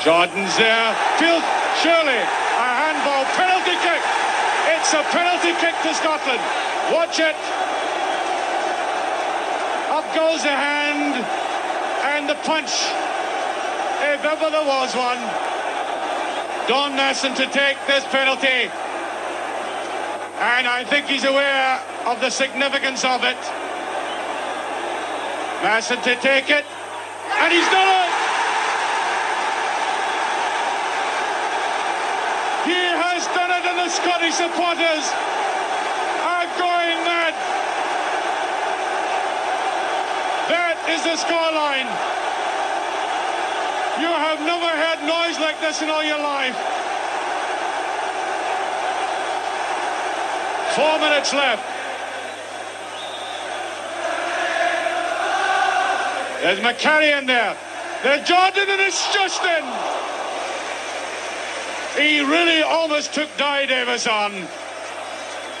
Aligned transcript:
Jordan's 0.00 0.56
there. 0.56 0.96
Field, 1.20 1.44
surely 1.84 2.16
a 2.16 2.68
handball 2.80 3.24
penalty 3.36 3.76
kick. 3.84 4.00
It's 4.72 4.92
a 4.96 5.04
penalty 5.12 5.52
kick 5.60 5.76
to 5.84 5.92
Scotland. 5.92 6.40
Watch 6.88 7.20
it. 7.20 7.36
Up 9.92 10.06
goes 10.14 10.42
the 10.42 10.56
hand 10.56 11.20
and 12.16 12.28
the 12.28 12.34
punch. 12.48 12.72
If 14.08 14.24
ever 14.24 14.48
there 14.48 14.64
was 14.64 14.96
one. 14.96 15.20
Don 16.66 16.96
Masson 16.96 17.34
to 17.34 17.46
take 17.52 17.76
this 17.86 18.04
penalty. 18.06 18.70
And 20.40 20.66
I 20.66 20.84
think 20.88 21.06
he's 21.06 21.24
aware 21.24 21.82
of 22.06 22.20
the 22.20 22.30
significance 22.30 23.04
of 23.04 23.24
it. 23.24 23.36
Masson 25.62 26.00
to 26.02 26.16
take 26.16 26.48
it. 26.48 26.64
And 27.42 27.52
he's 27.52 27.68
done 27.68 27.88
it! 27.88 28.30
He 32.64 32.76
has 32.76 33.26
done 33.32 33.50
it 33.50 33.64
and 33.64 33.78
the 33.78 33.79
Scottish 33.90 34.34
supporters 34.34 35.04
are 36.22 36.46
going 36.62 36.98
mad. 37.02 37.34
That 40.46 40.78
is 40.94 41.02
the 41.02 41.18
scoreline. 41.18 41.90
You 43.98 44.06
have 44.06 44.38
never 44.46 44.70
heard 44.70 45.02
noise 45.02 45.40
like 45.42 45.58
this 45.58 45.82
in 45.82 45.90
all 45.90 46.04
your 46.04 46.22
life. 46.22 46.54
Four 50.78 50.98
minutes 51.02 51.34
left. 51.34 51.66
There's 56.42 56.60
Macari 56.60 57.18
in 57.18 57.26
there. 57.26 57.56
There's 58.04 58.26
Jordan 58.26 58.70
and 58.70 58.80
it's 58.80 59.12
Justin. 59.12 59.99
He 62.00 62.20
really 62.20 62.62
almost 62.62 63.12
took 63.12 63.28
Dai 63.36 63.66
Davies 63.66 64.06
on. 64.06 64.32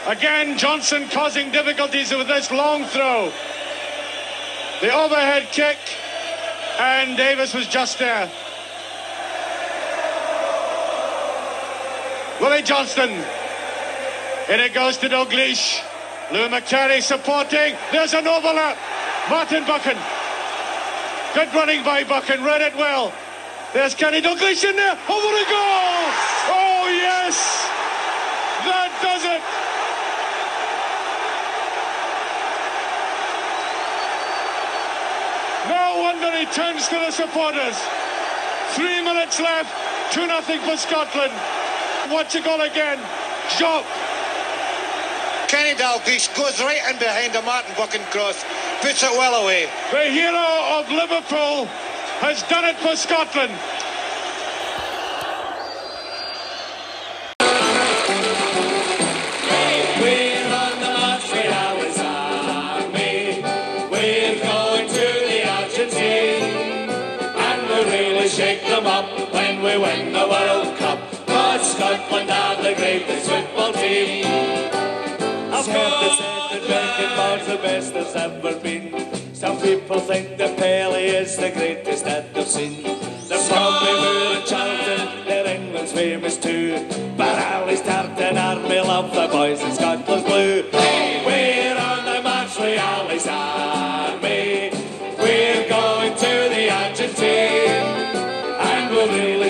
Again, 0.06 0.56
Johnston 0.56 1.06
causing 1.10 1.52
difficulties 1.52 2.10
with 2.12 2.28
this 2.28 2.50
long 2.50 2.84
throw. 2.84 3.30
The 4.80 4.90
overhead 4.90 5.48
kick, 5.52 5.76
and 6.78 7.14
Davies 7.18 7.52
was 7.52 7.66
just 7.66 7.98
there. 7.98 8.30
Willie 12.40 12.62
Johnston. 12.62 13.10
And 14.48 14.62
it 14.62 14.72
goes 14.72 14.96
to 14.98 15.10
Dalglish. 15.10 15.82
Lou 16.32 16.48
Macari 16.48 17.02
supporting. 17.02 17.76
There's 17.92 18.14
an 18.14 18.26
overlap. 18.26 18.78
Martin 19.28 19.64
Buchan. 19.64 19.98
Good 21.34 21.54
running 21.54 21.84
by 21.84 22.02
Buchan. 22.04 22.42
Read 22.42 22.62
it 22.62 22.74
well. 22.76 23.12
There's 23.74 23.94
Kenny 23.94 24.22
Dalglish 24.22 24.64
in 24.64 24.74
there. 24.74 24.98
Oh, 25.06 25.18
Over 25.18 25.38
the 25.38 25.50
goal. 25.50 25.69
Yes. 27.30 27.62
That 28.66 28.90
does 29.06 29.22
it. 29.22 29.42
No 35.70 36.02
wonder 36.02 36.26
he 36.34 36.46
turns 36.50 36.88
to 36.90 36.98
the 36.98 37.12
supporters. 37.14 37.78
Three 38.74 38.98
minutes 38.98 39.38
left. 39.38 39.70
2 40.12 40.26
nothing 40.26 40.58
for 40.66 40.76
Scotland. 40.76 41.30
Watch 42.10 42.34
it 42.34 42.42
goal 42.42 42.62
again. 42.62 42.98
Jock. 43.62 43.86
Kenny 45.46 45.78
Dalglish 45.78 46.34
goes 46.34 46.58
right 46.58 46.82
in 46.90 46.98
behind 46.98 47.32
the 47.32 47.42
Martin 47.42 47.70
Buchan 47.76 48.02
cross, 48.10 48.42
puts 48.82 49.04
it 49.04 49.10
well 49.14 49.44
away. 49.44 49.70
The 49.92 50.10
hero 50.10 50.82
of 50.82 50.90
Liverpool 50.90 51.66
has 52.26 52.42
done 52.50 52.64
it 52.64 52.76
for 52.78 52.96
Scotland. 52.96 53.54
Shake 68.30 68.62
them 68.62 68.86
up 68.86 69.34
when 69.34 69.60
we 69.60 69.76
win 69.76 70.12
the 70.12 70.20
World 70.20 70.76
Cup. 70.78 71.00
Cause 71.26 71.74
Scotland 71.74 72.30
are 72.30 72.62
the 72.62 72.74
greatest 72.74 73.28
football 73.28 73.72
team. 73.72 74.24
I've 74.24 75.66
heard 75.66 75.94
they 76.00 76.14
said 76.16 76.48
that 76.52 76.62
Beckenbauer's 76.70 77.46
the 77.48 77.56
best 77.56 77.92
there's 77.92 78.14
ever 78.14 78.56
been. 78.60 79.34
Some 79.34 79.60
people 79.60 79.98
think 79.98 80.38
that 80.38 80.56
Pele 80.56 81.04
is 81.04 81.36
the 81.36 81.50
greatest 81.50 82.04
that 82.04 82.32
they've 82.32 82.46
seen. 82.46 82.84
They're 83.28 83.48
probably 83.48 83.92
Moore 83.94 84.36
and 84.36 84.46
Charlton, 84.46 85.26
they're 85.26 85.56
England's 85.56 85.92
famous 85.92 86.36
too. 86.38 86.86
But 87.16 87.36
Ally's 87.36 87.82
Tartan 87.82 88.38
Army 88.38 88.80
love 88.80 89.12
the 89.12 89.26
boys 89.26 89.60
in 89.60 89.72
Scotland's 89.72 90.24
blue. 90.24 90.69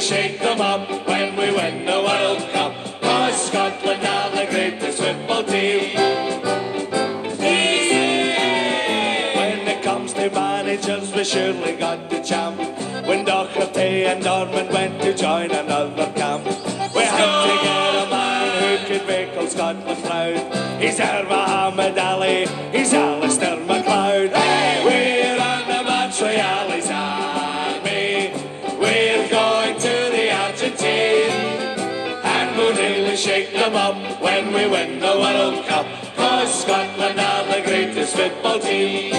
Shake 0.01 0.41
them 0.41 0.61
up 0.63 0.89
when 1.07 1.37
we 1.37 1.53
win 1.53 1.85
the 1.85 1.93
World 1.93 2.41
Cup. 2.53 2.73
Cause 3.03 3.49
Scotland 3.49 4.05
are 4.05 4.31
the 4.31 4.47
greatest 4.51 4.99
football 4.99 5.45
team. 5.45 5.95
When 9.37 9.59
it 9.69 9.83
comes 9.83 10.15
to 10.15 10.31
managers, 10.31 11.13
we 11.13 11.23
surely 11.25 11.77
got 11.77 12.09
the 12.09 12.21
champ. 12.21 12.59
When 13.07 13.27
Doherty 13.27 14.07
and 14.07 14.25
Dorman 14.25 14.69
when 33.73 34.53
we 34.53 34.67
win 34.67 34.99
the 34.99 35.07
World 35.07 35.65
Cup. 35.67 35.87
Cause 36.17 36.63
Scotland 36.63 37.21
are 37.21 37.45
the 37.45 37.63
greatest 37.63 38.17
football 38.17 38.59
team. 38.59 39.13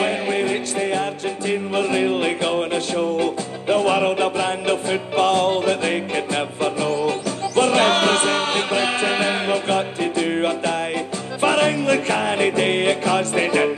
When 0.00 0.26
we 0.28 0.42
reach 0.44 0.72
the 0.72 0.96
Argentine, 0.96 1.70
we're 1.70 1.88
really 1.88 2.34
going 2.34 2.70
to 2.70 2.80
show 2.80 3.34
the 3.66 3.78
world 3.78 4.20
a 4.20 4.30
brand 4.30 4.66
of 4.66 4.80
football 4.80 5.60
that 5.62 5.80
they 5.80 6.00
could 6.00 6.30
never 6.30 6.70
know. 6.76 7.20
We're 7.54 7.72
representing 7.72 8.68
Britain 8.68 9.18
and 9.28 9.52
we've 9.52 9.66
got 9.66 9.94
to 9.96 10.12
do 10.14 10.46
or 10.46 10.60
die. 10.62 11.06
For 11.38 11.56
England 11.66 12.04
can't 12.06 12.56
do 12.56 13.00
cause 13.02 13.32
they 13.32 13.48
didn't 13.50 13.71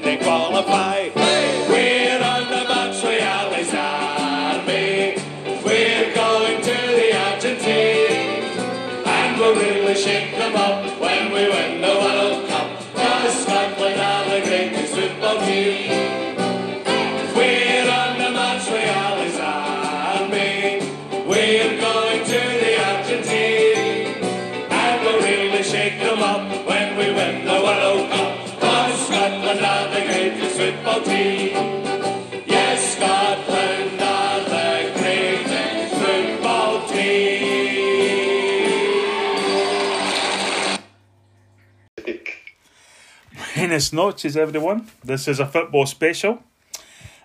Buenas 43.75 43.93
noches, 43.93 44.37
everyone. 44.37 44.87
This 45.03 45.27
is 45.27 45.41
a 45.41 45.47
football 45.47 45.85
special, 45.87 46.45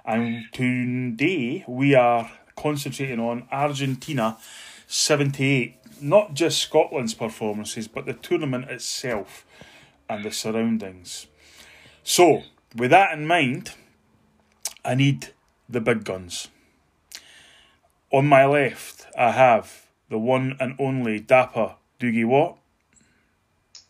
and 0.03 0.45
today 0.51 1.63
we 1.67 1.93
are 1.93 2.31
concentrating 2.55 3.19
on 3.19 3.47
Argentina 3.51 4.35
78. 4.87 5.75
Not 6.01 6.33
just 6.33 6.59
Scotland's 6.59 7.13
performances, 7.13 7.87
but 7.87 8.07
the 8.07 8.13
tournament 8.13 8.67
itself 8.71 9.45
and 10.09 10.25
the 10.25 10.31
surroundings. 10.31 11.27
So, 12.03 12.41
with 12.75 12.91
that 12.91 13.13
in 13.13 13.25
mind, 13.25 13.71
I 14.83 14.95
need 14.95 15.29
the 15.67 15.81
big 15.81 16.03
guns. 16.03 16.49
On 18.11 18.25
my 18.27 18.45
left, 18.45 19.05
I 19.17 19.31
have 19.31 19.85
the 20.09 20.17
one 20.17 20.55
and 20.59 20.75
only 20.79 21.19
Dapper 21.19 21.75
Dougie 21.99 22.25
Watt. 22.25 22.57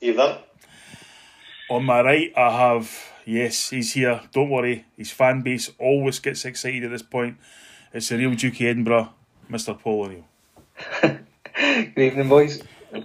Evening. 0.01 0.37
On 1.69 1.85
my 1.85 2.01
right, 2.01 2.33
I 2.35 2.49
have 2.49 2.91
yes, 3.25 3.69
he's 3.69 3.93
here. 3.93 4.21
Don't 4.33 4.49
worry, 4.49 4.85
his 4.97 5.11
fan 5.11 5.41
base 5.41 5.71
always 5.77 6.19
gets 6.19 6.43
excited 6.45 6.83
at 6.83 6.91
this 6.91 7.03
point. 7.03 7.37
It's 7.93 8.09
the 8.09 8.17
real 8.17 8.33
Duke 8.33 8.55
of 8.55 8.61
Edinburgh, 8.61 9.09
Mister 9.47 9.73
Paul 9.73 10.05
O'Neill. 10.05 10.25
Good 11.55 11.97
evening, 11.97 12.29
boys. 12.29 12.61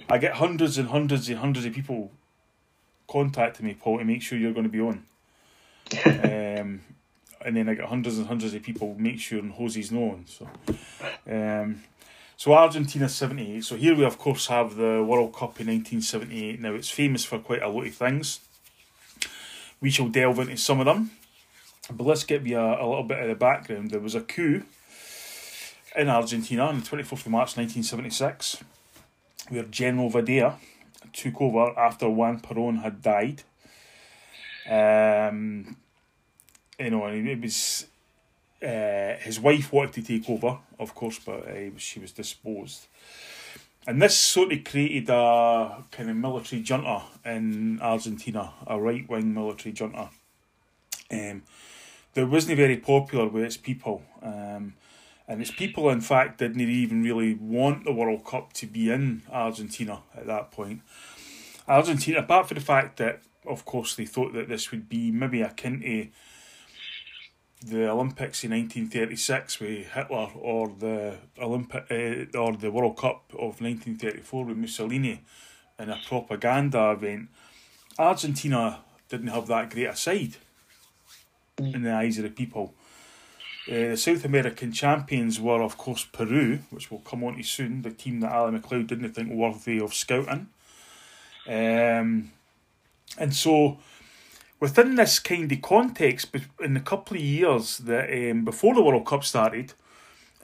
I 0.09 0.19
get 0.19 0.35
hundreds 0.35 0.79
and 0.79 0.89
hundreds 0.89 1.29
and 1.29 1.39
hundreds 1.39 1.67
of 1.67 1.75
people 1.75 2.11
contacting 3.07 3.67
me, 3.67 3.75
Paul, 3.75 3.99
to 3.99 4.05
make 4.05 4.23
sure 4.23 4.39
you're 4.39 4.53
going 4.53 4.65
to 4.65 4.71
be 4.71 4.81
on. 4.81 5.05
Um, 6.07 6.81
and 7.45 7.57
then 7.57 7.69
I 7.69 7.75
got 7.75 7.89
hundreds 7.89 8.19
and 8.19 8.27
hundreds 8.27 8.55
of 8.55 8.63
people 8.63 8.95
make 8.99 9.21
sure 9.21 9.39
and 9.39 9.53
Hosey's 9.53 9.93
known. 9.93 10.25
So, 10.27 10.49
um, 11.31 11.83
so 12.37 12.53
Argentina 12.53 13.09
seventy 13.09 13.57
eight. 13.57 13.65
So 13.65 13.77
here 13.77 13.95
we 13.95 14.05
of 14.05 14.19
course 14.19 14.47
have 14.47 14.77
the 14.77 15.05
World 15.05 15.35
Cup 15.35 15.61
in 15.61 15.67
nineteen 15.67 16.01
seventy 16.01 16.49
eight. 16.49 16.61
Now 16.61 16.75
it's 16.75 16.91
famous 16.91 17.25
for 17.25 17.39
quite 17.39 17.63
a 17.63 17.69
lot 17.69 17.87
of 17.87 17.95
things. 17.95 18.41
We 19.81 19.91
shall 19.91 20.09
delve 20.09 20.39
into 20.39 20.57
some 20.57 20.81
of 20.81 20.87
them, 20.87 21.11
but 21.93 22.05
let's 22.05 22.25
give 22.25 22.47
you 22.47 22.59
a, 22.59 22.83
a 22.83 22.87
little 22.89 23.05
bit 23.05 23.19
of 23.19 23.29
the 23.29 23.35
background. 23.35 23.91
There 23.91 24.01
was 24.01 24.15
a 24.15 24.23
coup 24.23 24.63
in 25.95 26.09
Argentina 26.09 26.65
on 26.65 26.81
the 26.81 26.87
twenty 26.87 27.05
fourth 27.05 27.27
of 27.27 27.33
March 27.33 27.57
nineteen 27.57 27.83
seventy 27.83 28.11
six, 28.11 28.65
where 29.51 29.65
General 29.65 30.11
Videla 30.11 30.57
took 31.13 31.41
over 31.41 31.79
after 31.79 32.09
Juan 32.09 32.41
Perón 32.41 32.83
had 32.83 33.03
died. 33.03 33.43
Um, 34.69 35.77
you 36.79 36.91
know, 36.91 37.07
it 37.07 37.41
was 37.41 37.87
uh, 38.63 39.17
his 39.21 39.39
wife 39.41 39.73
wanted 39.73 39.93
to 39.95 40.03
take 40.03 40.29
over, 40.29 40.59
of 40.79 40.95
course, 40.95 41.19
but 41.19 41.47
uh, 41.47 41.71
she 41.77 42.01
was 42.01 42.13
disposed. 42.13 42.87
And 43.87 44.01
this 44.01 44.17
sort 44.17 44.53
of 44.53 44.65
created 44.65 45.11
a 45.11 45.85
kind 45.91 46.09
of 46.09 46.17
military 46.17 46.63
junta 46.63 47.03
in 47.25 47.81
Argentina, 47.83 48.53
a 48.67 48.81
right 48.81 49.07
wing 49.09 49.35
military 49.35 49.75
junta. 49.75 50.09
Um, 51.11 51.43
that 52.15 52.27
wasn't 52.27 52.57
very 52.57 52.79
popular 52.79 53.29
with 53.29 53.45
its 53.45 53.57
people. 53.59 54.03
Um, 54.23 54.75
and 55.27 55.41
its 55.41 55.51
people, 55.51 55.91
in 55.91 56.01
fact, 56.01 56.39
didn't 56.39 56.61
even 56.61 57.03
really 57.03 57.35
want 57.35 57.85
the 57.85 57.93
World 57.93 58.25
Cup 58.25 58.53
to 58.55 58.67
be 58.67 58.91
in 58.91 59.23
Argentina 59.31 60.01
at 60.17 60.27
that 60.27 60.51
point. 60.51 60.81
Argentina, 61.67 62.21
apart 62.21 62.49
from 62.49 62.57
the 62.57 62.65
fact 62.65 62.99
that, 62.99 63.21
of 63.47 63.65
course, 63.65 63.95
they 63.95 64.07
thought 64.07 64.33
that 64.35 64.49
this 64.49 64.71
would 64.71 64.89
be 64.89 65.11
maybe 65.11 65.43
akin 65.43 65.81
to 65.81 66.09
the 67.67 67.89
Olympics 67.89 68.45
in 68.45 68.51
1936 68.51 69.61
with 69.61 69.87
Hitler 69.89 70.29
or 70.35 70.69
the 70.69 71.17
Olympic 71.41 71.87
uh, 71.91 72.39
or 72.39 72.57
the 72.57 72.71
World 72.71 72.97
Cup 72.97 73.23
of 73.33 73.61
1934 73.61 74.45
with 74.45 74.57
Mussolini 74.57 75.23
in 75.79 75.91
a 75.91 75.99
propaganda 76.07 76.91
event, 76.91 77.29
Argentina 77.99 78.81
didn't 79.09 79.29
have 79.29 79.47
that 79.47 79.71
great 79.71 79.87
a 79.87 79.97
side 79.97 80.37
in 81.59 81.83
the 81.83 81.93
eyes 81.93 82.19
of 82.19 82.25
the 82.25 82.31
people. 82.31 82.75
Uh, 83.67 83.91
the 83.91 83.97
South 83.97 84.25
American 84.25 84.73
champions 84.73 85.41
were, 85.41 85.63
of 85.63 85.79
course, 85.79 86.05
Peru, 86.05 86.59
which 86.71 86.91
we'll 86.91 87.01
come 87.01 87.25
on 87.25 87.37
to 87.37 87.43
soon, 87.43 87.83
the 87.83 87.91
team 87.91 88.21
that 88.21 88.33
Ally 88.33 88.51
McLeod 88.51 88.89
didn't 88.89 89.15
think 89.15 89.33
worthy 89.33 89.81
of 89.81 89.95
scouting. 89.95 90.49
Um, 91.49 92.33
and 93.19 93.35
so 93.35 93.79
within 94.61 94.95
this 94.95 95.19
kind 95.19 95.51
of 95.51 95.63
context, 95.63 96.35
in 96.61 96.75
the 96.75 96.81
couple 96.81 97.17
of 97.17 97.23
years 97.23 97.79
that 97.79 98.31
um, 98.31 98.45
before 98.45 98.75
the 98.75 98.83
World 98.83 99.07
Cup 99.07 99.25
started, 99.25 99.73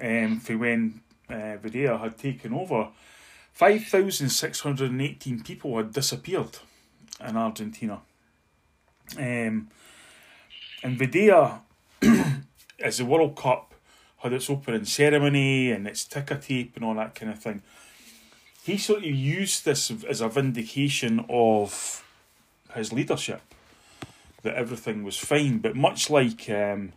um, 0.01 0.41
for 0.41 0.59
when 0.59 1.01
uh, 1.29 1.57
had 1.99 2.19
taken 2.19 2.53
over, 2.53 2.89
5,618 3.53 5.43
people 5.43 5.77
had 5.77 5.93
disappeared 5.93 6.59
in 7.27 7.37
Argentina. 7.37 8.01
Um, 9.17 9.69
and 10.83 10.99
Videla, 10.99 11.61
as 12.83 12.99
the 12.99 13.05
World 13.05 13.37
Cup 13.37 13.75
had 14.19 14.33
its 14.33 14.51
opening 14.51 14.85
ceremony 14.85 15.71
and 15.73 15.87
its 15.87 16.05
ticker 16.05 16.37
tape 16.37 16.77
and 16.77 16.85
all 16.85 16.95
that 16.95 17.15
kind 17.15 17.33
of 17.33 17.39
thing, 17.39 17.63
he 18.63 18.77
sort 18.77 19.01
of 19.01 19.05
used 19.11 19.65
this 19.65 19.91
as 20.05 20.21
a 20.21 20.29
vindication 20.29 21.25
of 21.29 22.05
his 22.75 22.93
leadership 22.93 23.43
that 24.43 24.55
everything 24.55 25.05
was 25.05 25.17
fine. 25.17 25.59
But 25.59 25.77
much 25.77 26.11
like, 26.11 26.49
um, 26.51 26.93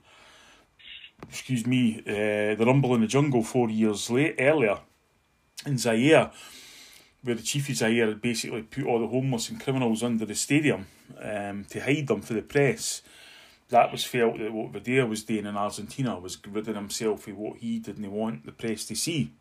excuse 1.27 1.65
me, 1.65 1.99
uh, 2.07 2.55
the 2.55 2.63
Rumble 2.65 2.95
in 2.95 3.01
the 3.01 3.07
Jungle 3.07 3.43
four 3.43 3.69
years 3.69 4.09
late, 4.09 4.35
earlier 4.39 4.79
in 5.65 5.77
Zaire, 5.77 6.31
where 7.23 7.35
the 7.35 7.41
chief 7.41 7.69
of 7.69 7.75
Zaire 7.75 8.07
had 8.07 8.21
basically 8.21 8.63
put 8.63 8.85
all 8.85 8.99
the 8.99 9.07
homeless 9.07 9.49
and 9.49 9.61
criminals 9.61 10.03
under 10.03 10.25
the 10.25 10.35
stadium 10.35 10.87
um, 11.21 11.65
to 11.69 11.79
hide 11.79 12.07
them 12.07 12.21
for 12.21 12.33
the 12.33 12.41
press. 12.41 13.01
That 13.69 13.91
was 13.91 14.03
felt 14.03 14.37
that 14.39 14.53
what 14.53 14.73
Videla 14.73 15.07
was 15.07 15.23
doing 15.23 15.45
in 15.45 15.57
Argentina 15.57 16.19
was 16.19 16.37
ridding 16.47 16.75
himself 16.75 17.27
of 17.27 17.37
what 17.37 17.57
he 17.57 17.79
didn't 17.79 18.11
want 18.11 18.45
the 18.45 18.51
press 18.51 18.85
to 18.85 18.95
see. 18.95 19.31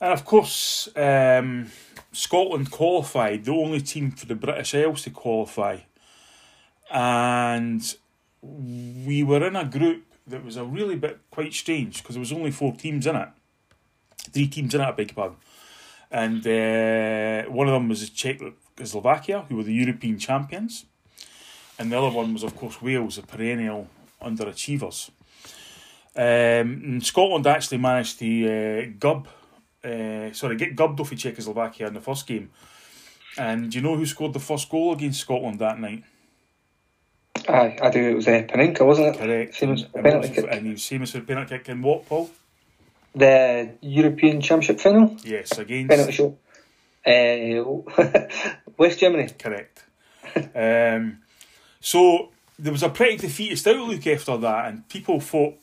And 0.00 0.12
of 0.12 0.24
course, 0.24 0.88
um, 0.96 1.70
Scotland 2.12 2.70
qualified, 2.70 3.44
the 3.44 3.52
only 3.52 3.80
team 3.80 4.10
for 4.10 4.26
the 4.26 4.34
British 4.34 4.74
Isles 4.74 5.02
to 5.02 5.10
qualify. 5.10 5.78
And 6.90 7.82
we 8.42 9.22
were 9.22 9.46
in 9.46 9.56
a 9.56 9.64
group 9.64 10.04
that 10.26 10.44
was 10.44 10.56
a 10.56 10.64
really 10.64 10.96
bit 10.96 11.20
quite 11.30 11.54
strange 11.54 12.02
because 12.02 12.14
there 12.14 12.20
was 12.20 12.32
only 12.32 12.50
four 12.50 12.74
teams 12.74 13.06
in 13.06 13.16
it, 13.16 13.28
three 14.32 14.48
teams 14.48 14.74
in 14.74 14.80
it, 14.80 14.84
I 14.84 14.90
beg 14.92 15.10
your 15.10 15.14
pardon, 15.14 15.36
and 16.10 16.46
uh, 16.46 17.50
one 17.50 17.68
of 17.68 17.74
them 17.74 17.88
was 17.88 18.08
Czechoslovakia, 18.10 19.44
who 19.48 19.56
were 19.56 19.62
the 19.62 19.74
European 19.74 20.18
champions, 20.18 20.86
and 21.78 21.92
the 21.92 21.98
other 21.98 22.10
one 22.10 22.32
was 22.32 22.42
of 22.42 22.56
course 22.56 22.82
Wales, 22.82 23.16
the 23.16 23.22
perennial 23.22 23.88
underachievers. 24.22 25.10
Um, 26.16 27.00
Scotland 27.02 27.46
actually 27.46 27.78
managed 27.78 28.18
to 28.18 28.26
uh, 28.26 28.86
gub, 28.98 29.28
uh, 29.84 30.32
sorry, 30.32 30.56
get 30.56 30.74
gubbed 30.76 31.00
off 31.00 31.12
of 31.12 31.18
Czechoslovakia 31.18 31.86
in 31.88 31.94
the 31.94 32.00
first 32.00 32.26
game. 32.26 32.50
And 33.38 33.70
do 33.70 33.78
you 33.78 33.82
know 33.82 33.96
who 33.96 34.06
scored 34.06 34.32
the 34.32 34.40
first 34.40 34.68
goal 34.70 34.92
against 34.92 35.20
Scotland 35.20 35.58
that 35.58 35.78
night? 35.78 36.04
Aye, 37.48 37.78
I 37.82 37.90
do. 37.90 38.10
It 38.10 38.14
was 38.14 38.26
uh, 38.28 38.42
Panenka, 38.48 38.84
wasn't 38.84 39.14
it? 39.14 39.18
Correct. 39.18 39.54
Same 39.54 39.72
as 39.72 39.82
and, 39.82 40.04
penalty 40.04 40.28
was, 40.28 40.36
kick. 40.36 40.46
and 40.50 40.66
he 40.66 40.72
was 40.72 40.86
famous 40.86 41.10
for 41.12 41.20
penalty 41.20 41.58
kick 41.58 41.68
in 41.68 41.82
what, 41.82 42.06
Paul? 42.08 42.30
The 43.14 43.70
European 43.82 44.40
Championship 44.40 44.80
final, 44.80 45.16
Yes, 45.22 45.56
against. 45.58 45.90
penalty 45.90 46.12
shot. 46.12 46.32
Uh, 47.06 48.26
West 48.78 48.98
Germany. 48.98 49.28
Correct. 49.38 49.84
um, 50.54 51.18
so 51.80 52.30
there 52.58 52.72
was 52.72 52.82
a 52.82 52.88
pretty 52.88 53.16
defeatist 53.18 53.66
outlook 53.66 54.06
after 54.06 54.36
that, 54.38 54.66
and 54.68 54.88
people 54.88 55.20
thought, 55.20 55.54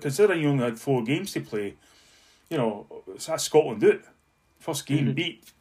considering 0.00 0.40
you 0.42 0.48
only 0.48 0.64
had 0.64 0.78
four 0.78 1.04
games 1.04 1.32
to 1.32 1.40
play, 1.40 1.74
you 2.50 2.56
know, 2.56 2.86
that's 3.26 3.44
Scotland 3.44 3.80
do 3.80 3.90
it. 3.90 4.02
First 4.58 4.86
game 4.86 5.12
beat. 5.12 5.52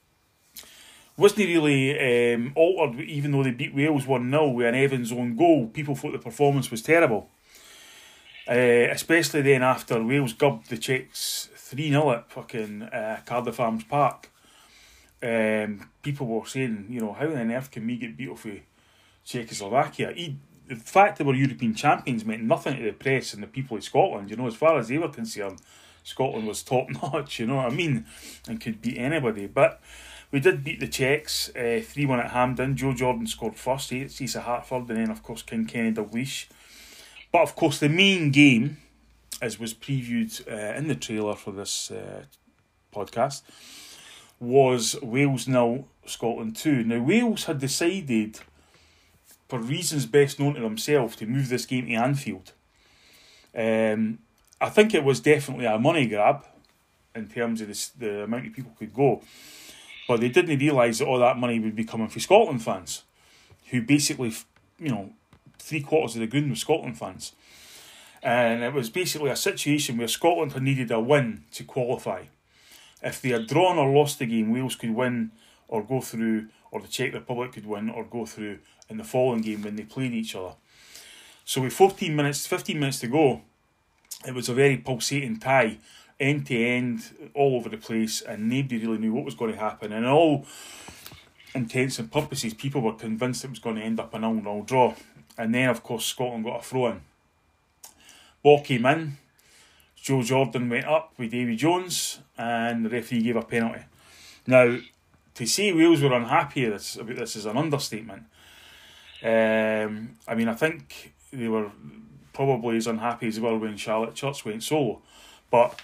Wasn't 1.18 1.40
he 1.40 1.54
really 1.56 2.34
um, 2.34 2.52
altered, 2.56 3.00
even 3.02 3.32
though 3.32 3.44
they 3.44 3.52
beat 3.52 3.74
Wales 3.74 4.06
1 4.06 4.30
0 4.30 4.50
with 4.50 4.68
an 4.68 4.76
Evans 4.76 5.12
own 5.12 5.36
goal. 5.36 5.68
People 5.68 5.96
thought 5.96 6.12
the 6.12 6.20
performance 6.20 6.70
was 6.70 6.82
terrible. 6.82 7.30
Uh, 8.48 8.92
especially 8.92 9.42
then 9.42 9.64
after 9.64 10.04
Wales 10.04 10.34
gubbed 10.34 10.70
the 10.70 10.78
Czechs 10.78 11.50
3 11.56 11.90
0 11.90 12.12
at 12.12 12.32
fucking 12.32 12.84
uh, 12.84 13.22
Cardiff 13.26 13.60
Arms 13.60 13.86
Park. 13.86 14.30
Um, 15.24 15.90
people 16.04 16.28
were 16.28 16.46
saying, 16.46 16.88
you 16.90 17.00
know, 17.00 17.14
how 17.14 17.28
on 17.28 17.52
earth 17.52 17.72
can 17.72 17.88
we 17.88 17.98
get 17.98 18.18
beat 18.18 18.30
off 18.30 18.46
of 18.46 18.60
Czechoslovakia? 19.24 20.12
He, 20.14 20.38
the 20.68 20.76
fact 20.76 21.18
they 21.18 21.24
were 21.24 21.34
European 21.34 21.74
champions 21.74 22.26
meant 22.26 22.44
nothing 22.44 22.76
to 22.76 22.84
the 22.84 22.92
press 22.92 23.34
and 23.34 23.42
the 23.42 23.48
people 23.48 23.78
of 23.78 23.84
Scotland. 23.84 24.30
You 24.30 24.36
know, 24.36 24.48
as 24.48 24.56
far 24.56 24.78
as 24.78 24.90
they 24.90 24.98
were 24.98 25.10
concerned, 25.10 25.62
Scotland 26.06 26.48
was 26.48 26.64
top 26.64 26.88
notch. 27.04 27.40
You 27.40 27.48
know 27.48 27.58
what 27.58 27.66
I 27.66 27.76
mean, 27.76 28.06
and 28.48 28.62
could 28.62 28.82
beat 28.82 28.98
anybody. 28.98 29.48
But 29.48 29.82
we 30.32 30.40
did 30.40 30.64
beat 30.64 30.80
the 30.80 30.88
Czechs 30.88 31.50
uh, 31.56 31.82
one 32.08 32.20
at 32.20 32.32
Hampden. 32.32 32.78
Joe 32.78 32.94
Jordan 32.94 33.28
scored 33.28 33.56
first. 33.56 33.90
Cecil 33.90 34.42
Hartford, 34.42 34.88
and 34.90 35.00
then 35.00 35.12
of 35.12 35.24
course 35.24 35.42
King 35.42 35.66
Kenny 35.66 35.92
Dalglish. 35.92 36.46
But 37.32 37.42
of 37.42 37.56
course, 37.56 37.80
the 37.80 37.90
main 37.90 38.32
game, 38.32 38.78
as 39.42 39.60
was 39.60 39.74
previewed 39.74 40.48
uh, 40.48 40.78
in 40.78 40.88
the 40.88 40.96
trailer 40.96 41.36
for 41.36 41.52
this 41.52 41.92
uh, 41.92 42.24
podcast, 42.94 43.42
was 44.40 44.96
Wales 45.02 45.48
nil, 45.48 45.88
Scotland 46.06 46.56
two. 46.56 46.84
Now 46.84 47.02
Wales 47.02 47.46
had 47.46 47.60
decided, 47.60 48.40
for 49.50 49.58
reasons 49.58 50.06
best 50.06 50.40
known 50.40 50.54
to 50.54 50.62
themselves, 50.62 51.16
to 51.18 51.26
move 51.26 51.50
this 51.50 51.66
game 51.66 51.88
to 51.88 51.94
Anfield. 51.94 52.54
Um, 53.58 54.20
I 54.62 54.70
think 54.70 54.94
it 54.94 55.04
was 55.04 55.20
definitely 55.20 55.66
a 55.66 55.78
money 55.78 56.08
grab 56.08 56.46
in 57.14 57.28
terms 57.28 57.62
of 57.62 57.68
this, 57.68 57.90
the 57.90 58.24
amount 58.24 58.48
of 58.48 58.54
people 58.54 58.74
could 58.78 58.94
go, 58.94 59.22
but 60.08 60.20
they 60.20 60.30
didn't 60.30 60.60
realise 60.60 61.00
that 61.00 61.08
all 61.08 61.20
that 61.20 61.38
money 61.38 61.60
would 61.60 61.76
be 61.76 61.84
coming 61.84 62.08
from 62.08 62.22
Scotland 62.22 62.64
fans, 62.64 63.04
who 63.70 63.82
basically, 63.82 64.34
you 64.80 64.90
know, 64.90 65.12
three 65.58 65.82
quarters 65.82 66.16
of 66.16 66.22
the 66.22 66.28
ground 66.28 66.50
were 66.50 66.56
Scotland 66.56 66.98
fans. 66.98 67.34
And 68.22 68.64
it 68.64 68.74
was 68.74 68.90
basically 68.90 69.30
a 69.30 69.36
situation 69.36 69.98
where 69.98 70.08
Scotland 70.08 70.54
had 70.54 70.64
needed 70.64 70.92
a 70.92 71.00
win 71.00 71.44
to 71.54 71.64
qualify. 71.64 72.24
If 73.02 73.22
they 73.22 73.30
had 73.30 73.48
drawn 73.48 73.78
or 73.78 73.92
lost 73.92 74.20
the 74.20 74.26
game, 74.26 74.52
Wales 74.52 74.76
could 74.76 74.96
win 74.96 75.32
or 75.68 75.84
go 75.84 76.02
through 76.02 76.48
or 76.72 76.82
the 76.82 76.88
Czech 76.88 77.14
Republic 77.14 77.54
could 77.54 77.66
win 77.66 77.90
or 77.90 78.04
go 78.04 78.26
through 78.26 78.60
in 78.90 78.98
the 78.98 79.04
following 79.04 79.42
game 79.42 79.62
when 79.62 79.76
they 79.76 79.84
played 79.84 80.14
each 80.14 80.36
other. 80.36 80.56
So 81.46 81.62
with 81.62 81.74
14 81.74 82.16
minutes, 82.16 82.48
15 82.48 82.80
minutes 82.80 83.00
to 83.00 83.08
go, 83.08 83.42
it 84.26 84.34
was 84.34 84.50
a 84.50 84.54
very 84.54 84.78
pulsating 84.78 85.40
tie, 85.40 85.78
end 86.20 86.48
to 86.48 86.58
end, 86.58 87.32
all 87.34 87.56
over 87.56 87.70
the 87.70 87.78
place, 87.78 88.22
and 88.22 88.50
nobody 88.50 88.78
really 88.80 88.98
knew 88.98 89.14
what 89.14 89.26
was 89.26 89.36
going 89.36 89.54
to 89.54 89.60
happen. 89.60 89.92
And 89.92 90.06
all 90.06 90.46
intents 91.54 92.00
and 92.00 92.12
purposes, 92.12 92.54
people 92.54 92.82
were 92.82 92.94
convinced 92.94 93.44
it 93.44 93.50
was 93.50 93.60
going 93.60 93.78
to 93.78 93.82
end 93.82 94.00
up 94.00 94.14
an 94.14 94.24
all-all 94.24 94.64
draw. 94.64 94.94
And 95.38 95.54
then, 95.54 95.70
of 95.70 95.84
course, 95.84 96.06
Scotland 96.06 96.46
got 96.46 96.60
a 96.60 96.64
throw 96.64 96.88
in. 96.88 97.02
Ball 98.44 98.62
came 98.62 98.86
in. 98.86 99.18
Joe 99.96 100.22
Jordan 100.22 100.70
went 100.70 100.86
up 100.86 101.14
with 101.18 101.32
Davy 101.32 101.56
Jones, 101.56 102.20
and 102.38 102.86
the 102.86 102.90
referee 102.90 103.24
gave 103.24 103.36
a 103.36 103.42
penalty. 103.42 103.82
Now, 104.46 104.78
to 105.34 105.46
say 105.46 105.74
Wales 105.74 106.02
were 106.02 106.14
unhappy 106.14 106.66
this, 106.66 106.96
about 106.96 107.16
this 107.16 107.36
is 107.36 107.46
an 107.46 107.58
understatement. 107.58 108.24
Um, 109.24 110.18
I 110.28 110.36
mean, 110.36 110.48
I 110.48 110.54
think 110.54 111.14
they 111.34 111.48
were 111.48 111.72
probably 112.36 112.76
as 112.76 112.86
unhappy 112.86 113.28
as 113.28 113.40
well 113.40 113.58
when 113.58 113.78
Charlotte 113.78 114.14
Church 114.14 114.44
went 114.44 114.62
solo, 114.62 115.02
but 115.50 115.82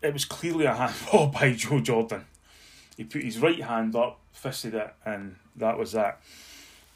it 0.00 0.12
was 0.12 0.24
clearly 0.24 0.64
a 0.64 0.74
handball 0.74 1.26
by 1.40 1.52
Joe 1.52 1.80
Jordan. 1.80 2.24
He 2.96 3.04
put 3.04 3.22
his 3.22 3.38
right 3.38 3.62
hand 3.62 3.94
up, 3.94 4.18
fisted 4.32 4.74
it, 4.74 4.94
and 5.04 5.36
that 5.54 5.78
was 5.78 5.92
that. 5.92 6.20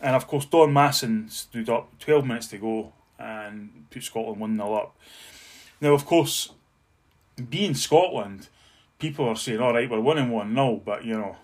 And 0.00 0.16
of 0.16 0.26
course, 0.26 0.46
Don 0.46 0.72
Masson 0.72 1.28
stood 1.28 1.68
up 1.68 1.98
12 2.00 2.26
minutes 2.26 2.48
to 2.48 2.58
go 2.58 2.92
and 3.18 3.86
put 3.90 4.02
Scotland 4.02 4.40
1 4.40 4.56
0 4.56 4.74
up. 4.74 4.96
Now, 5.80 5.92
of 5.92 6.06
course, 6.06 6.52
being 7.50 7.74
Scotland, 7.74 8.48
people 8.98 9.28
are 9.28 9.36
saying, 9.36 9.60
all 9.60 9.74
right, 9.74 9.88
we're 9.88 10.00
winning 10.00 10.30
1 10.30 10.54
0, 10.54 10.82
but 10.84 11.04
you 11.04 11.14
know, 11.14 11.36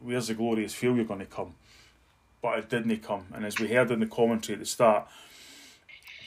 where's 0.00 0.28
the 0.28 0.34
glorious 0.34 0.72
failure 0.72 1.04
going 1.04 1.20
to 1.20 1.26
come? 1.26 1.54
But 2.40 2.58
it 2.58 2.68
didn't 2.68 2.96
come. 3.02 3.26
And 3.32 3.44
as 3.44 3.58
we 3.58 3.68
heard 3.68 3.90
in 3.90 4.00
the 4.00 4.06
commentary 4.06 4.54
at 4.54 4.60
the 4.60 4.66
start, 4.66 5.08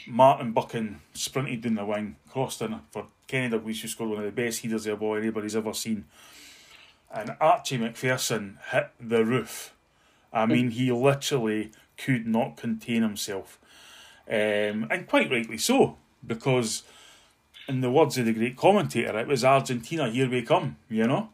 Martin 0.08 0.52
Buchan 0.52 1.02
sprinted 1.14 1.62
down 1.62 1.76
the 1.76 1.86
wing, 1.86 2.16
crossed 2.30 2.62
in 2.62 2.80
for 2.92 3.08
Kenny 3.28 3.50
Dalglish, 3.50 3.82
who 3.82 3.88
scored 3.88 4.10
one 4.12 4.20
of 4.20 4.26
the 4.26 4.32
best 4.32 4.62
headers 4.62 4.86
of 4.86 5.00
ball 5.00 5.16
anybody's 5.16 5.56
ever 5.56 5.74
seen. 5.74 6.06
And 7.14 7.36
Archie 7.40 7.78
Macpherson 7.78 8.60
hit 8.72 8.92
the 9.00 9.24
roof. 9.24 9.74
I 10.34 10.46
mean, 10.46 10.72
he 10.72 10.92
literally 10.92 11.72
could 11.98 12.28
not 12.28 12.58
contain 12.58 13.02
himself. 13.04 13.60
Um, 14.28 14.88
and 14.90 15.08
quite 15.08 15.32
rightly 15.32 15.58
so, 15.58 15.98
because 16.26 16.84
in 17.68 17.82
the 17.82 17.92
words 17.92 18.18
of 18.18 18.26
the 18.26 18.34
great 18.34 18.58
commentator, 18.58 19.18
it 19.18 19.28
was 19.28 19.46
Argentina, 19.46 20.10
here 20.10 20.30
we 20.30 20.42
come, 20.42 20.78
you 20.90 21.08
know. 21.08 21.30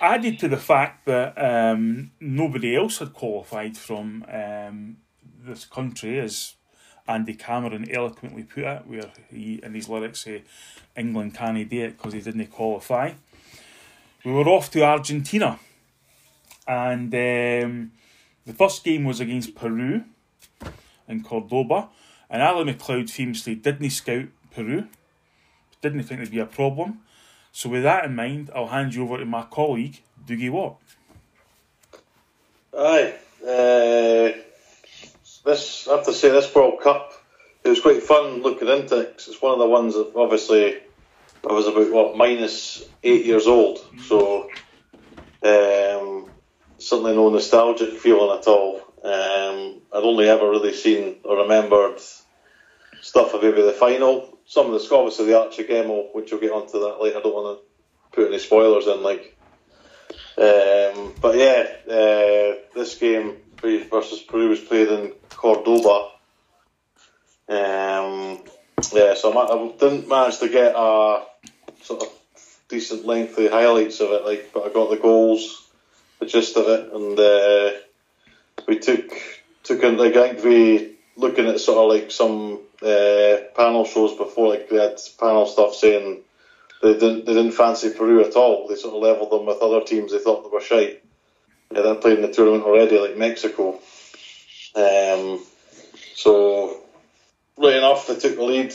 Added 0.00 0.38
to 0.38 0.48
the 0.48 0.56
fact 0.56 1.06
that 1.06 1.34
um, 1.36 2.12
nobody 2.20 2.76
else 2.76 2.98
had 2.98 3.12
qualified 3.12 3.76
from 3.76 4.24
um, 4.32 4.96
this 5.44 5.64
country, 5.64 6.20
as 6.20 6.54
Andy 7.08 7.34
Cameron 7.34 7.90
eloquently 7.90 8.42
put 8.44 8.64
it, 8.64 8.86
where 8.86 9.10
he 9.30 9.60
in 9.62 9.74
his 9.74 9.88
lyrics 9.88 10.24
say, 10.24 10.42
England 10.96 11.34
can't 11.34 11.68
do 11.68 11.84
it 11.84 11.96
because 11.96 12.12
he 12.12 12.20
didn't 12.20 12.46
qualify. 12.48 13.12
We 14.24 14.32
were 14.32 14.48
off 14.48 14.70
to 14.72 14.84
Argentina, 14.84 15.58
and 16.66 17.12
um, 17.14 17.92
the 18.44 18.52
first 18.52 18.84
game 18.84 19.04
was 19.04 19.20
against 19.20 19.54
Peru 19.54 20.04
in 21.08 21.22
Cordoba, 21.22 21.88
and 22.28 22.42
Alan 22.42 22.68
McLeod 22.68 23.08
famously 23.08 23.54
didn't 23.54 23.90
scout 23.90 24.26
Peru 24.50 24.86
didn't 25.80 26.02
think 26.02 26.20
there'd 26.20 26.30
be 26.30 26.38
a 26.38 26.46
problem. 26.46 27.00
So 27.52 27.68
with 27.68 27.82
that 27.84 28.04
in 28.04 28.14
mind, 28.14 28.50
I'll 28.54 28.68
hand 28.68 28.94
you 28.94 29.04
over 29.04 29.18
to 29.18 29.24
my 29.24 29.42
colleague, 29.42 30.02
Dougie 30.26 30.50
Watt. 30.50 30.76
Aye. 32.76 33.14
Uh, 33.42 34.30
this 35.48 35.88
I 35.88 35.96
have 35.96 36.06
to 36.06 36.12
say 36.12 36.30
this 36.30 36.54
World 36.54 36.80
Cup 36.82 37.12
it 37.64 37.68
was 37.68 37.80
quite 37.80 38.02
fun 38.02 38.42
looking 38.42 38.68
into 38.68 39.00
it. 39.00 39.14
it's 39.16 39.42
one 39.42 39.52
of 39.52 39.58
the 39.58 39.68
ones 39.68 39.94
that 39.94 40.12
obviously 40.14 40.78
I 41.48 41.52
was 41.52 41.66
about 41.66 41.90
what 41.90 42.16
minus 42.16 42.84
eight 43.02 43.24
years 43.24 43.46
old, 43.46 43.78
so 44.06 44.48
um, 45.42 46.30
certainly 46.78 47.14
no 47.14 47.30
nostalgic 47.30 47.98
feeling 47.98 48.38
at 48.38 48.46
all. 48.46 48.76
Um, 49.04 49.80
I'd 49.92 50.02
only 50.02 50.28
ever 50.28 50.50
really 50.50 50.72
seen 50.72 51.16
or 51.24 51.38
remembered 51.38 52.00
stuff 53.00 53.34
of 53.34 53.42
maybe 53.42 53.62
the 53.62 53.72
final 53.72 54.38
some 54.46 54.72
of 54.72 54.72
the 54.72 54.94
obviously 54.94 55.26
the 55.26 55.38
Archie 55.38 55.64
Gemmill, 55.64 56.14
which 56.14 56.32
we'll 56.32 56.40
get 56.40 56.52
onto 56.52 56.80
that 56.80 57.00
later. 57.00 57.18
I 57.18 57.22
don't 57.22 57.34
want 57.34 57.60
to 57.60 58.16
put 58.16 58.28
any 58.28 58.38
spoilers 58.38 58.86
in, 58.86 59.02
like. 59.02 59.36
Um, 60.38 61.14
but 61.20 61.36
yeah, 61.36 61.66
uh, 61.86 62.54
this 62.74 62.94
game 62.98 63.36
versus 63.62 64.22
Peru 64.22 64.48
was 64.48 64.60
played 64.60 64.88
in 64.88 65.12
Cordoba. 65.30 66.10
Um, 67.48 68.40
yeah, 68.92 69.14
so 69.14 69.36
I, 69.36 69.78
didn't 69.78 70.08
manage 70.08 70.38
to 70.38 70.48
get 70.48 70.74
a 70.76 71.24
sort 71.82 72.02
of 72.02 72.12
decent 72.68 73.06
lengthy 73.06 73.48
highlights 73.48 74.00
of 74.00 74.10
it, 74.12 74.24
like, 74.24 74.50
but 74.52 74.66
I 74.66 74.72
got 74.72 74.90
the 74.90 74.96
goals, 74.96 75.66
the 76.20 76.26
gist 76.26 76.56
of 76.56 76.68
it, 76.68 76.92
and 76.92 77.18
uh, 77.18 77.78
we 78.66 78.78
took 78.78 79.10
took 79.64 79.82
in 79.82 79.96
like 79.96 80.16
I 80.16 80.28
think 80.28 80.44
we 80.44 80.96
looking 81.16 81.46
at 81.46 81.60
sort 81.60 81.78
of 81.78 82.00
like 82.00 82.10
some 82.10 82.60
uh, 82.82 83.36
panel 83.56 83.84
shows 83.84 84.16
before, 84.16 84.48
like 84.48 84.68
they 84.68 84.76
had 84.76 85.00
panel 85.18 85.46
stuff 85.46 85.74
saying 85.74 86.22
they 86.82 86.92
didn't 86.94 87.26
they 87.26 87.34
didn't 87.34 87.52
fancy 87.52 87.90
Peru 87.90 88.24
at 88.24 88.36
all. 88.36 88.68
They 88.68 88.76
sort 88.76 88.94
of 88.94 89.02
levelled 89.02 89.32
them 89.32 89.46
with 89.46 89.62
other 89.62 89.84
teams 89.84 90.12
they 90.12 90.18
thought 90.18 90.44
they 90.44 90.54
were 90.54 90.60
shite. 90.60 91.02
Yeah, 91.72 91.82
they're 91.82 91.94
playing 91.96 92.22
the 92.22 92.32
tournament 92.32 92.64
already, 92.64 92.98
like 92.98 93.16
Mexico. 93.16 93.78
Um, 94.74 95.40
so, 96.14 96.80
right 97.56 97.76
enough, 97.76 98.06
they 98.06 98.16
took 98.16 98.36
the 98.36 98.42
lead. 98.42 98.72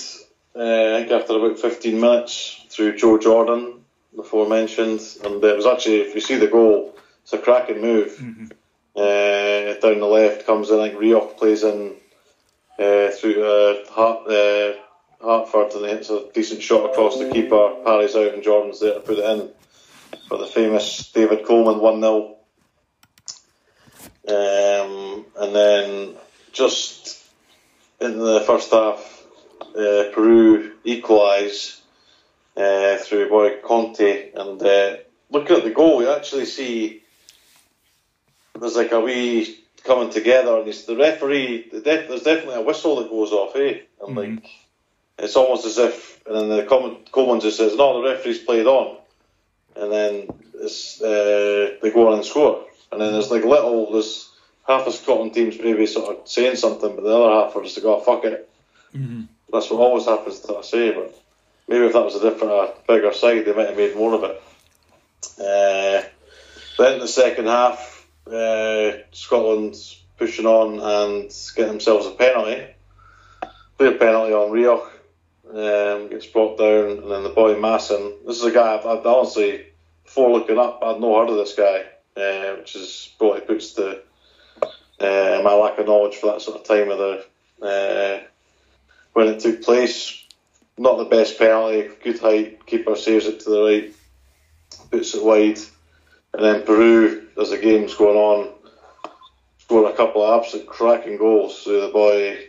Uh, 0.55 0.95
I 0.95 0.99
think 0.99 1.11
after 1.11 1.35
about 1.35 1.59
15 1.59 1.99
minutes 1.99 2.65
through 2.69 2.97
Joe 2.97 3.17
Jordan, 3.17 3.83
before 4.15 4.47
mentioned, 4.47 5.01
and 5.23 5.43
it 5.43 5.55
was 5.55 5.65
actually 5.65 6.01
if 6.01 6.15
you 6.15 6.21
see 6.21 6.35
the 6.35 6.47
goal, 6.47 6.95
it's 7.23 7.33
a 7.33 7.37
cracking 7.37 7.81
move. 7.81 8.11
Mm-hmm. 8.11 8.45
Uh, 8.95 9.79
down 9.79 9.99
the 9.99 10.05
left 10.05 10.45
comes 10.45 10.69
in, 10.69 10.77
like 10.77 10.93
Rioch 10.93 11.37
plays 11.37 11.63
in 11.63 11.95
uh, 12.77 13.09
through 13.09 13.43
uh, 13.43 13.85
Hart, 13.89 14.27
uh, 14.29 14.73
Hartford 15.19 15.71
and 15.73 15.85
it's 15.85 16.09
a 16.09 16.25
decent 16.33 16.61
shot 16.61 16.91
across 16.91 17.17
the 17.17 17.29
keeper. 17.31 17.75
parries 17.83 18.15
out 18.15 18.33
and 18.33 18.43
Jordan's 18.43 18.81
there 18.81 18.93
to 18.93 18.99
put 18.99 19.17
it 19.17 19.25
in 19.25 19.49
for 20.27 20.37
the 20.37 20.45
famous 20.45 21.11
David 21.11 21.45
Coleman 21.45 21.79
1 21.79 22.01
0. 22.01 22.35
Um, 24.27 25.25
and 25.37 25.55
then 25.55 26.15
just 26.51 27.23
in 27.99 28.19
the 28.19 28.41
first 28.41 28.71
half, 28.71 29.23
uh, 29.61 30.11
Peru 30.13 30.73
equalise 30.83 31.81
uh, 32.55 32.97
through 32.97 33.29
boy 33.29 33.57
Conte. 33.63 34.31
And 34.33 34.61
uh, 34.61 34.97
looking 35.29 35.57
at 35.57 35.63
the 35.63 35.71
goal, 35.71 35.97
we 35.97 36.07
actually 36.07 36.45
see 36.45 37.03
there's 38.59 38.75
like 38.75 38.91
a 38.91 39.01
wee 39.01 39.59
coming 39.83 40.09
together, 40.09 40.59
and 40.59 40.67
it's 40.67 40.85
the 40.85 40.95
referee. 40.95 41.69
The 41.71 41.81
def, 41.81 42.07
there's 42.07 42.23
definitely 42.23 42.55
a 42.55 42.61
whistle 42.61 42.97
that 42.97 43.09
goes 43.09 43.31
off, 43.31 43.55
eh? 43.55 43.79
And 44.01 44.15
mm-hmm. 44.15 44.35
like 44.35 44.45
it's 45.19 45.35
almost 45.35 45.65
as 45.65 45.77
if, 45.77 46.25
and 46.25 46.35
then 46.35 46.49
the 46.49 46.63
comment, 46.63 47.11
Coleman 47.11 47.41
just 47.41 47.57
says, 47.57 47.75
"No, 47.75 48.01
the 48.01 48.09
referee's 48.09 48.39
played 48.39 48.65
on," 48.65 48.97
and 49.75 49.91
then 49.91 50.27
it's, 50.55 51.01
uh, 51.01 51.75
they 51.81 51.91
go 51.91 52.07
on 52.07 52.15
and 52.15 52.25
score, 52.25 52.65
and 52.93 53.01
then 53.01 53.13
there's 53.13 53.31
like 53.31 53.43
little 53.43 53.91
there's 53.91 54.29
half 54.67 54.85
the 54.85 54.91
Scotland 54.91 55.33
teams 55.33 55.57
maybe 55.59 55.85
sort 55.85 56.15
of 56.15 56.27
saying 56.27 56.55
something, 56.55 56.95
but 56.95 57.03
the 57.03 57.15
other 57.15 57.33
half 57.33 57.55
are 57.55 57.63
just 57.63 57.77
like, 57.77 57.85
"Oh 57.85 57.99
fuck 57.99 58.25
it." 58.25 58.49
Mm-hmm. 58.95 59.23
That's 59.51 59.69
what 59.69 59.79
always 59.79 60.05
happens 60.05 60.39
to 60.41 60.53
us, 60.55 60.71
say, 60.71 60.91
but 60.91 61.13
maybe 61.67 61.85
if 61.85 61.93
that 61.93 62.03
was 62.03 62.15
a 62.15 62.21
different, 62.21 62.53
a 62.53 62.73
bigger 62.87 63.13
side, 63.13 63.45
they 63.45 63.53
might 63.53 63.67
have 63.67 63.77
made 63.77 63.95
more 63.95 64.13
of 64.13 64.23
it. 64.23 64.41
Uh, 65.39 66.07
then 66.77 66.93
in 66.93 66.99
the 66.99 67.07
second 67.07 67.45
half, 67.47 68.07
uh, 68.27 68.91
Scotland's 69.11 70.01
pushing 70.17 70.45
on 70.45 70.79
and 70.79 71.31
getting 71.55 71.71
themselves 71.71 72.07
a 72.07 72.11
penalty. 72.11 72.65
A 73.79 73.91
penalty 73.91 74.33
on 74.33 74.51
Rioch, 74.51 74.89
um, 75.49 76.09
gets 76.09 76.27
brought 76.27 76.57
down, 76.57 77.03
and 77.03 77.11
then 77.11 77.23
the 77.23 77.29
boy 77.29 77.59
Masson. 77.59 78.13
This 78.25 78.37
is 78.37 78.45
a 78.45 78.51
guy 78.51 78.75
I've, 78.75 78.85
I've 78.85 79.05
honestly, 79.05 79.65
before 80.05 80.31
looking 80.31 80.57
up, 80.57 80.79
I'd 80.83 81.01
not 81.01 81.19
heard 81.19 81.29
of 81.29 81.35
this 81.35 81.53
guy, 81.53 81.83
uh, 82.17 82.55
which 82.57 82.75
is 82.75 83.09
probably 83.17 83.41
puts 83.41 83.73
the 83.73 84.03
uh, 84.99 85.41
my 85.43 85.53
lack 85.53 85.79
of 85.79 85.87
knowledge 85.87 86.15
for 86.15 86.27
that 86.27 86.41
sort 86.41 86.59
of 86.59 86.67
time 86.67 86.89
of 86.89 86.97
the 86.97 87.25
uh, 87.65 88.23
when 89.13 89.27
it 89.27 89.39
took 89.39 89.61
place. 89.61 90.19
Not 90.75 90.97
the 90.97 91.05
best 91.05 91.37
penalty, 91.37 91.89
good 92.03 92.19
height, 92.19 92.65
keeper 92.65 92.95
saves 92.95 93.27
it 93.27 93.41
to 93.41 93.49
the 93.51 93.63
right, 93.63 93.93
puts 94.89 95.13
it 95.13 95.23
wide, 95.23 95.59
and 96.33 96.43
then 96.43 96.63
Peru 96.63 97.27
as 97.39 97.51
the 97.51 97.57
game's 97.57 97.93
going 97.93 98.17
on, 98.17 98.53
scored 99.59 99.91
a 99.91 99.95
couple 99.95 100.23
of 100.23 100.41
absolute 100.41 100.67
cracking 100.67 101.17
goals. 101.17 101.61
So 101.61 101.87
the 101.87 101.93
boy, 101.93 102.47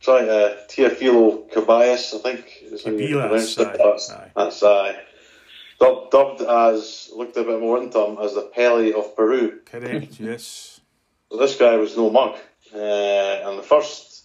trying 0.00 0.28
uh, 0.28 0.56
Teofilo 0.68 1.50
Cubillas, 1.50 2.14
I 2.14 2.18
think 2.18 2.62
is 2.62 2.84
how 2.84 2.92
you 2.92 3.18
pronounced 3.18 3.58
it. 3.58 3.78
That's, 3.82 4.12
that's 4.34 4.62
aye. 4.62 4.96
Dub, 5.80 6.10
dubbed 6.10 6.40
as 6.42 7.10
looked 7.14 7.36
a 7.36 7.44
bit 7.44 7.60
more 7.60 7.82
into 7.82 7.98
him 7.98 8.18
as 8.18 8.34
the 8.34 8.42
Pele 8.42 8.92
of 8.92 9.16
Peru. 9.16 9.60
Correct, 9.64 10.20
yes. 10.20 10.80
So 11.30 11.38
this 11.38 11.56
guy 11.56 11.76
was 11.76 11.96
no 11.96 12.10
mug, 12.10 12.36
uh, 12.74 12.78
and 12.78 13.58
the 13.58 13.62
first, 13.62 14.24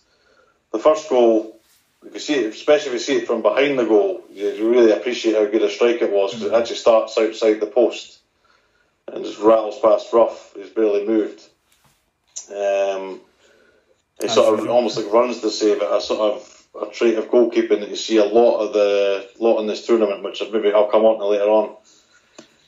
the 0.71 0.79
first 0.79 1.09
goal, 1.09 1.59
if 2.05 2.13
you 2.13 2.19
see 2.19 2.35
it, 2.35 2.53
especially 2.53 2.89
if 2.89 2.93
you 2.93 2.99
see 2.99 3.17
it 3.17 3.27
from 3.27 3.41
behind 3.41 3.79
the 3.79 3.85
goal, 3.85 4.23
you 4.31 4.69
really 4.69 4.91
appreciate 4.91 5.35
how 5.35 5.45
good 5.45 5.63
a 5.63 5.69
strike 5.69 6.01
it 6.01 6.11
was 6.11 6.33
because 6.33 6.51
it 6.51 6.53
actually 6.53 6.75
starts 6.75 7.17
outside 7.17 7.59
the 7.59 7.65
post 7.65 8.19
and 9.13 9.25
just 9.25 9.39
rattles 9.39 9.79
past 9.79 10.13
Rough. 10.13 10.53
He's 10.55 10.69
barely 10.69 11.05
moved. 11.05 11.41
Um, 12.49 13.21
he 14.21 14.27
sort 14.27 14.59
of 14.59 14.69
almost 14.69 14.97
like 14.97 15.11
runs 15.11 15.39
to 15.41 15.49
save 15.49 15.81
it. 15.81 15.91
A 15.91 16.01
sort 16.01 16.33
of 16.35 16.58
a 16.79 16.87
trait 16.87 17.17
of 17.17 17.29
goalkeeping 17.29 17.79
that 17.79 17.89
you 17.89 17.95
see 17.95 18.17
a 18.17 18.25
lot 18.25 18.59
of 18.59 18.73
the 18.73 19.29
lot 19.39 19.59
in 19.59 19.67
this 19.67 19.85
tournament, 19.85 20.23
which 20.23 20.41
maybe 20.51 20.71
I'll 20.71 20.89
come 20.89 21.05
on 21.05 21.19
to 21.19 21.27
later 21.27 21.49
on. 21.49 21.75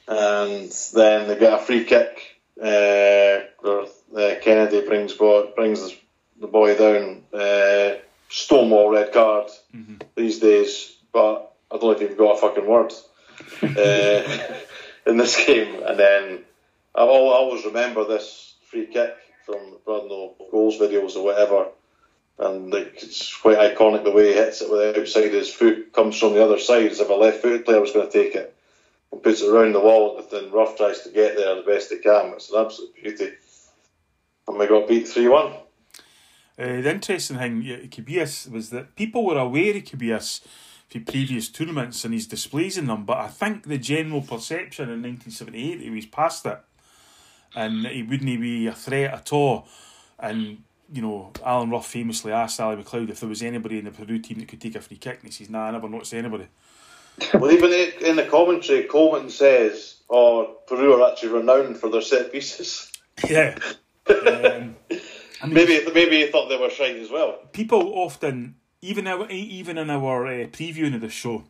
And 0.08 0.72
then 0.94 1.28
they 1.28 1.38
get 1.38 1.54
a 1.54 1.58
free 1.60 1.86
kick. 1.86 2.38
Uh, 2.60 3.46
where, 3.60 3.86
uh, 4.16 4.36
Kennedy 4.42 4.86
brings 4.86 5.14
boy, 5.14 5.52
brings 5.56 5.96
the 6.40 6.48
boy 6.48 6.78
down. 6.78 7.24
Uh, 7.34 7.96
Stonewall 8.30 8.90
red 8.90 9.12
card 9.12 9.52
these 10.16 10.40
days, 10.40 10.96
but 11.12 11.54
I 11.70 11.78
don't 11.78 11.98
think 11.98 12.12
you've 12.12 12.18
got 12.20 12.38
a 12.38 12.42
fucking 12.42 12.66
word 12.66 12.94
uh, 13.62 14.54
in 15.06 15.18
this 15.18 15.46
game. 15.46 15.84
And 15.84 16.00
then 16.00 16.40
I 16.96 17.02
always 17.02 17.66
remember 17.66 18.06
this 18.06 18.56
free 18.70 18.86
kick 18.86 19.16
from 19.46 19.58
I 19.86 20.08
know 20.08 20.36
goals 20.50 20.78
videos 20.78 21.16
or 21.18 21.26
whatever, 21.26 21.68
and 22.42 22.74
it's 22.74 23.36
quite 23.38 23.58
iconic 23.58 24.04
the 24.04 24.12
way 24.12 24.30
he 24.30 24.34
hits 24.34 24.62
it 24.62 24.70
with 24.70 24.80
the 24.80 25.02
outside 25.02 25.26
of 25.26 25.34
his 25.34 25.54
foot 25.54 25.94
comes 25.94 26.20
from 26.20 26.34
the 26.34 26.44
other 26.44 26.60
side 26.60 26.92
as 26.92 27.00
if 27.00 27.10
a 27.10 27.14
left-footed 27.14 27.66
player 27.66 27.80
was 27.80 27.92
going 27.92 28.10
to 28.10 28.12
take 28.12 28.36
it 28.36 28.56
and 29.12 29.22
puts 29.22 29.42
it 29.42 29.50
around 29.50 29.74
the 29.74 29.80
wall, 29.80 30.18
and 30.18 30.28
then 30.32 30.52
Rough 30.52 30.78
tries 30.78 31.02
to 31.02 31.10
get 31.10 31.36
there 31.36 31.56
the 31.56 31.62
best 31.62 31.90
he 31.90 31.98
can. 31.98 32.34
It's 32.34 32.52
an 32.52 32.66
absolute 32.66 32.96
beauty. 32.96 33.32
And 34.48 34.58
we 34.58 34.68
got 34.68 34.88
beat 34.88 35.08
three 35.08 35.28
one. 35.28 35.54
Uh, 36.58 36.82
the 36.82 36.92
interesting 36.92 37.38
thing, 37.38 37.62
yeah, 37.62 37.78
Cubillas, 37.78 38.50
was 38.50 38.70
that 38.70 38.96
people 38.96 39.26
were 39.26 39.38
aware 39.38 39.76
of 39.76 39.84
Cubillas 39.84 40.42
from 40.90 41.06
previous 41.06 41.50
tournaments 41.50 42.04
and 42.04 42.14
his 42.14 42.28
displays 42.28 42.78
in 42.78 42.88
them, 42.88 43.06
but 43.06 43.18
I 43.18 43.28
think 43.28 43.64
the 43.64 43.78
general 43.78 44.22
perception 44.22 44.90
in 44.90 45.02
1978 45.02 45.80
he 45.80 45.90
was 45.90 46.06
past 46.06 46.46
it 46.46 46.60
and 47.56 47.88
he 47.88 48.04
wouldn't 48.04 48.42
be 48.42 48.68
a 48.68 48.74
threat 48.74 49.14
at 49.14 49.34
all. 49.34 49.68
And, 50.20 50.64
you 50.92 51.02
know, 51.02 51.32
Alan 51.46 51.70
Rough 51.70 51.88
famously 51.88 52.32
asked 52.32 52.60
Ally 52.60 52.76
McLeod 52.76 53.10
if 53.10 53.20
there 53.20 53.30
was 53.30 53.42
anybody 53.42 53.80
in 53.80 53.86
the 53.86 53.92
Peru 53.92 54.20
team 54.20 54.40
that 54.40 54.48
could 54.48 54.62
take 54.62 54.76
a 54.76 54.82
free 54.82 54.98
kick, 54.98 55.20
and 55.22 55.26
he 55.26 55.32
says, 55.32 55.50
Nah, 55.50 55.66
I 55.68 55.72
never 55.72 55.88
noticed 55.88 56.14
anybody. 56.14 56.48
well, 57.34 57.52
even 57.52 57.72
in 57.74 58.16
the 58.16 58.26
commentary, 58.26 58.84
Coleman 58.84 59.30
says, 59.30 59.98
"Oh, 60.10 60.58
Peru 60.68 60.94
are 60.94 61.12
actually 61.12 61.30
renowned 61.34 61.78
for 61.78 61.90
their 61.90 62.02
set 62.02 62.32
pieces." 62.32 62.92
Yeah. 63.30 63.56
um, 64.10 64.76
I 64.90 65.46
mean, 65.46 65.54
maybe 65.54 65.86
maybe 65.94 66.18
he 66.26 66.28
thought 66.32 66.50
they 66.50 66.58
were 66.58 66.70
shite 66.72 66.96
as 66.96 67.12
well. 67.12 67.38
people 67.52 67.94
often, 67.94 68.56
even 68.82 69.06
our, 69.06 69.30
even 69.30 69.78
in 69.78 69.90
our 69.92 70.26
uh, 70.26 70.48
previewing 70.48 70.96
of 70.96 71.02
the 71.02 71.10
show, 71.10 71.44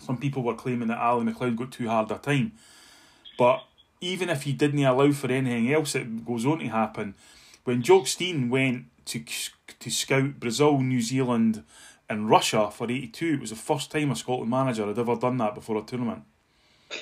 some 0.00 0.18
people 0.18 0.42
were 0.42 0.54
claiming 0.54 0.88
that 0.88 0.98
Ally 0.98 1.22
McLeod 1.24 1.56
got 1.56 1.70
too 1.70 1.88
hard 1.88 2.10
a 2.10 2.18
time. 2.18 2.52
But 3.38 3.62
even 4.00 4.28
if 4.28 4.42
he 4.42 4.52
didn't 4.52 4.84
allow 4.84 5.12
for 5.12 5.30
anything 5.30 5.72
else 5.72 5.92
that 5.92 6.24
goes 6.24 6.44
on 6.46 6.58
to 6.58 6.66
happen, 6.68 7.14
when 7.64 7.82
Jock 7.82 8.06
Stein 8.06 8.48
went 8.50 8.86
to 9.06 9.22
to 9.80 9.90
scout 9.90 10.40
Brazil, 10.40 10.80
New 10.80 11.00
Zealand, 11.00 11.64
and 12.08 12.30
Russia 12.30 12.70
for 12.70 12.90
'82, 12.90 13.34
it 13.34 13.40
was 13.40 13.50
the 13.50 13.56
first 13.56 13.90
time 13.90 14.10
a 14.10 14.16
Scotland 14.16 14.50
manager 14.50 14.86
had 14.86 14.98
ever 14.98 15.16
done 15.16 15.38
that 15.38 15.54
before 15.54 15.76
a 15.76 15.82
tournament. 15.82 16.22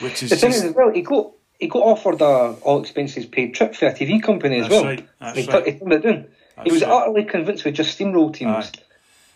Which 0.00 0.22
is 0.22 0.30
the 0.30 0.36
thing 0.36 0.50
is, 0.50 0.64
as 0.64 0.74
well, 0.74 0.90
he 0.90 1.02
got 1.02 1.32
he 1.58 1.68
got 1.68 1.82
offered 1.82 2.20
a 2.20 2.56
all 2.62 2.80
expenses 2.80 3.26
paid 3.26 3.54
trip 3.54 3.74
for 3.74 3.86
a 3.86 3.92
TV 3.92 4.22
company 4.22 4.60
as 4.60 4.68
well. 4.68 4.84
right, 4.84 5.08
that's 5.20 5.38
he, 5.38 5.46
right. 5.46 5.66
he 5.66 5.78
turned 5.78 5.92
it 5.92 6.02
down. 6.02 6.26
That's 6.56 6.66
he 6.66 6.72
was 6.72 6.82
right. 6.82 6.90
utterly 6.90 7.24
convinced 7.24 7.64
we 7.64 7.72
just 7.72 7.98
steamroll 7.98 8.32
teams. 8.32 8.66
Aye. 8.66 8.82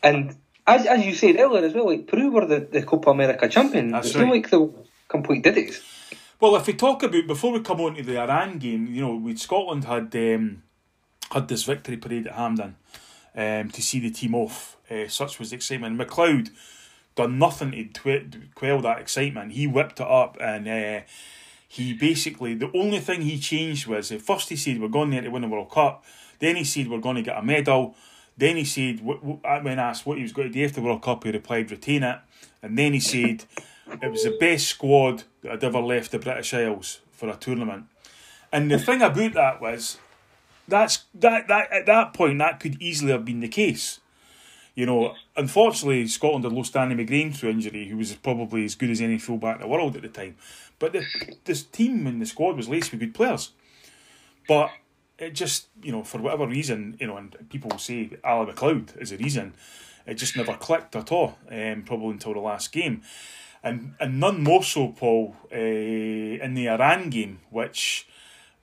And 0.03 0.37
as 0.67 0.87
as 0.87 1.05
you 1.05 1.15
said 1.15 1.39
earlier 1.39 1.65
as 1.65 1.75
well, 1.75 1.87
like 1.87 2.07
Peru 2.07 2.31
were 2.31 2.47
the, 2.47 2.61
the 2.61 2.83
Copa 2.83 3.11
America 3.11 3.49
champion. 3.49 3.91
That's 3.91 4.09
it's 4.09 4.17
right. 4.17 4.27
not 4.27 4.33
like 4.33 4.51
the 4.51 4.73
complete 5.09 5.43
diddies. 5.43 5.83
Well, 6.41 6.57
if 6.57 6.67
we 6.67 6.73
talk 6.73 7.03
about 7.03 7.27
before 7.27 7.53
we 7.53 7.61
come 7.61 7.83
on 7.83 7.97
to 7.97 8.03
the 8.03 8.19
Iran 8.19 8.59
game, 8.59 8.87
you 8.87 9.03
know, 9.03 9.15
we 9.15 9.37
Scotland 9.37 9.85
had 9.85 10.17
um, 10.17 10.63
had 11.31 11.49
this 11.49 11.65
victory 11.65 11.99
parade 11.99 12.29
at 12.29 12.33
Hampden 12.33 12.77
um, 13.37 13.69
to 13.69 13.83
see 13.83 14.01
the 14.01 14.11
team 14.11 14.35
off. 14.35 14.79
Uh, 14.91 15.07
such 15.07 15.39
was 15.39 15.51
the 15.51 15.57
excitement. 15.57 15.99
McLeod 15.99 16.49
done 17.15 17.39
nothing 17.39 17.91
to 17.93 18.31
quell 18.55 18.81
that 18.81 19.01
excitement. 19.01 19.53
He 19.53 19.67
whipped 19.67 20.01
it 20.01 20.07
up 20.07 20.39
and 20.41 20.67
uh, 20.67 21.01
he 21.69 21.93
basically 21.93 22.55
the 22.55 22.75
only 22.75 23.01
thing 23.01 23.21
he 23.21 23.39
changed 23.39 23.87
was 23.87 24.11
at 24.11 24.23
first 24.23 24.49
he 24.49 24.57
said 24.57 24.81
we're 24.81 24.89
going 24.89 25.11
there 25.11 25.21
to 25.21 25.29
win 25.29 25.43
the 25.43 25.49
World 25.49 25.71
Cup. 25.71 26.03
Then 26.39 26.57
he 26.57 26.65
said 26.65 26.89
we're 26.89 27.01
going 27.01 27.17
to 27.17 27.23
get 27.23 27.37
a 27.37 27.43
medal. 27.43 27.97
Then 28.39 28.57
he 28.57 28.65
said 28.65 29.01
wh- 29.01 29.45
when 29.63 29.79
asked 29.79 30.07
what 30.07 30.17
he 30.17 30.23
was 30.23 30.33
going 30.33 30.49
to 30.49 30.55
do 30.55 30.65
after 30.65 30.77
the 30.77 30.87
World 30.87 31.03
Cup, 31.03 31.23
he 31.23 31.33
replied 31.33 31.71
retain 31.71 32.03
it. 32.03 32.19
And 32.63 32.79
then 32.79 32.95
he 32.95 33.01
said 33.01 33.45
it 34.01 34.11
was 34.11 34.25
the 34.25 34.39
best 34.41 34.69
squad 34.69 35.25
that 35.43 35.51
had 35.51 35.65
ever 35.65 35.81
left 35.81 36.11
the 36.11 36.19
British 36.19 36.55
Isles 36.55 37.01
for 37.13 37.29
a 37.29 37.37
tournament. 37.37 37.87
And 38.53 38.71
the 38.71 38.79
thing 38.79 39.03
about 39.03 39.35
that 39.35 39.61
was 39.61 39.99
that's 40.67 41.05
that 41.15 41.49
that 41.49 41.73
at 41.73 41.87
that 41.87 42.15
point 42.15 42.39
that 42.39 42.61
could 42.61 42.81
easily 42.81 43.13
have 43.13 43.25
been 43.25 43.41
the 43.41 43.49
case. 43.49 44.01
You 44.75 44.87
know, 44.87 45.15
unfortunately, 45.37 46.07
Scotland 46.07 46.45
had 46.45 46.53
lost 46.53 46.73
Danny 46.73 46.95
McGrain 46.95 47.35
through 47.35 47.51
injury, 47.51 47.89
who 47.89 47.97
was 47.97 48.15
probably 48.15 48.65
as 48.65 48.77
good 48.77 48.91
as 48.91 49.01
any 49.01 49.19
fullback 49.19 49.57
in 49.57 49.63
the 49.63 49.69
world 49.69 49.97
at 49.97 50.03
the 50.03 50.09
time. 50.09 50.37
But 50.79 50.93
the, 50.93 51.05
this 51.45 51.65
team 51.65 52.07
and 52.07 52.23
the 52.23 52.27
squad 52.27 52.57
was 52.57 52.69
laced 52.69 52.93
with 52.93 53.01
good 53.01 53.15
players. 53.15 53.51
But 54.49 54.71
it 55.19 55.35
just, 55.35 55.69
you 55.83 55.93
know, 55.93 56.03
for 56.03 56.19
whatever 56.19 56.47
reason, 56.47 56.97
you 56.99 57.09
know, 57.09 57.17
and 57.17 57.37
people 57.51 57.77
say 57.79 58.11
Ally 58.25 58.51
McLeod 58.51 59.01
is 59.01 59.13
a 59.13 59.19
reason, 59.19 59.55
it 60.07 60.15
just 60.15 60.37
never 60.37 60.55
clicked 60.55 60.97
at 60.97 61.13
all, 61.13 61.37
um, 61.51 61.83
probably 61.85 62.13
until 62.13 62.33
the 62.33 62.41
last 62.41 62.73
game. 62.73 63.03
And, 63.63 63.95
and 64.01 64.19
none 64.19 64.43
more 64.43 64.63
so, 64.63 64.89
Paul, 64.89 65.37
uh, 65.53 65.57
in 65.57 66.55
the 66.55 66.69
Iran 66.69 67.11
game, 67.11 67.41
which 67.51 68.09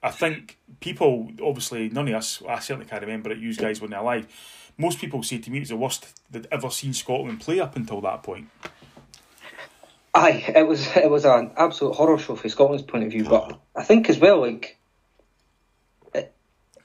I 0.02 0.10
think 0.10 0.58
people, 0.80 1.30
obviously, 1.42 1.88
none 1.88 2.08
of 2.08 2.14
us, 2.14 2.42
I 2.48 2.58
certainly 2.58 2.86
can't 2.88 3.02
remember 3.02 3.30
it, 3.30 3.38
you 3.38 3.54
guys 3.54 3.80
weren't 3.80 3.94
alive. 3.94 4.26
Most 4.76 5.00
people 5.00 5.22
say 5.22 5.38
to 5.38 5.50
me 5.50 5.58
it 5.58 5.60
was 5.60 5.68
the 5.70 5.76
worst 5.76 6.20
they'd 6.30 6.46
ever 6.52 6.70
seen 6.70 6.92
Scotland 6.92 7.40
play 7.40 7.58
up 7.60 7.76
until 7.76 8.00
that 8.02 8.22
point. 8.22 8.48
Aye, 10.14 10.52
it 10.54 10.66
was 10.66 10.86
it 10.96 11.10
was 11.10 11.24
an 11.24 11.50
absolute 11.56 11.94
horror 11.94 12.18
show 12.18 12.34
from 12.34 12.50
Scotland's 12.50 12.82
point 12.82 13.04
of 13.04 13.10
view. 13.10 13.24
But 13.24 13.58
I 13.76 13.82
think 13.82 14.08
as 14.08 14.18
well, 14.18 14.40
like 14.40 14.78
it, 16.14 16.32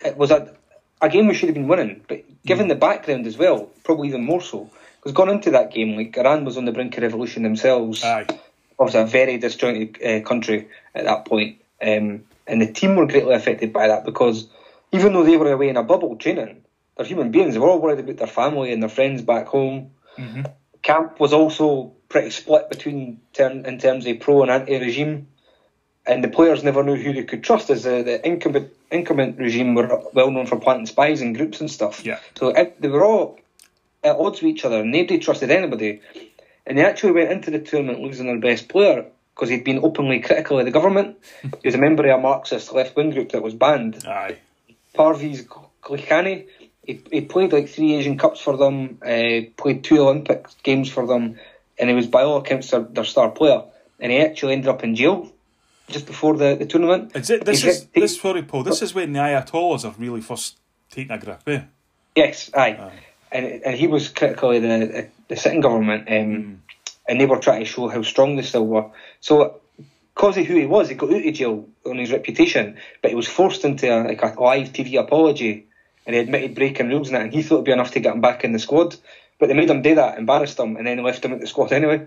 it 0.03 0.17
was 0.17 0.31
a 0.31 0.53
a 1.01 1.09
game 1.09 1.27
we 1.27 1.33
should 1.33 1.49
have 1.49 1.55
been 1.55 1.67
winning. 1.67 2.03
But 2.07 2.23
given 2.45 2.67
the 2.67 2.75
background 2.75 3.27
as 3.27 3.37
well, 3.37 3.71
probably 3.83 4.09
even 4.09 4.23
more 4.23 4.41
so. 4.41 4.69
Because 5.03 5.15
going 5.15 5.29
into 5.29 5.51
that 5.51 5.73
game, 5.73 5.97
like 5.97 6.17
Iran 6.17 6.45
was 6.45 6.57
on 6.57 6.63
the 6.65 6.71
brink 6.71 6.95
of 6.97 7.03
revolution 7.03 7.43
themselves. 7.43 8.03
Aye. 8.03 8.25
Obviously, 8.79 9.01
a 9.01 9.05
very 9.05 9.37
disjointed 9.37 10.01
uh, 10.01 10.21
country 10.27 10.69
at 10.95 11.03
that 11.03 11.25
point. 11.25 11.61
Um, 11.81 12.23
and 12.47 12.61
the 12.61 12.71
team 12.71 12.95
were 12.95 13.05
greatly 13.05 13.33
affected 13.33 13.73
by 13.73 13.87
that 13.87 14.05
because 14.05 14.47
even 14.93 15.13
though 15.13 15.23
they 15.23 15.37
were 15.37 15.51
away 15.51 15.69
in 15.69 15.77
a 15.77 15.83
bubble 15.83 16.15
training, 16.15 16.63
they're 16.95 17.05
human 17.05 17.31
beings. 17.31 17.53
They 17.53 17.59
were 17.59 17.69
all 17.69 17.81
worried 17.81 17.99
about 17.99 18.17
their 18.17 18.27
family 18.27 18.71
and 18.71 18.81
their 18.81 18.89
friends 18.89 19.21
back 19.21 19.47
home. 19.47 19.91
Camp 20.83 21.19
was 21.19 21.33
also 21.33 21.93
pretty 22.09 22.29
split 22.29 22.69
between 22.69 23.19
term, 23.33 23.65
in 23.65 23.79
terms 23.79 24.05
of 24.05 24.19
pro 24.19 24.41
and 24.43 24.51
anti-regime, 24.51 25.27
and 26.05 26.23
the 26.23 26.27
players 26.27 26.63
never 26.63 26.83
knew 26.83 26.95
who 26.95 27.13
they 27.13 27.23
could 27.23 27.43
trust. 27.43 27.69
As 27.69 27.83
the, 27.83 28.03
the 28.03 28.25
incumbent 28.25 28.71
incumbent 28.91 29.39
regime 29.39 29.73
were 29.73 30.03
well 30.13 30.29
known 30.29 30.45
for 30.45 30.59
planting 30.59 30.85
spies 30.85 31.21
in 31.21 31.33
groups 31.33 31.61
and 31.61 31.71
stuff. 31.71 32.05
Yeah. 32.05 32.19
So 32.37 32.49
it, 32.49 32.79
they 32.81 32.89
were 32.89 33.03
all 33.03 33.39
at 34.03 34.17
odds 34.17 34.41
with 34.41 34.51
each 34.51 34.65
other. 34.65 34.83
Nobody 34.83 35.19
trusted 35.19 35.51
anybody, 35.51 36.01
and 36.65 36.77
they 36.77 36.85
actually 36.85 37.13
went 37.13 37.31
into 37.31 37.51
the 37.51 37.59
tournament 37.59 37.99
losing 37.99 38.27
their 38.27 38.39
best 38.39 38.69
player 38.69 39.05
because 39.33 39.49
he'd 39.49 39.63
been 39.63 39.79
openly 39.83 40.19
critical 40.19 40.59
of 40.59 40.65
the 40.65 40.71
government. 40.71 41.17
he 41.41 41.49
was 41.67 41.75
a 41.75 41.79
member 41.79 42.07
of 42.09 42.19
a 42.19 42.21
Marxist 42.21 42.71
left 42.73 42.95
wing 42.95 43.11
group 43.11 43.31
that 43.31 43.41
was 43.41 43.53
banned. 43.53 44.05
Aye. 44.05 44.37
Parviz 44.95 45.47
Ghelichkhani. 45.81 46.47
He, 46.85 47.01
he 47.11 47.21
played 47.21 47.53
like 47.53 47.69
three 47.69 47.95
Asian 47.95 48.17
Cups 48.17 48.41
for 48.41 48.57
them, 48.57 48.99
uh, 49.01 49.49
played 49.55 49.85
two 49.85 50.01
Olympic 50.01 50.47
games 50.63 50.91
for 50.91 51.07
them, 51.07 51.39
and 51.79 51.89
he 51.89 51.95
was 51.95 52.07
by 52.07 52.23
all 52.23 52.37
accounts 52.37 52.71
their, 52.71 52.81
their 52.81 53.05
star 53.05 53.31
player. 53.31 53.63
And 54.01 54.11
he 54.11 54.19
actually 54.19 54.53
ended 54.53 54.67
up 54.67 54.83
in 54.83 54.95
jail 54.95 55.31
just 55.87 56.05
before 56.05 56.35
the, 56.35 56.55
the 56.55 56.65
tournament. 56.65 57.15
Is 57.15 57.29
it, 57.29 57.45
this 57.45 57.63
is 57.63 57.81
got- 57.81 57.93
this 57.93 58.19
sorry, 58.19 58.43
Paul. 58.43 58.63
This 58.63 58.81
is 58.81 58.93
when 58.93 59.13
the 59.13 59.19
Ayatollahs 59.19 59.85
are 59.85 59.95
really 59.97 60.19
first 60.21 60.57
taking 60.89 61.11
a 61.11 61.17
grip. 61.17 61.41
Eh? 61.47 61.61
Yes, 62.15 62.51
aye. 62.53 62.91
And 63.33 63.61
and 63.65 63.75
he 63.75 63.87
was 63.87 64.09
critical 64.09 64.51
of 64.51 64.61
the, 64.61 65.07
the 65.27 65.35
sitting 65.35 65.61
government, 65.61 66.07
um, 66.07 66.61
and 67.07 67.19
they 67.19 67.25
were 67.25 67.39
trying 67.39 67.59
to 67.59 67.65
show 67.65 67.87
how 67.87 68.03
strong 68.03 68.35
they 68.35 68.43
still 68.43 68.65
were. 68.65 68.85
So, 69.19 69.59
because 70.13 70.37
of 70.37 70.45
who 70.45 70.55
he 70.55 70.67
was, 70.67 70.89
he 70.89 70.95
got 70.95 71.11
out 71.11 71.25
of 71.25 71.33
jail 71.33 71.67
on 71.85 71.97
his 71.97 72.11
reputation, 72.11 72.77
but 73.01 73.09
he 73.09 73.15
was 73.15 73.27
forced 73.27 73.65
into 73.65 73.87
a, 73.87 74.07
like 74.07 74.21
a 74.21 74.39
live 74.39 74.71
TV 74.71 74.99
apology, 74.99 75.65
and 76.05 76.15
he 76.15 76.21
admitted 76.21 76.53
breaking 76.55 76.89
rules 76.89 77.07
and 77.07 77.15
that, 77.15 77.23
and 77.23 77.33
he 77.33 77.41
thought 77.41 77.55
it'd 77.55 77.65
be 77.65 77.71
enough 77.71 77.91
to 77.91 77.99
get 77.99 78.13
him 78.13 78.21
back 78.21 78.43
in 78.43 78.51
the 78.51 78.59
squad. 78.59 78.95
But 79.39 79.47
they 79.47 79.55
made 79.55 79.69
him 79.69 79.81
do 79.81 79.95
that, 79.95 80.19
embarrassed 80.19 80.59
him, 80.59 80.77
and 80.77 80.85
then 80.85 81.01
left 81.03 81.25
him 81.25 81.33
at 81.33 81.39
the 81.41 81.47
squad 81.47 81.73
anyway. 81.73 82.05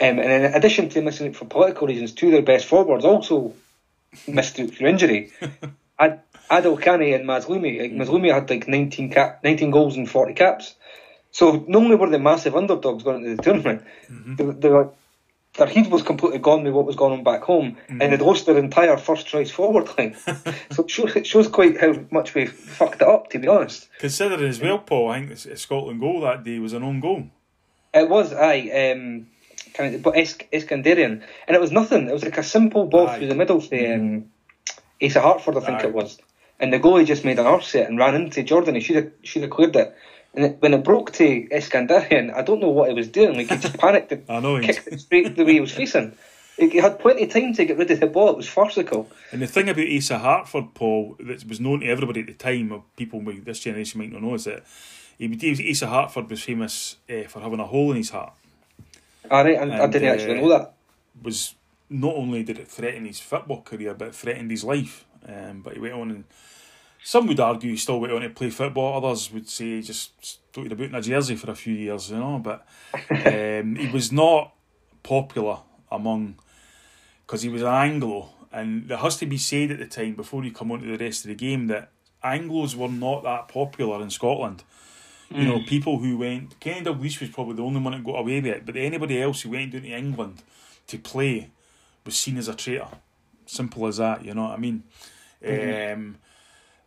Um, 0.00 0.18
and 0.18 0.32
in 0.44 0.54
addition 0.54 0.88
to 0.90 1.02
missing 1.02 1.28
it 1.28 1.36
for 1.36 1.44
political 1.44 1.86
reasons, 1.86 2.12
two 2.12 2.26
of 2.26 2.32
their 2.32 2.42
best 2.42 2.66
forwards 2.66 3.04
also 3.04 3.54
missed 4.26 4.58
it 4.58 4.74
through 4.74 4.88
injury. 4.88 5.30
Ad- 5.98 6.20
Adil 6.50 6.80
Khani 6.80 7.14
and 7.14 7.24
Mazlumi. 7.26 7.80
Like, 7.80 7.92
Mazlumi 7.92 8.32
had 8.32 8.50
like 8.50 8.66
19, 8.66 9.10
cap- 9.10 9.44
19 9.44 9.70
goals 9.70 9.96
and 9.96 10.10
40 10.10 10.34
caps. 10.34 10.74
So 11.30 11.64
not 11.68 11.82
only 11.82 11.96
were 11.96 12.10
they 12.10 12.18
massive 12.18 12.56
underdogs 12.56 13.04
going 13.04 13.24
into 13.24 13.36
the 13.36 13.42
tournament, 13.42 13.84
they, 14.08 14.44
they 14.44 14.68
were, 14.68 14.90
their 15.56 15.68
heat 15.68 15.88
was 15.88 16.02
completely 16.02 16.38
gone 16.38 16.64
with 16.64 16.72
what 16.72 16.86
was 16.86 16.96
going 16.96 17.12
on 17.12 17.22
back 17.22 17.42
home, 17.42 17.76
and 17.88 18.00
they'd 18.00 18.20
lost 18.20 18.46
their 18.46 18.58
entire 18.58 18.96
first 18.96 19.26
choice 19.28 19.50
forward 19.50 19.88
line. 19.96 20.16
so 20.72 20.82
it 20.82 20.90
shows, 20.90 21.14
it 21.16 21.26
shows 21.26 21.46
quite 21.46 21.80
how 21.80 21.94
much 22.10 22.34
we 22.34 22.46
fucked 22.46 23.02
it 23.02 23.08
up, 23.08 23.30
to 23.30 23.38
be 23.38 23.46
honest. 23.46 23.88
Considering 24.00 24.48
as 24.48 24.60
well, 24.60 24.78
Paul, 24.78 25.10
I 25.10 25.24
think 25.24 25.38
the 25.38 25.56
Scotland 25.56 26.00
goal 26.00 26.22
that 26.22 26.42
day 26.42 26.58
was 26.58 26.72
an 26.72 26.82
own 26.82 26.98
goal. 26.98 27.28
It 27.94 28.08
was, 28.08 28.32
aye, 28.32 28.92
um, 28.92 29.28
kind 29.74 29.94
of, 29.94 30.02
but 30.02 30.14
Isk- 30.14 30.48
Iskandarian, 30.52 31.22
and 31.46 31.56
it 31.56 31.60
was 31.60 31.70
nothing. 31.70 32.08
It 32.08 32.12
was 32.12 32.24
like 32.24 32.38
a 32.38 32.42
simple 32.42 32.86
ball 32.86 33.08
Aye. 33.08 33.18
through 33.18 33.28
the 33.28 33.34
middle 33.36 33.60
to 33.60 33.94
um, 33.94 34.30
Asa 35.02 35.20
Hartford, 35.20 35.56
I 35.56 35.60
think 35.60 35.80
Aye. 35.80 35.88
it 35.88 35.94
was, 35.94 36.18
and 36.60 36.72
the 36.72 36.78
goalie 36.78 37.06
just 37.06 37.24
made 37.24 37.38
an 37.38 37.46
arse 37.46 37.74
it 37.74 37.88
and 37.88 37.98
ran 37.98 38.14
into 38.14 38.42
Jordan. 38.42 38.74
He 38.74 38.80
should 38.80 38.96
have 38.96 39.12
should 39.22 39.42
have 39.42 39.50
cleared 39.50 39.74
it. 39.76 39.96
And 40.34 40.44
it, 40.44 40.56
when 40.60 40.74
it 40.74 40.84
broke 40.84 41.12
to 41.14 41.48
Iskandarian, 41.48 42.32
I 42.32 42.42
don't 42.42 42.60
know 42.60 42.68
what 42.68 42.88
he 42.88 42.94
was 42.94 43.08
doing. 43.08 43.36
Like 43.36 43.48
he 43.48 43.56
just 43.56 43.78
panicked 43.84 44.12
and 44.12 44.24
I 44.28 44.38
know, 44.40 44.60
kicked 44.60 44.86
it 44.86 45.00
straight 45.00 45.34
the 45.34 45.44
way 45.44 45.54
he 45.54 45.60
was 45.60 45.72
facing. 45.72 46.16
He 46.56 46.76
had 46.76 46.98
plenty 46.98 47.24
of 47.24 47.30
time 47.30 47.54
to 47.54 47.64
get 47.64 47.78
rid 47.78 47.90
of 47.90 48.00
the 48.00 48.06
ball. 48.06 48.28
It 48.28 48.36
was 48.36 48.48
farcical. 48.48 49.08
And 49.32 49.40
the 49.40 49.46
thing 49.46 49.70
about 49.70 49.86
Asa 49.86 50.18
Hartford, 50.18 50.74
Paul, 50.74 51.16
that 51.18 51.48
was 51.48 51.58
known 51.58 51.80
to 51.80 51.86
everybody 51.86 52.20
at 52.20 52.26
the 52.26 52.34
time, 52.34 52.82
people 52.96 53.20
with 53.20 53.46
this 53.46 53.60
generation 53.60 53.98
might 53.98 54.12
not 54.12 54.22
know, 54.22 54.34
is 54.34 54.44
that 54.44 54.62
he, 55.16 55.70
Asa 55.70 55.86
Hartford 55.86 56.28
was 56.28 56.42
famous 56.42 56.96
uh, 57.08 57.22
for 57.28 57.40
having 57.40 57.60
a 57.60 57.66
hole 57.66 57.92
in 57.92 57.96
his 57.96 58.10
heart. 58.10 58.34
All 59.30 59.42
right, 59.42 59.58
and 59.58 59.72
I 59.72 59.86
didn't 59.86 60.08
uh, 60.08 60.12
actually 60.12 60.40
know 60.40 60.48
that. 60.50 60.74
Was 61.22 61.54
not 61.88 62.14
only 62.14 62.42
did 62.42 62.58
it 62.58 62.68
threaten 62.68 63.06
his 63.06 63.20
football 63.20 63.62
career, 63.62 63.94
but 63.94 64.08
it 64.08 64.14
threatened 64.14 64.50
his 64.50 64.64
life. 64.64 65.06
Um, 65.26 65.62
but 65.62 65.74
he 65.74 65.80
went 65.80 65.94
on 65.94 66.10
and 66.10 66.24
some 67.02 67.26
would 67.26 67.40
argue 67.40 67.70
he 67.70 67.76
still 67.76 68.00
went 68.00 68.12
on 68.12 68.20
to 68.22 68.30
play 68.30 68.50
football. 68.50 69.04
Others 69.04 69.32
would 69.32 69.48
say 69.48 69.76
he 69.76 69.82
just 69.82 70.40
floated 70.52 70.72
about 70.72 70.86
in 70.86 70.94
a 70.94 71.02
jersey 71.02 71.36
for 71.36 71.50
a 71.50 71.54
few 71.54 71.74
years, 71.74 72.10
you 72.10 72.18
know. 72.18 72.38
But 72.38 72.66
um, 73.26 73.76
he 73.76 73.90
was 73.92 74.12
not 74.12 74.54
popular 75.02 75.58
among 75.90 76.36
because 77.26 77.42
he 77.42 77.48
was 77.48 77.62
an 77.62 77.68
Anglo, 77.68 78.30
and 78.52 78.88
there 78.88 78.98
has 78.98 79.16
to 79.18 79.26
be 79.26 79.38
said 79.38 79.70
at 79.70 79.78
the 79.78 79.86
time 79.86 80.14
before 80.14 80.44
you 80.44 80.52
come 80.52 80.72
on 80.72 80.80
to 80.80 80.96
the 80.96 81.04
rest 81.04 81.24
of 81.24 81.28
the 81.28 81.34
game 81.34 81.68
that 81.68 81.90
Anglos 82.24 82.74
were 82.74 82.88
not 82.88 83.22
that 83.22 83.48
popular 83.48 84.02
in 84.02 84.10
Scotland. 84.10 84.64
You 85.32 85.44
know, 85.44 85.60
people 85.64 85.98
who 85.98 86.18
went 86.18 86.58
Kenny 86.58 86.84
Dalglish 86.84 87.20
was 87.20 87.30
probably 87.30 87.54
the 87.54 87.62
only 87.62 87.80
one 87.80 87.92
that 87.92 88.02
got 88.02 88.18
away 88.18 88.40
with 88.40 88.46
it, 88.46 88.66
but 88.66 88.76
anybody 88.76 89.22
else 89.22 89.42
who 89.42 89.50
went 89.50 89.70
down 89.70 89.82
to 89.82 89.88
England 89.88 90.42
to 90.88 90.98
play 90.98 91.50
was 92.04 92.18
seen 92.18 92.36
as 92.36 92.48
a 92.48 92.54
traitor. 92.54 92.88
Simple 93.46 93.86
as 93.86 93.98
that, 93.98 94.24
you 94.24 94.34
know 94.34 94.42
what 94.42 94.54
I 94.54 94.56
mean? 94.56 94.82
Um, 95.46 96.16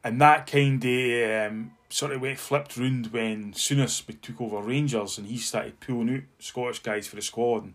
and 0.04 0.20
that 0.22 0.48
kind 0.48 0.84
of 0.84 1.52
um, 1.52 1.72
sort 1.90 2.12
of 2.12 2.22
went 2.22 2.40
flipped 2.40 2.76
round 2.78 3.08
when 3.08 3.54
Souness 3.54 4.04
took 4.22 4.42
over 4.42 4.62
Rangers 4.62 5.18
and 5.18 5.28
he 5.28 5.38
started 5.38 5.80
pulling 5.80 6.16
out 6.16 6.24
Scottish 6.40 6.80
guys 6.80 7.08
for 7.08 7.16
the 7.16 7.22
squad. 7.22 7.64
And 7.64 7.74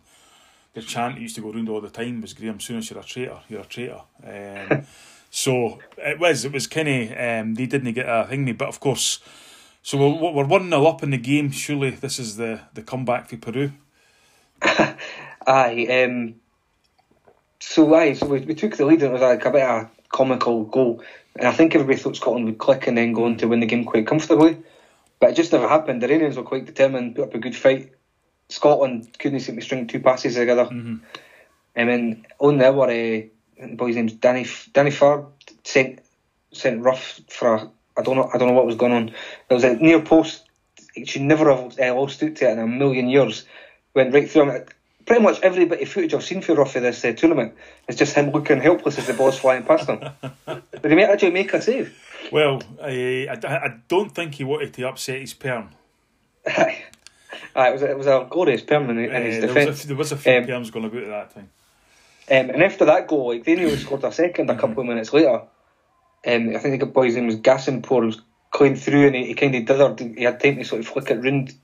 the 0.75 0.83
chant 0.83 1.15
that 1.15 1.21
used 1.21 1.37
to 1.37 1.41
go 1.41 1.53
round 1.53 1.69
all 1.69 1.81
the 1.81 1.89
time 1.89 2.21
was 2.21 2.35
Graham 2.35 2.59
Souness, 2.59 2.91
you're 2.91 3.01
a 3.01 3.05
traitor, 3.05 3.41
you're 3.49 3.61
a 3.61 3.65
traitor. 3.65 4.03
Um, 4.25 4.87
so 5.31 5.79
it 5.97 6.19
was, 6.19 6.45
it 6.45 6.53
was 6.53 6.67
kind 6.67 6.89
of, 6.89 7.19
um, 7.19 7.55
they 7.55 7.67
didn't 7.67 7.93
get 7.95 8.09
a 8.09 8.27
thing, 8.27 8.45
me, 8.45 8.53
but 8.53 8.69
of 8.69 8.81
course, 8.81 9.21
so 9.83 9.97
we're, 9.97 10.33
we're 10.33 10.45
1 10.45 10.69
0 10.69 10.85
up 10.85 11.03
in 11.03 11.11
the 11.11 11.19
game. 11.19 11.51
Surely 11.51 11.91
this 11.91 12.19
is 12.19 12.37
the, 12.37 12.61
the 12.75 12.83
comeback 12.83 13.29
for 13.29 13.37
Peru. 13.39 13.73
Aye, 15.47 16.05
um, 16.05 16.35
so 17.61 17.95
aye, 17.95 18.13
so 18.13 18.27
we, 18.27 18.41
we 18.41 18.55
took 18.55 18.77
the 18.77 18.85
lead 18.85 19.03
and 19.03 19.11
it 19.11 19.13
was 19.13 19.23
like 19.23 19.45
a 19.45 19.51
bit 19.51 19.63
of 19.63 19.89
comical 20.11 20.65
goal. 20.65 21.03
And 21.37 21.47
I 21.47 21.53
think 21.53 21.75
everybody 21.75 21.99
thought 21.99 22.17
Scotland 22.17 22.47
would 22.47 22.59
click 22.59 22.87
and 22.87 22.97
then 22.97 23.13
go 23.13 23.25
on 23.25 23.37
to 23.39 23.49
win 23.49 23.61
the 23.61 23.67
game 23.67 23.85
quite 23.85 24.07
comfortably. 24.07 24.59
But 25.21 25.31
it 25.31 25.37
just 25.37 25.53
never 25.53 25.69
happened. 25.69 26.03
The 26.03 26.09
Iranians 26.09 26.37
were 26.37 26.43
quite 26.43 26.67
determined, 26.67 27.17
put 27.17 27.25
up 27.25 27.35
a 27.35 27.39
good 27.39 27.57
fight. 27.57 27.93
Scotland 28.49 29.17
couldn't 29.19 29.41
seem 29.41 29.57
to 29.57 29.63
string 29.63 29.87
two 29.87 30.01
passes 30.01 30.35
together. 30.35 30.67
And 31.77 31.89
then 31.89 32.27
on 32.39 32.59
the 32.59 32.67
hour, 32.67 32.85
uh, 32.85 33.23
the 33.61 33.77
boy's 33.77 33.97
name's 33.97 34.15
Danny 34.15 34.47
Danny 34.73 34.91
Farr 34.91 35.27
sent 35.65 36.01
sent 36.53 36.83
Rough 36.83 37.21
for 37.29 37.55
a, 37.55 37.71
I 37.97 38.03
don't 38.03 38.17
know 38.17 38.31
I 38.33 38.39
don't 38.39 38.49
know 38.49 38.55
what 38.55 38.67
was 38.67 38.77
going 38.77 38.93
on. 38.93 39.07
There 39.49 39.57
was 39.57 39.65
a 39.65 39.77
near 39.77 40.01
post. 40.01 40.45
He 40.95 41.05
should 41.05 41.23
never 41.23 41.55
have 41.55 41.79
uh, 41.79 41.95
lost 41.95 42.23
out 42.23 42.37
to 42.37 42.49
it 42.49 42.53
in 42.53 42.59
a 42.59 42.67
million 42.67 43.09
years. 43.09 43.45
Went 43.95 44.15
right 44.15 44.29
through 44.29 44.51
him. 44.51 44.65
Pretty 45.09 45.23
much 45.23 45.41
every 45.41 45.65
bit 45.65 45.81
of 45.81 45.89
footage 45.89 46.13
I've 46.13 46.23
seen 46.23 46.43
for 46.43 46.55
Ruffy 46.55 46.81
this 46.83 47.03
uh, 47.03 47.13
tournament 47.13 47.55
is 47.89 47.97
just 47.97 48.15
him 48.15 48.31
looking 48.31 48.61
helpless 48.61 48.99
as 48.99 49.07
the 49.07 49.15
ball's 49.15 49.39
flying 49.39 49.63
past 49.63 49.89
him. 49.89 50.01
Did 50.47 50.85
he 50.91 50.95
make, 50.95 51.09
actually 51.09 51.31
make 51.31 51.53
a 51.55 51.63
save? 51.63 51.99
Well, 52.31 52.61
I, 52.83 53.27
I, 53.31 53.47
I 53.49 53.69
don't 53.89 54.15
think 54.15 54.35
he 54.35 54.45
wanted 54.45 54.75
to 54.75 54.83
upset 54.87 55.21
his 55.21 55.33
perm. 55.33 55.71
Aye, 56.47 56.85
it 57.55 57.73
was 57.73 57.83
a, 57.83 57.91
it 57.91 57.97
was 57.99 58.07
a 58.07 58.27
glorious 58.29 58.61
perm 58.63 58.91
in, 58.91 58.99
in 58.99 59.11
Uh, 59.17 59.21
his 59.21 59.39
there, 59.39 59.47
defence. 59.49 59.69
was 59.69 59.85
a, 59.85 59.87
there 59.89 59.97
was 59.97 60.13
a 60.13 60.17
few 60.19 60.33
Um, 60.33 60.45
perms 60.45 60.71
going 60.71 60.85
about 60.85 61.03
at 61.03 61.09
that 61.09 61.35
time. 61.35 61.51
Um, 62.31 62.51
and 62.51 62.63
after 62.63 62.85
that 62.85 63.09
goal, 63.09 63.29
like 63.29 63.45
they 63.45 63.55
nearly 63.57 63.77
scored 63.79 64.05
a 64.05 64.13
second 64.13 64.51
a 64.51 64.57
couple 64.57 64.81
of 64.83 64.87
minutes 64.87 65.15
later. 65.15 65.41
Um, 66.27 66.55
I 66.55 66.59
think 66.59 66.81
the 66.81 66.87
boy's 66.87 67.17
name 67.17 67.27
was 67.27 67.37
Gassenpour 67.37 68.05
was 68.05 68.21
going 68.53 68.77
through 68.77 69.07
and 69.07 69.17
he, 69.17 69.25
he 69.29 69.35
kind 69.35 69.55
of 69.55 69.63
dithered. 69.65 70.19
He 70.19 70.25
had 70.25 70.39
time 70.39 70.57
to 70.57 70.65
sort 70.65 70.81
of 70.83 70.87
flick 70.87 71.11
it 71.11 71.15
round, 71.23 71.55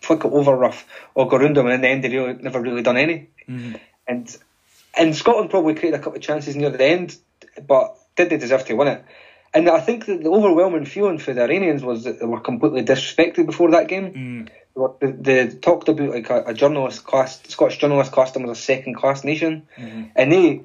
flick 0.00 0.24
it 0.24 0.32
over 0.32 0.54
Rough 0.54 0.86
or 1.14 1.28
go 1.28 1.38
round 1.38 1.56
him, 1.56 1.66
and 1.66 1.74
in 1.74 1.80
the 1.80 1.88
end, 1.88 2.04
he 2.04 2.16
really, 2.16 2.42
never 2.42 2.60
really 2.60 2.82
done 2.82 2.96
any. 2.96 3.28
Mm-hmm. 3.48 3.76
And 4.06 4.36
and 4.96 5.14
Scotland 5.14 5.50
probably 5.50 5.74
created 5.74 6.00
a 6.00 6.02
couple 6.02 6.16
of 6.16 6.22
chances 6.22 6.56
near 6.56 6.70
the 6.70 6.84
end, 6.84 7.16
but 7.66 7.96
did 8.16 8.30
they 8.30 8.38
deserve 8.38 8.64
to 8.66 8.74
win 8.74 8.88
it? 8.88 9.04
And 9.52 9.68
I 9.68 9.80
think 9.80 10.06
that 10.06 10.22
the 10.22 10.30
overwhelming 10.30 10.84
feeling 10.84 11.18
for 11.18 11.34
the 11.34 11.42
Iranians 11.42 11.82
was 11.82 12.04
that 12.04 12.20
they 12.20 12.26
were 12.26 12.40
completely 12.40 12.84
disrespected 12.84 13.46
before 13.46 13.72
that 13.72 13.88
game. 13.88 14.48
Mm. 14.76 14.98
They, 15.00 15.10
they, 15.10 15.42
they 15.46 15.56
talked 15.56 15.88
about 15.88 16.10
like 16.10 16.30
a, 16.30 16.44
a 16.46 16.54
journalist 16.54 17.04
class, 17.04 17.40
Scottish 17.48 17.78
journalist 17.78 18.12
classed 18.12 18.34
them 18.34 18.44
as 18.44 18.50
a 18.50 18.60
second 18.60 18.94
class 18.94 19.24
nation, 19.24 19.66
mm-hmm. 19.76 20.04
and 20.14 20.32
they 20.32 20.62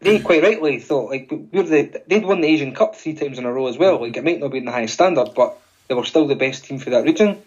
they 0.00 0.18
quite 0.20 0.42
rightly 0.42 0.78
thought 0.78 1.10
like 1.10 1.30
we're 1.30 1.62
the 1.62 2.02
they'd 2.06 2.24
won 2.24 2.40
the 2.40 2.48
Asian 2.48 2.74
Cup 2.74 2.96
three 2.96 3.14
times 3.14 3.38
in 3.38 3.46
a 3.46 3.52
row 3.52 3.68
as 3.68 3.78
well. 3.78 3.94
Mm-hmm. 3.94 4.04
Like 4.04 4.16
it 4.16 4.24
might 4.24 4.40
not 4.40 4.52
be 4.52 4.58
in 4.58 4.66
the 4.66 4.72
highest 4.72 4.94
standard, 4.94 5.30
but 5.34 5.58
they 5.88 5.94
were 5.94 6.04
still 6.04 6.26
the 6.26 6.36
best 6.36 6.64
team 6.64 6.78
for 6.78 6.90
that 6.90 7.04
region. 7.04 7.42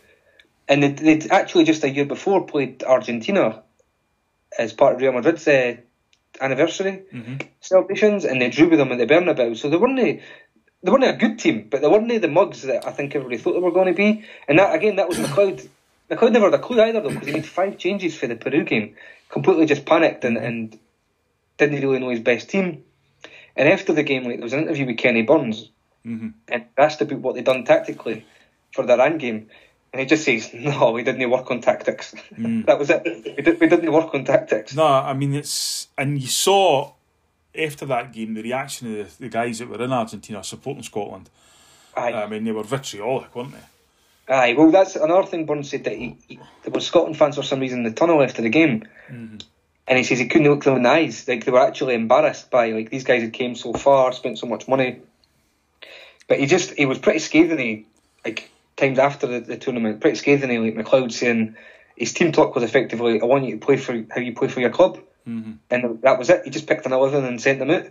And 0.68 0.82
they'd, 0.82 0.98
they'd 0.98 1.32
actually 1.32 1.66
just 1.66 1.84
a 1.84 1.90
year 1.90 2.06
before 2.06 2.46
played 2.46 2.84
Argentina 2.84 3.64
as 4.58 4.74
part 4.74 4.96
of 4.96 5.02
Real 5.02 5.12
Madrid's 5.12 5.48
uh, 5.48 5.76
anniversary 6.40 7.04
celebrations, 7.60 8.26
and 8.26 8.42
they 8.42 8.50
drew 8.50 8.70
with 8.70 8.80
them 8.80 8.92
at 8.92 8.98
the 8.98 9.06
Bernabeu. 9.06 9.58
So 9.58 9.70
they 9.70 9.78
weren't 9.78 10.00
a, 10.00 10.22
they 10.82 10.92
weren't 10.92 11.04
a 11.04 11.14
good 11.14 11.40
team, 11.40 11.68
but 11.70 11.82
they 11.82 11.88
weren't 11.88 12.22
the 12.22 12.28
mugs 12.28 12.62
that 12.64 12.88
I 12.88 12.92
think 12.92 13.16
everybody 13.16 13.38
thought 13.38 13.54
they 13.54 13.60
were 13.60 13.72
going 13.72 13.88
to 13.88 13.94
be. 13.94 14.26
And 14.48 14.60
that 14.60 14.76
again, 14.76 14.98
that 14.98 15.10
was 15.10 15.18
McLeod. 15.18 15.68
McLeod 16.10 16.34
never 16.34 16.52
had 16.52 16.60
a 16.60 16.60
clue 16.60 16.82
either 16.82 17.02
though, 17.02 17.10
because 17.10 17.28
he 17.28 17.34
made 17.34 17.46
five 17.46 17.78
changes 17.78 18.16
for 18.18 18.28
the 18.28 18.36
Peru 18.36 18.64
game, 18.64 18.96
completely 19.30 19.66
just 19.66 19.86
panicked 19.86 20.24
and, 20.26 20.38
and 20.38 20.78
didn't 21.58 21.82
really 21.82 22.00
know 22.00 22.10
his 22.10 22.20
best 22.20 22.50
team. 22.50 22.84
And 23.56 23.70
after 23.70 23.94
the 23.94 24.04
game, 24.04 24.24
like 24.24 24.36
there 24.36 24.44
was 24.44 24.54
an 24.54 24.64
interview 24.64 24.86
with 24.86 24.98
Kenny 24.98 25.22
Burns, 25.22 25.70
and 26.50 26.66
asked 26.78 27.02
about 27.02 27.20
what 27.20 27.36
they'd 27.36 27.46
done 27.46 27.64
tactically 27.64 28.26
for 28.74 28.86
the 28.86 28.94
Iran 28.94 29.18
game. 29.18 29.50
And 29.94 30.00
he 30.00 30.08
just 30.08 30.26
says, 30.26 30.52
"No, 30.54 30.92
we 30.92 31.04
didn't 31.04 31.30
work 31.30 31.50
on 31.52 31.62
tactics. 31.62 32.16
Hmm. 32.36 32.62
that 32.66 32.80
was 32.80 32.90
it. 32.90 33.04
We, 33.06 33.44
did, 33.44 33.60
we 33.60 33.68
didn't 33.68 33.92
work 33.92 34.14
on 34.14 34.26
tactics." 34.26 34.76
No, 34.76 34.86
I 34.86 35.14
mean 35.14 35.36
it's 35.36 35.88
and 35.98 36.20
you 36.20 36.28
saw 36.28 36.94
after 37.56 37.86
that 37.86 38.12
game 38.12 38.34
the 38.34 38.42
reaction 38.42 39.00
of 39.00 39.18
the, 39.18 39.26
the 39.26 39.30
guys 39.30 39.60
that 39.60 39.70
were 39.70 39.82
in 39.82 39.94
Argentina 39.94 40.44
supporting 40.44 40.84
Scotland. 40.84 41.30
Aye. 41.96 42.14
I 42.14 42.28
mean 42.28 42.44
they 42.44 42.52
were 42.52 42.64
vitriolic, 42.64 43.36
weren't 43.36 43.52
they? 43.52 44.34
Aye, 44.34 44.56
well, 44.58 44.72
that's 44.72 44.96
another 44.96 45.28
thing. 45.28 45.46
Burns 45.46 45.70
said 45.70 45.84
that 45.84 45.94
he, 45.94 46.18
he, 46.28 46.40
there 46.64 46.72
was 46.72 46.88
Scotland 46.88 47.18
fans 47.18 47.36
for 47.36 47.44
some 47.44 47.60
reason 47.60 47.80
in 47.80 47.84
the 47.84 47.92
tunnel 47.92 48.24
after 48.24 48.42
the 48.42 48.50
game, 48.50 48.88
mm-hmm. 49.10 49.38
and 49.88 49.98
he 49.98 50.04
says 50.04 50.18
he 50.18 50.28
couldn't 50.28 50.50
look 50.50 50.64
them 50.64 50.78
in 50.78 50.84
the 50.84 50.90
eyes. 50.90 51.28
Like 51.28 51.44
they 51.44 51.52
were 51.52 51.60
actually 51.60 51.96
embarrassed 51.96 52.50
by 52.50 52.72
like 52.72 52.90
these 52.90 53.04
guys 53.04 53.22
had 53.22 53.34
came 53.34 53.56
so 53.56 53.74
far, 53.74 54.14
spent 54.14 54.40
so 54.40 54.48
much 54.48 54.68
money, 54.68 55.02
but 56.28 56.40
he 56.40 56.46
just 56.46 56.72
he 56.72 56.86
was 56.86 57.00
pretty 57.00 57.20
scathing. 57.20 57.60
He, 57.60 57.86
like 58.24 58.50
times 58.76 59.00
after 59.00 59.28
the, 59.28 59.40
the 59.40 59.58
tournament, 59.58 60.02
pretty 60.02 60.18
scathing. 60.18 60.64
Like 60.64 60.76
McLeod 60.76 61.12
saying 61.12 61.56
his 61.96 62.14
team 62.14 62.32
talk 62.32 62.56
was 62.56 62.64
effectively, 62.64 63.22
"I 63.22 63.26
want 63.26 63.46
you 63.46 63.60
to 63.60 63.66
play 63.66 63.78
for 63.78 63.94
how 64.12 64.22
you 64.22 64.34
play 64.34 64.48
for 64.48 64.60
your 64.60 64.70
club," 64.72 65.00
and 65.70 66.02
that 66.02 66.20
was 66.20 66.30
it. 66.30 66.44
He 66.46 66.50
just 66.50 66.68
picked 66.68 66.86
an 66.86 66.94
eleven 66.94 67.26
and 67.26 67.42
sent 67.42 67.60
them 67.60 67.72
out. 67.72 67.86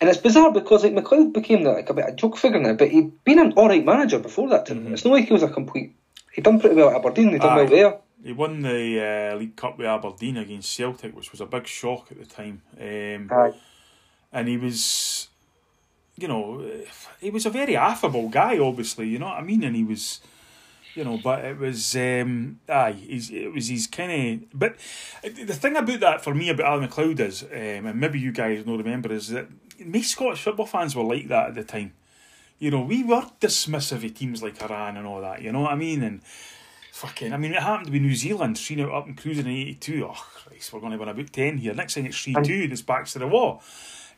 And 0.00 0.10
it's 0.10 0.18
bizarre 0.18 0.52
because 0.52 0.82
like 0.82 0.94
McLeod 0.94 1.32
became 1.32 1.62
like 1.62 1.88
a 1.88 1.94
bit 1.94 2.06
of 2.06 2.14
a 2.14 2.16
joke 2.16 2.36
figure 2.36 2.58
now, 2.58 2.74
but 2.74 2.90
he'd 2.90 3.22
been 3.24 3.38
an 3.38 3.52
alright 3.52 3.84
manager 3.84 4.18
before 4.18 4.48
that 4.48 4.66
tournament. 4.66 4.94
It's 4.94 5.04
not 5.04 5.12
like 5.12 5.26
he 5.26 5.32
was 5.32 5.44
a 5.44 5.48
complete. 5.48 5.94
He'd 6.32 6.44
done 6.44 6.58
pretty 6.58 6.74
well 6.74 6.90
at 6.90 6.96
Aberdeen. 6.96 7.30
He'd 7.30 7.40
done 7.40 7.52
Aye. 7.52 7.62
well 7.62 7.66
there. 7.70 7.98
He 8.24 8.32
won 8.32 8.62
the 8.62 9.32
uh, 9.32 9.36
League 9.36 9.56
Cup 9.56 9.78
with 9.78 9.86
Aberdeen 9.86 10.36
against 10.36 10.74
Celtic, 10.74 11.14
which 11.14 11.30
was 11.30 11.40
a 11.40 11.46
big 11.46 11.66
shock 11.66 12.08
at 12.10 12.18
the 12.18 12.24
time. 12.24 12.62
Um, 12.80 13.52
and 14.32 14.48
he 14.48 14.56
was, 14.56 15.28
you 16.16 16.28
know, 16.28 16.64
he 17.20 17.30
was 17.30 17.46
a 17.46 17.50
very 17.50 17.76
affable 17.76 18.28
guy. 18.28 18.58
Obviously, 18.58 19.08
you 19.08 19.18
know 19.18 19.26
what 19.26 19.38
I 19.38 19.42
mean. 19.42 19.64
And 19.64 19.74
he 19.74 19.84
was, 19.84 20.20
you 20.94 21.04
know. 21.04 21.18
But 21.22 21.44
it 21.44 21.58
was, 21.58 21.96
um, 21.96 22.60
aye, 22.68 22.92
he's, 22.92 23.30
it 23.30 23.52
was 23.52 23.68
his 23.68 23.86
kind 23.86 24.42
of. 24.42 24.58
But 24.58 24.76
the 25.22 25.54
thing 25.54 25.76
about 25.76 26.00
that 26.00 26.24
for 26.24 26.34
me 26.34 26.50
about 26.50 26.66
Alan 26.66 26.88
McLeod 26.88 27.20
is, 27.20 27.42
um, 27.42 27.86
and 27.86 28.00
maybe 28.00 28.20
you 28.20 28.32
guys 28.32 28.66
know 28.66 28.76
remember, 28.76 29.12
is 29.12 29.28
that 29.28 29.48
most 29.84 30.10
Scottish 30.10 30.42
football 30.42 30.66
fans 30.66 30.94
were 30.94 31.02
like 31.02 31.28
that 31.28 31.48
at 31.48 31.54
the 31.54 31.64
time. 31.64 31.92
You 32.58 32.70
know, 32.70 32.82
we 32.82 33.02
were 33.02 33.26
dismissive 33.40 34.04
of 34.04 34.14
teams 34.14 34.42
like 34.42 34.62
Iran 34.62 34.96
and 34.96 35.06
all 35.06 35.20
that. 35.22 35.42
You 35.42 35.50
know 35.50 35.62
what 35.62 35.72
I 35.72 35.76
mean? 35.76 36.02
And 36.04 36.22
fucking, 36.92 37.32
I 37.32 37.36
mean, 37.36 37.54
it 37.54 37.62
happened 37.62 37.86
to 37.86 37.92
be 37.92 37.98
New 37.98 38.14
Zealand, 38.14 38.58
three 38.58 38.80
out 38.82 38.92
up 38.92 39.06
and 39.06 39.16
cruising 39.16 39.46
in 39.46 39.52
'82. 39.52 40.06
Oh 40.06 40.12
Christ, 40.12 40.72
we're 40.72 40.80
going 40.80 40.92
to 40.92 40.98
win 40.98 41.08
about 41.08 41.32
ten 41.32 41.58
here. 41.58 41.74
Next 41.74 41.94
thing 41.94 42.06
it's 42.06 42.22
three 42.22 42.34
two, 42.34 42.62
and 42.62 42.72
it's 42.72 42.82
back 42.82 43.06
to 43.06 43.18
the 43.18 43.26
wall. 43.26 43.62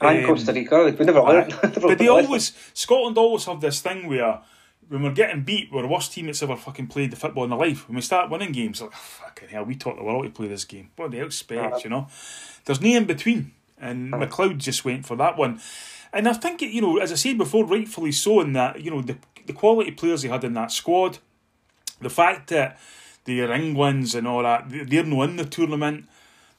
And 0.01 0.19
Um, 0.19 0.27
Costa 0.27 0.53
Rica, 0.53 0.77
like, 0.77 0.99
we 0.99 1.05
never 1.05 1.21
learned. 1.23 1.55
but 1.63 1.99
they 1.99 2.09
always 2.09 2.53
Scotland 2.75 3.17
always 3.19 3.45
have 3.45 3.61
this 3.61 3.81
thing 3.81 4.09
where 4.09 4.41
when 4.89 5.03
we're 5.03 5.13
getting 5.13 5.43
beat, 5.43 5.71
we're 5.73 5.83
the 5.83 5.89
worst 5.89 6.13
team 6.13 6.27
that's 6.27 6.43
ever 6.43 6.57
fucking 6.57 6.89
played 6.89 7.11
the 7.11 7.17
football 7.17 7.45
in 7.45 7.51
their 7.51 7.59
life. 7.59 7.89
When 7.89 7.97
we 7.97 8.03
start 8.03 8.29
winning 8.31 8.53
games, 8.53 8.83
like 8.83 8.93
fucking 8.93 9.49
hell, 9.49 9.65
we 9.65 9.75
taught 9.77 9.97
the 9.97 10.05
world 10.05 10.25
to 10.25 10.31
play 10.31 10.47
this 10.49 10.65
game. 10.65 10.91
What 10.97 11.11
do 11.11 11.17
you 11.17 11.25
expect, 11.25 11.85
you 11.85 11.91
know? 11.91 12.07
There's 12.67 12.81
no 12.81 12.89
in 12.91 13.05
between, 13.07 13.53
and 13.81 14.13
McLeod 14.13 14.59
just 14.59 14.85
went 14.85 15.07
for 15.07 15.17
that 15.17 15.39
one. 15.39 15.61
And 16.13 16.29
I 16.29 16.33
think 16.35 16.61
you 16.61 16.81
know, 16.83 16.99
as 16.99 17.11
I 17.13 17.15
said 17.17 17.39
before, 17.39 17.65
rightfully 17.65 18.13
so, 18.13 18.41
in 18.41 18.53
that 18.53 18.81
you 18.83 18.91
know 18.91 19.01
the 19.03 19.17
the 19.47 19.53
quality 19.53 19.91
players 19.91 20.23
he 20.23 20.29
had 20.29 20.45
in 20.45 20.53
that 20.55 20.71
squad, 20.71 21.19
the 22.01 22.11
fact 22.11 22.51
that 22.51 22.79
they're 23.25 23.53
Englands 23.53 24.15
and 24.15 24.27
all 24.29 24.43
that, 24.43 24.69
they- 24.69 24.85
they're 24.85 25.03
not 25.05 25.31
in 25.31 25.37
the 25.37 25.45
tournament. 25.47 26.07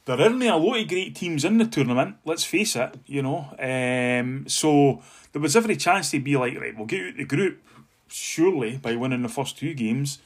There 0.06 0.22
aren't 0.22 0.44
a 0.44 0.56
lot 0.56 0.80
of 0.80 0.88
great 0.88 1.16
teams 1.16 1.44
in 1.44 1.58
the 1.58 1.66
tournament, 1.66 2.18
let's 2.26 2.44
face 2.44 2.76
it, 2.76 3.00
you 3.08 3.24
know. 3.24 3.56
Um, 3.58 4.46
so 4.48 5.02
there 5.32 5.42
was 5.42 5.56
every 5.56 5.76
chance 5.76 6.12
to 6.12 6.20
be 6.20 6.38
like, 6.38 6.60
right, 6.60 6.78
we'll 6.78 6.86
get 6.86 7.08
out 7.08 7.18
the 7.18 7.26
group, 7.26 7.62
surely, 8.08 8.78
by 8.78 8.96
winning 8.96 9.24
the 9.24 9.30
first 9.30 9.58
two 9.58 9.74
games. 9.74 10.20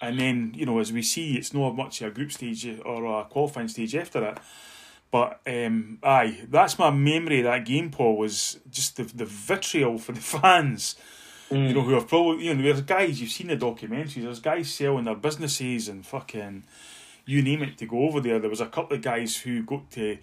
And 0.00 0.20
then, 0.20 0.52
you 0.54 0.64
know, 0.66 0.78
as 0.78 0.92
we 0.92 1.02
see, 1.02 1.36
it's 1.36 1.52
not 1.52 1.74
much 1.74 2.00
a 2.00 2.10
group 2.10 2.30
stage 2.30 2.64
or 2.84 3.20
a 3.20 3.24
qualifying 3.24 3.66
stage 3.66 3.96
after 3.96 4.24
it. 4.24 4.38
But 5.10 5.40
um, 5.46 5.98
aye, 6.02 6.46
that's 6.48 6.78
my 6.78 6.90
memory 6.90 7.38
of 7.40 7.44
that 7.44 7.64
game, 7.64 7.90
Paul, 7.90 8.18
was 8.18 8.60
just 8.70 8.96
the, 8.98 9.04
the 9.04 9.24
vitriol 9.24 9.98
for 9.98 10.12
the 10.12 10.20
fans. 10.38 10.94
You 11.50 11.72
know, 11.72 11.80
who 11.80 11.94
have 11.94 12.06
probably, 12.06 12.44
you 12.44 12.54
know, 12.54 12.62
there's 12.62 12.82
guys, 12.82 13.20
you've 13.22 13.30
seen 13.30 13.46
the 13.46 13.56
documentaries, 13.56 14.22
there's 14.22 14.38
guys 14.38 14.70
selling 14.70 15.04
their 15.04 15.14
businesses 15.14 15.88
and 15.88 16.04
fucking, 16.04 16.64
you 17.28 17.42
name 17.42 17.62
it, 17.62 17.76
to 17.76 17.86
go 17.86 18.04
over 18.08 18.20
there. 18.20 18.38
There 18.38 18.48
was 18.48 18.62
a 18.62 18.66
couple 18.66 18.96
of 18.96 19.02
guys 19.02 19.36
who 19.36 19.62
got 19.62 19.90
to, 19.92 20.16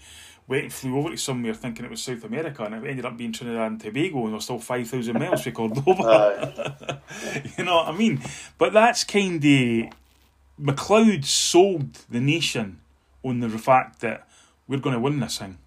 went 0.47 0.63
and 0.63 0.73
flew 0.73 0.97
over 0.97 1.11
to 1.11 1.17
somewhere 1.17 1.53
thinking 1.53 1.85
it 1.85 1.91
was 1.91 2.01
South 2.01 2.23
America 2.23 2.63
and 2.63 2.73
it 2.73 2.89
ended 2.89 3.05
up 3.05 3.15
being 3.15 3.31
Trinidad 3.31 3.71
and 3.71 3.79
Tobago 3.79 4.25
and 4.25 4.33
they're 4.33 4.41
still 4.41 4.57
5,000 4.57 5.13
miles 5.13 5.43
from 5.43 5.51
Cordoba. 5.51 7.01
You 7.57 7.63
know 7.63 7.75
what 7.75 7.89
I 7.89 7.91
mean? 7.91 8.21
But 8.57 8.73
that's 8.73 9.03
kind 9.03 9.35
of, 9.35 9.93
McLeod 10.59 11.25
sold 11.25 11.93
the 12.09 12.19
nation 12.19 12.79
on 13.23 13.39
the 13.39 13.49
fact 13.49 14.01
that 14.01 14.27
we're 14.67 14.79
going 14.79 14.95
to 14.95 14.99
win 14.99 15.19
this 15.19 15.37
thing. 15.37 15.59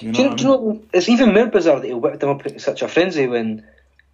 You 0.00 0.08
know, 0.08 0.14
Do 0.14 0.22
you, 0.22 0.28
I 0.30 0.34
do 0.34 0.42
you 0.42 0.48
know, 0.48 0.82
it's 0.92 1.08
even 1.08 1.32
more 1.32 1.46
bizarre 1.46 1.78
that 1.78 1.86
he 1.86 1.94
whipped 1.94 2.20
them 2.20 2.30
up 2.30 2.44
into 2.44 2.58
such 2.58 2.82
a 2.82 2.88
frenzy 2.88 3.28
when 3.28 3.64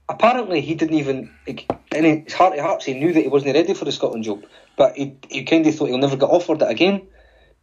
apparently 0.09 0.61
he 0.61 0.75
didn't 0.75 0.97
even, 0.97 1.31
like, 1.47 1.66
in 1.94 2.05
his 2.25 2.33
heart 2.33 2.59
of 2.59 2.64
hearts, 2.64 2.85
he 2.85 2.94
knew 2.94 3.12
that 3.12 3.23
he 3.23 3.29
wasn't 3.29 3.55
ready 3.55 3.75
for 3.75 3.85
the 3.85 3.92
Scotland 3.92 4.25
job, 4.25 4.44
but 4.77 4.97
he, 4.97 5.16
he 5.29 5.44
kind 5.44 5.66
of 5.66 5.75
thought 5.75 5.88
he'll 5.88 5.99
never 5.99 6.16
get 6.16 6.31
offered 6.31 6.62
it 6.62 6.71
again. 6.71 7.07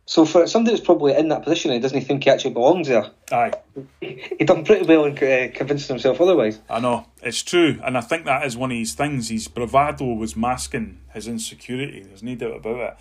So 0.07 0.23
for 0.23 0.45
somebody 0.45 0.75
that's 0.75 0.85
probably 0.85 1.15
in 1.15 1.29
that 1.29 1.43
position 1.43 1.71
and 1.71 1.81
doesn't 1.81 2.01
think 2.01 2.25
he 2.25 2.29
actually 2.29 2.53
belongs 2.53 2.87
there, 2.87 3.09
Aye. 3.31 3.53
he 3.99 4.45
done 4.45 4.63
pretty 4.63 4.85
well 4.85 5.05
in 5.05 5.17
uh, 5.17 5.51
convincing 5.55 5.95
himself 5.95 6.21
otherwise. 6.21 6.59
I 6.69 6.79
know 6.79 7.07
it's 7.23 7.41
true, 7.41 7.79
and 7.83 7.97
I 7.97 8.01
think 8.01 8.25
that 8.25 8.45
is 8.45 8.55
one 8.55 8.71
of 8.71 8.77
his 8.77 8.93
things. 8.93 9.29
His 9.29 9.47
bravado 9.47 10.05
was 10.13 10.35
masking 10.35 10.99
his 11.11 11.27
insecurity. 11.27 12.03
There's 12.03 12.21
no 12.21 12.35
doubt 12.35 12.57
about 12.57 12.79
it. 12.79 12.97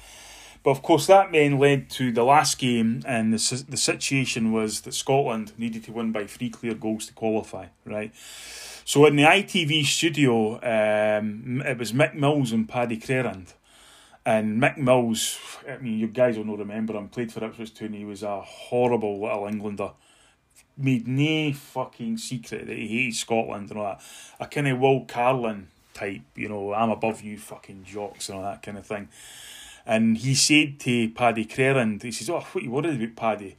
But 0.62 0.70
of 0.70 0.82
course, 0.82 1.06
that 1.08 1.30
then 1.30 1.58
led 1.58 1.90
to 1.90 2.10
the 2.10 2.24
last 2.24 2.56
game, 2.58 3.02
and 3.04 3.34
the 3.34 3.64
the 3.68 3.76
situation 3.76 4.50
was 4.50 4.80
that 4.80 4.94
Scotland 4.94 5.52
needed 5.58 5.84
to 5.84 5.92
win 5.92 6.10
by 6.10 6.26
three 6.26 6.48
clear 6.48 6.72
goals 6.72 7.06
to 7.08 7.12
qualify. 7.12 7.66
Right. 7.84 8.14
So 8.84 9.06
in 9.06 9.16
the 9.16 9.22
ITV 9.22 9.84
studio, 9.86 10.56
um, 10.56 11.62
it 11.62 11.78
was 11.78 11.92
Mick 11.92 12.14
Mills 12.14 12.52
and 12.52 12.68
Paddy 12.68 12.98
Crerand. 12.98 13.54
And 14.26 14.60
Mick 14.60 14.76
Mills, 14.76 15.38
I 15.68 15.78
mean, 15.78 15.98
you 15.98 16.06
guys 16.08 16.36
will 16.36 16.44
not 16.44 16.58
remember 16.58 16.94
him, 16.94 17.08
played 17.08 17.32
for 17.32 17.44
Ipswich 17.44 17.74
Town. 17.74 17.92
He 17.92 18.04
was 18.04 18.22
a 18.22 18.40
horrible 18.40 19.22
little 19.22 19.46
Englander 19.46 19.92
made 20.76 21.06
no 21.06 21.52
fucking 21.52 22.18
secret 22.18 22.66
that 22.66 22.76
he 22.76 22.88
hated 22.88 23.14
Scotland 23.14 23.70
and 23.70 23.78
all 23.78 23.86
that. 23.86 24.02
A 24.40 24.46
kind 24.46 24.68
of 24.68 24.78
Will 24.78 25.04
Carling 25.04 25.68
type, 25.92 26.22
you 26.34 26.48
know, 26.48 26.74
I'm 26.74 26.90
above 26.90 27.22
you 27.22 27.38
fucking 27.38 27.84
jocks 27.84 28.28
and 28.28 28.38
all 28.38 28.44
that 28.44 28.62
kind 28.62 28.78
of 28.78 28.86
thing. 28.86 29.08
And 29.86 30.18
he 30.18 30.34
said 30.34 30.80
to 30.80 31.10
Paddy 31.10 31.44
Crerand, 31.44 32.02
he 32.02 32.10
says, 32.10 32.30
Oh, 32.30 32.40
what 32.40 32.56
are 32.56 32.60
you 32.60 32.70
worried 32.70 33.02
about, 33.02 33.16
Paddy? 33.16 33.56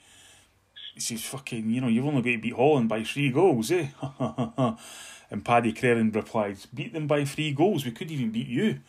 He 0.94 1.02
says, 1.02 1.24
fucking, 1.24 1.70
you 1.70 1.82
know, 1.82 1.90
you've 1.90 2.06
only 2.06 2.22
got 2.22 2.30
to 2.30 2.42
beat 2.42 2.56
Holland 2.56 2.88
by 2.88 3.04
three 3.04 3.30
goals, 3.30 3.70
eh? 3.70 3.88
and 5.32 5.44
Paddy 5.44 5.74
Crerand 5.74 6.16
replied, 6.16 6.58
Beat 6.74 6.94
them 6.94 7.08
by 7.08 7.26
three 7.26 7.52
goals, 7.52 7.86
we 7.86 7.92
could 7.92 8.12
even 8.12 8.32
beat 8.32 8.48
you. 8.48 8.80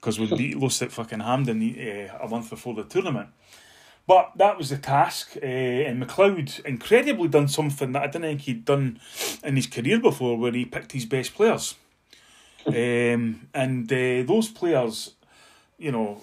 Because 0.00 0.18
we 0.18 0.26
beat 0.36 0.58
lost 0.58 0.82
at 0.82 0.92
fucking 0.92 1.20
Hampden 1.20 1.60
uh, 1.60 2.18
a 2.24 2.28
month 2.28 2.50
before 2.50 2.74
the 2.74 2.84
tournament. 2.84 3.28
But 4.06 4.32
that 4.36 4.56
was 4.56 4.70
the 4.70 4.78
task, 4.78 5.36
uh, 5.36 5.44
and 5.44 6.02
McLeod 6.02 6.64
incredibly 6.64 7.28
done 7.28 7.46
something 7.46 7.92
that 7.92 8.02
I 8.02 8.06
didn't 8.06 8.22
think 8.22 8.40
he'd 8.40 8.64
done 8.64 9.00
in 9.44 9.56
his 9.56 9.66
career 9.66 10.00
before, 10.00 10.38
where 10.38 10.52
he 10.52 10.64
picked 10.64 10.92
his 10.92 11.04
best 11.04 11.34
players. 11.34 11.74
um, 12.66 13.48
and 13.52 13.92
uh, 13.92 14.22
those 14.22 14.48
players, 14.48 15.12
you 15.76 15.92
know, 15.92 16.22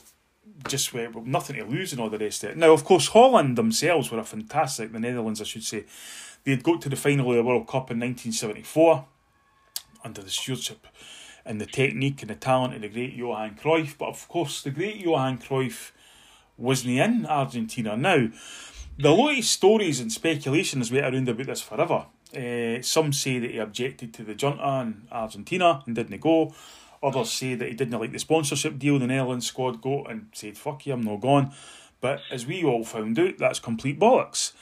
just 0.67 0.93
were 0.93 1.09
with 1.09 1.25
nothing 1.25 1.57
to 1.57 1.65
lose 1.65 1.91
and 1.91 2.01
all 2.01 2.09
the 2.09 2.17
rest 2.17 2.43
of 2.43 2.51
it. 2.51 2.57
Now, 2.57 2.73
of 2.73 2.83
course, 2.83 3.09
Holland 3.09 3.55
themselves 3.55 4.09
were 4.09 4.19
a 4.19 4.23
fantastic, 4.23 4.91
the 4.91 4.99
Netherlands, 4.99 5.39
I 5.39 5.43
should 5.43 5.63
say. 5.63 5.85
They 6.43 6.51
had 6.51 6.63
got 6.63 6.81
to 6.81 6.89
the 6.89 6.95
final 6.95 7.29
of 7.29 7.37
the 7.37 7.43
World 7.43 7.67
Cup 7.67 7.91
in 7.91 7.99
1974 7.99 9.05
under 10.05 10.21
the 10.21 10.29
stewardship 10.29 10.87
and 11.43 11.59
the 11.59 11.65
technique 11.65 12.21
and 12.21 12.29
the 12.29 12.35
talent 12.35 12.75
of 12.75 12.81
the 12.81 12.89
great 12.89 13.13
Johan 13.13 13.55
Cruyff. 13.61 13.97
But 13.97 14.09
of 14.09 14.27
course, 14.29 14.61
the 14.61 14.71
great 14.71 14.97
Johan 14.97 15.39
Cruyff 15.39 15.91
wasn't 16.57 16.97
in 16.97 17.25
Argentina. 17.25 17.97
Now, 17.97 18.29
the 18.97 19.11
lot 19.11 19.37
of 19.37 19.43
stories 19.43 19.99
and 19.99 20.11
speculation 20.11 20.79
has 20.79 20.91
went 20.91 21.05
around 21.05 21.27
about 21.27 21.47
this 21.47 21.61
forever. 21.61 22.05
Uh, 22.35 22.81
some 22.81 23.11
say 23.11 23.39
that 23.39 23.51
he 23.51 23.57
objected 23.57 24.13
to 24.13 24.23
the 24.23 24.35
junta 24.35 24.81
in 24.81 25.07
Argentina 25.11 25.83
and 25.85 25.95
didn't 25.95 26.21
go. 26.21 26.53
Others 27.03 27.31
say 27.31 27.55
that 27.55 27.67
he 27.67 27.75
didn't 27.75 27.99
like 27.99 28.11
the 28.11 28.19
sponsorship 28.19 28.79
deal 28.79 28.97
the 28.97 29.07
Netherlands 29.07 29.47
squad 29.47 29.81
got 29.81 30.09
and 30.09 30.27
said, 30.33 30.57
fuck 30.57 30.85
you, 30.85 30.93
I'm 30.93 31.01
not 31.01 31.21
gone. 31.21 31.51
But 32.01 32.21
as 32.31 32.45
we 32.45 32.63
all 32.63 32.83
found 32.83 33.19
out, 33.19 33.37
that's 33.37 33.59
complete 33.59 33.99
bollocks. 33.99 34.53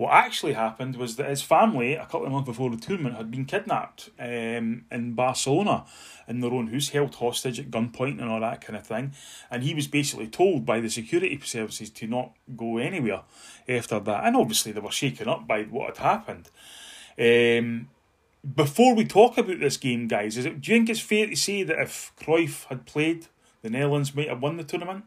What 0.00 0.14
actually 0.14 0.54
happened 0.54 0.96
was 0.96 1.16
that 1.16 1.28
his 1.28 1.42
family, 1.42 1.92
a 1.92 2.06
couple 2.06 2.24
of 2.24 2.32
months 2.32 2.46
before 2.46 2.70
the 2.70 2.78
tournament, 2.78 3.16
had 3.16 3.30
been 3.30 3.44
kidnapped 3.44 4.08
um, 4.18 4.86
in 4.90 5.12
Barcelona 5.12 5.84
in 6.26 6.40
their 6.40 6.54
own 6.54 6.68
house, 6.68 6.88
held 6.88 7.14
hostage 7.16 7.60
at 7.60 7.70
gunpoint 7.70 8.18
and 8.18 8.30
all 8.30 8.40
that 8.40 8.62
kind 8.62 8.78
of 8.78 8.86
thing. 8.86 9.12
And 9.50 9.62
he 9.62 9.74
was 9.74 9.88
basically 9.88 10.28
told 10.28 10.64
by 10.64 10.80
the 10.80 10.88
security 10.88 11.38
services 11.44 11.90
to 11.90 12.06
not 12.06 12.32
go 12.56 12.78
anywhere 12.78 13.24
after 13.68 14.00
that. 14.00 14.24
And 14.24 14.36
obviously, 14.36 14.72
they 14.72 14.80
were 14.80 14.90
shaken 14.90 15.28
up 15.28 15.46
by 15.46 15.64
what 15.64 15.98
had 15.98 16.02
happened. 16.02 16.48
Um, 17.18 17.90
before 18.54 18.94
we 18.94 19.04
talk 19.04 19.36
about 19.36 19.60
this 19.60 19.76
game, 19.76 20.08
guys, 20.08 20.38
is 20.38 20.46
it, 20.46 20.62
do 20.62 20.72
you 20.72 20.78
think 20.78 20.88
it's 20.88 21.00
fair 21.00 21.26
to 21.26 21.36
say 21.36 21.62
that 21.62 21.78
if 21.78 22.14
Cruyff 22.18 22.64
had 22.68 22.86
played, 22.86 23.26
the 23.60 23.68
Netherlands 23.68 24.14
might 24.14 24.30
have 24.30 24.40
won 24.40 24.56
the 24.56 24.64
tournament? 24.64 25.04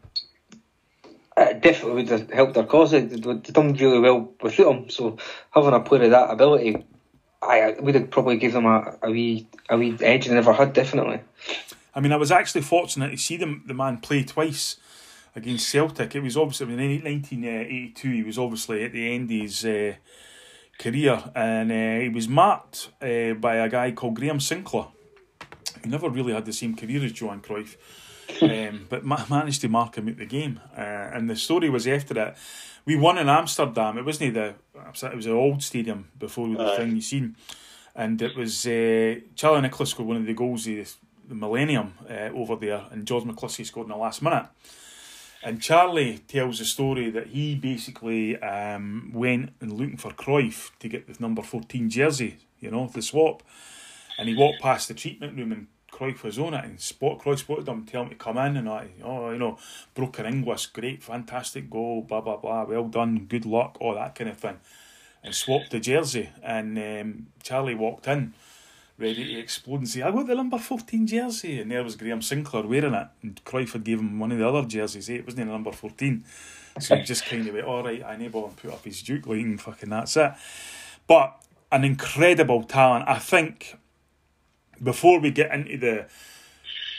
It 1.36 1.62
definitely 1.62 2.04
would 2.04 2.10
have 2.10 2.32
helped 2.32 2.54
their 2.54 2.65
cause. 2.65 2.91
They'd 2.91 3.22
done 3.22 3.74
really 3.74 4.00
well 4.00 4.34
without 4.41 4.76
him. 4.76 4.89
So 4.89 5.17
having 5.52 5.74
a 5.74 5.80
player 5.80 6.04
of 6.04 6.12
that 6.12 6.32
ability, 6.32 6.86
I 7.41 7.76
would 7.80 7.96
have 7.96 8.12
probably 8.12 8.38
give 8.38 8.54
them 8.54 8.65
a, 8.65 8.98
a 9.02 9.10
wee 9.10 9.48
a 9.69 9.78
wee 9.78 9.98
edge 10.02 10.28
they 10.28 10.34
never 10.34 10.54
had. 10.54 10.74
Definitely. 10.74 11.22
I 11.96 12.00
mean, 12.00 12.12
I 12.12 12.17
was 12.17 12.32
actually 12.32 12.62
fortunate 12.62 13.12
to 13.12 13.17
see 13.17 13.38
them, 13.38 13.63
the 13.67 13.74
man 13.74 13.98
play 13.98 14.24
twice 14.24 14.78
against 15.36 15.69
Celtic. 15.69 16.15
It 16.15 16.22
was 16.22 16.38
obviously 16.38 16.74
in 16.74 17.04
1982. 17.04 18.12
He 18.12 18.24
was 18.24 18.38
obviously 18.38 18.84
at 18.84 18.93
the 18.93 19.13
end 19.13 19.26
of 19.26 19.41
his 19.41 19.65
uh, 19.65 19.93
career, 20.80 21.24
and 21.36 21.72
uh, 21.72 22.04
he 22.04 22.10
was 22.10 22.28
marked 22.28 22.89
uh, 23.02 23.34
by 23.34 23.56
a 23.56 23.69
guy 23.69 23.91
called 23.91 24.15
Graham 24.15 24.39
Sinclair. 24.39 24.88
He 25.84 25.89
never 25.89 26.10
really 26.10 26.34
had 26.34 26.46
the 26.46 26.54
same 26.54 26.76
career 26.76 27.04
as 27.04 27.19
Johan 27.19 27.41
Cruyff, 27.41 27.76
um, 28.42 28.88
but 28.90 29.04
ma- 29.04 29.26
managed 29.30 29.62
to 29.62 29.70
mark 29.70 29.96
him 29.96 30.08
out 30.10 30.18
the 30.18 30.26
game. 30.26 30.60
Uh, 30.78 30.82
and 30.82 31.30
the 31.30 31.36
story 31.36 31.70
was 31.70 31.88
after 31.88 32.14
that 32.16 32.38
We 32.86 32.96
won 32.96 33.18
in 33.18 33.30
Amsterdam. 33.30 33.98
It 33.98 34.06
wasn't 34.06 34.34
the 34.34 34.56
it 34.76 35.16
was 35.16 35.26
the 35.26 35.32
old 35.32 35.64
stadium 35.64 36.10
before 36.18 36.48
the 36.50 36.60
Aye. 36.74 36.78
thing 36.78 36.96
you 36.96 37.02
seen, 37.02 37.36
and 37.96 38.22
it 38.22 38.36
was 38.36 38.66
uh, 38.68 39.16
Charlie 39.36 39.62
Nicholas 39.62 39.92
scored 39.92 40.08
one 40.10 40.18
of 40.18 40.26
the 40.26 40.34
goals 40.34 40.68
of 40.68 40.76
the, 40.76 40.88
the 41.30 41.36
Millennium 41.36 41.94
uh, 42.10 42.30
over 42.36 42.56
there, 42.58 42.86
and 42.92 43.06
George 43.08 43.24
McCluskey 43.24 43.66
scored 43.66 43.88
in 43.88 43.92
the 43.92 43.98
last 43.98 44.22
minute. 44.22 44.48
And 45.46 45.62
Charlie 45.62 46.20
tells 46.20 46.60
the 46.60 46.66
story 46.66 47.10
that 47.10 47.28
he 47.28 47.56
basically 47.56 48.38
um, 48.42 49.12
went 49.14 49.52
and 49.60 49.74
looking 49.74 49.98
for 49.98 50.12
Cruyff 50.12 50.72
to 50.80 50.88
get 50.88 51.06
the 51.08 51.16
number 51.20 51.42
14 51.42 51.90
jersey, 51.90 52.38
you 52.62 52.72
know, 52.72 52.88
the 52.88 53.02
swap. 53.02 53.44
And 54.18 54.30
he 54.30 54.36
walked 54.36 54.62
past 54.62 54.88
the 54.88 54.94
treatment 54.94 55.38
room 55.38 55.52
and 55.52 55.68
Cruyff 55.94 56.24
was 56.24 56.40
on 56.40 56.56
it, 56.56 56.66
and 56.66 56.80
spot 56.80 57.20
Cruyff 57.20 57.40
spotted 57.40 57.68
him, 57.68 57.86
tell 57.86 58.02
him 58.04 58.10
to 58.10 58.16
come 58.16 58.40
in, 58.40 58.58
and 58.58 58.68
I, 58.68 58.88
oh, 59.04 59.30
you 59.30 59.38
know, 59.38 59.60
broken 59.94 60.26
English, 60.26 60.66
great, 60.68 61.04
fantastic 61.04 61.70
goal, 61.70 62.02
blah 62.02 62.22
blah 62.22 62.38
blah, 62.38 62.64
well 62.64 62.88
done, 62.88 63.26
good 63.30 63.46
luck, 63.46 63.78
all 63.80 63.94
that 63.94 64.16
kind 64.16 64.32
of 64.32 64.38
thing, 64.38 64.58
and 65.24 65.36
swapped 65.36 65.70
the 65.70 65.80
jersey, 65.80 66.30
and 66.42 66.78
um, 66.80 67.28
Charlie 67.44 67.76
walked 67.76 68.08
in, 68.08 68.34
ready 68.98 69.24
to 69.36 69.40
explode 69.40 69.82
and 69.82 69.90
say, 69.90 70.02
I 70.02 70.10
got 70.12 70.26
the 70.26 70.36
number 70.36 70.58
fourteen 70.58 71.06
jersey, 71.06 71.62
and 71.62 71.70
there 71.70 71.84
was 71.84 71.96
Graham 71.96 72.24
Sinclair 72.24 72.64
wearing 72.64 72.96
it, 72.96 73.08
and 73.22 73.40
Cruyff 73.46 73.74
had 73.74 73.84
gave 73.84 74.00
him 74.00 74.18
one 74.18 74.32
of 74.32 74.40
the 74.40 74.48
other 74.48 74.68
jerseys, 74.68 75.10
eh? 75.10 75.16
it 75.16 75.26
wasn't 75.26 75.46
the 75.46 75.52
number 75.52 75.72
fourteen, 75.72 76.26
so 76.80 76.96
he 76.96 77.04
just 77.04 77.26
kind 77.26 77.48
of 77.48 77.54
went, 77.54 77.68
all 77.68 77.84
right, 77.84 78.02
I 78.04 78.16
enable 78.16 78.48
and 78.48 78.58
put 78.58 78.72
up 78.72 78.84
his 78.84 79.04
Duke 79.04 79.28
line, 79.28 79.60
fucking 79.60 79.90
that's 79.90 80.18
it, 80.18 80.34
but 81.06 81.40
an 81.72 81.84
incredible 81.84 82.64
talent, 82.64 83.06
I 83.08 83.20
think 83.20 83.78
before 84.82 85.20
we 85.20 85.32
get 85.32 85.52
into 85.52 85.78
the, 85.78 86.06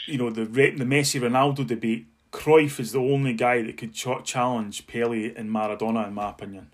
you 0.07 0.17
know, 0.17 0.29
the 0.29 0.45
the 0.45 0.85
Messi 0.85 1.19
Ronaldo 1.19 1.65
debate, 1.65 2.07
Cruyff 2.31 2.79
is 2.79 2.91
the 2.91 2.99
only 2.99 3.33
guy 3.33 3.61
that 3.61 3.77
could 3.77 3.93
ch- 3.93 4.23
challenge 4.23 4.87
Pele 4.87 5.33
and 5.35 5.49
Maradona, 5.49 6.07
in 6.07 6.13
my 6.13 6.29
opinion. 6.29 6.71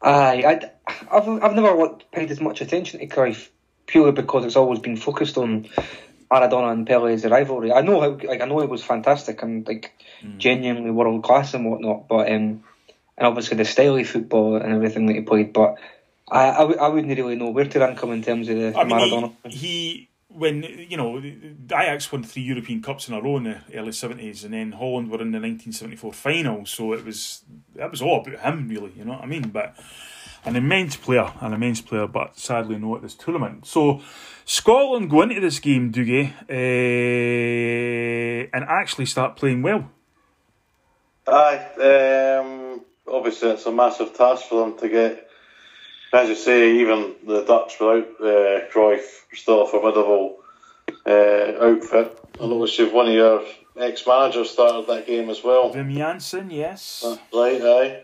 Aye, 0.00 0.44
I'd, 0.46 0.70
I've 1.10 1.28
I've 1.28 1.54
never 1.54 1.88
paid 2.12 2.30
as 2.30 2.40
much 2.40 2.60
attention 2.60 3.00
to 3.00 3.06
Cruyff 3.06 3.48
purely 3.86 4.12
because 4.12 4.44
it's 4.44 4.56
always 4.56 4.80
been 4.80 4.96
focused 4.96 5.36
on 5.36 5.68
Maradona 6.30 6.72
and 6.72 6.86
Pele 6.86 7.12
as 7.12 7.24
a 7.24 7.28
rivalry. 7.28 7.72
I 7.72 7.82
know 7.82 8.00
how 8.00 8.10
like 8.26 8.40
I 8.40 8.46
know 8.46 8.60
it 8.60 8.68
was 8.68 8.82
fantastic 8.82 9.42
and 9.42 9.66
like 9.66 9.92
mm. 10.22 10.38
genuinely 10.38 10.90
world 10.90 11.22
class 11.22 11.54
and 11.54 11.70
whatnot, 11.70 12.08
but 12.08 12.32
um, 12.32 12.64
and 13.18 13.26
obviously 13.26 13.56
the 13.56 13.64
style 13.64 13.96
of 13.96 14.08
football 14.08 14.56
and 14.56 14.72
everything 14.72 15.06
that 15.06 15.16
he 15.16 15.22
played, 15.22 15.52
but 15.52 15.76
I, 16.32 16.48
I, 16.48 16.62
I 16.62 16.88
wouldn't 16.88 17.16
really 17.16 17.36
know 17.36 17.50
where 17.50 17.66
to 17.66 17.78
rank 17.78 18.02
him 18.02 18.10
in 18.10 18.22
terms 18.22 18.48
of 18.48 18.56
the 18.56 18.74
I 18.74 18.84
mean, 18.84 18.96
Maradona. 18.96 19.32
He, 19.44 19.50
he, 19.50 20.08
when 20.28 20.62
you 20.62 20.96
know 20.96 21.18
Ajax 21.18 22.10
won 22.10 22.24
three 22.24 22.42
European 22.42 22.80
Cups 22.80 23.06
in 23.06 23.14
a 23.14 23.20
row 23.20 23.36
in 23.36 23.44
the 23.44 23.58
early 23.74 23.92
seventies, 23.92 24.42
and 24.42 24.54
then 24.54 24.72
Holland 24.72 25.10
were 25.10 25.20
in 25.20 25.32
the 25.32 25.38
nineteen 25.38 25.74
seventy 25.74 25.96
four 25.96 26.12
final. 26.12 26.64
So 26.64 26.94
it 26.94 27.04
was 27.04 27.44
that 27.74 27.90
was 27.90 28.00
all 28.00 28.22
about 28.22 28.40
him, 28.40 28.66
really. 28.66 28.92
You 28.96 29.04
know 29.04 29.12
what 29.12 29.22
I 29.22 29.26
mean? 29.26 29.50
But 29.50 29.76
an 30.46 30.56
immense 30.56 30.96
player, 30.96 31.30
an 31.40 31.52
immense 31.52 31.82
player, 31.82 32.06
but 32.06 32.38
sadly 32.38 32.78
no 32.78 32.96
at 32.96 33.02
this 33.02 33.14
tournament. 33.14 33.66
So 33.66 34.00
Scotland 34.46 35.10
go 35.10 35.20
into 35.22 35.40
this 35.40 35.58
game, 35.58 35.92
Dougie, 35.92 36.32
uh, 36.48 36.52
and 38.54 38.64
actually 38.64 39.06
start 39.06 39.36
playing 39.36 39.60
well. 39.60 39.90
Aye, 41.28 42.40
um, 42.40 42.80
obviously 43.06 43.50
it's 43.50 43.66
a 43.66 43.70
massive 43.70 44.14
task 44.14 44.46
for 44.48 44.64
them 44.64 44.78
to 44.78 44.88
get 44.88 45.28
as 46.12 46.28
you 46.28 46.34
say, 46.34 46.78
even 46.80 47.14
the 47.26 47.42
Dutch 47.44 47.80
without 47.80 48.08
uh, 48.20 48.68
Cruyff 48.72 49.02
still 49.34 49.62
a 49.62 49.66
formidable 49.66 50.38
uh, 51.06 51.52
outfit. 51.60 52.18
I 52.40 52.46
noticed 52.46 52.78
you've 52.78 52.92
one 52.92 53.08
of 53.08 53.14
your 53.14 53.42
ex-managers 53.78 54.50
started 54.50 54.86
that 54.88 55.06
game 55.06 55.30
as 55.30 55.42
well. 55.42 55.72
Wim 55.72 55.94
Jansen, 55.94 56.50
yes. 56.50 57.02
Uh, 57.04 57.16
right, 57.32 57.62
aye. 57.62 58.02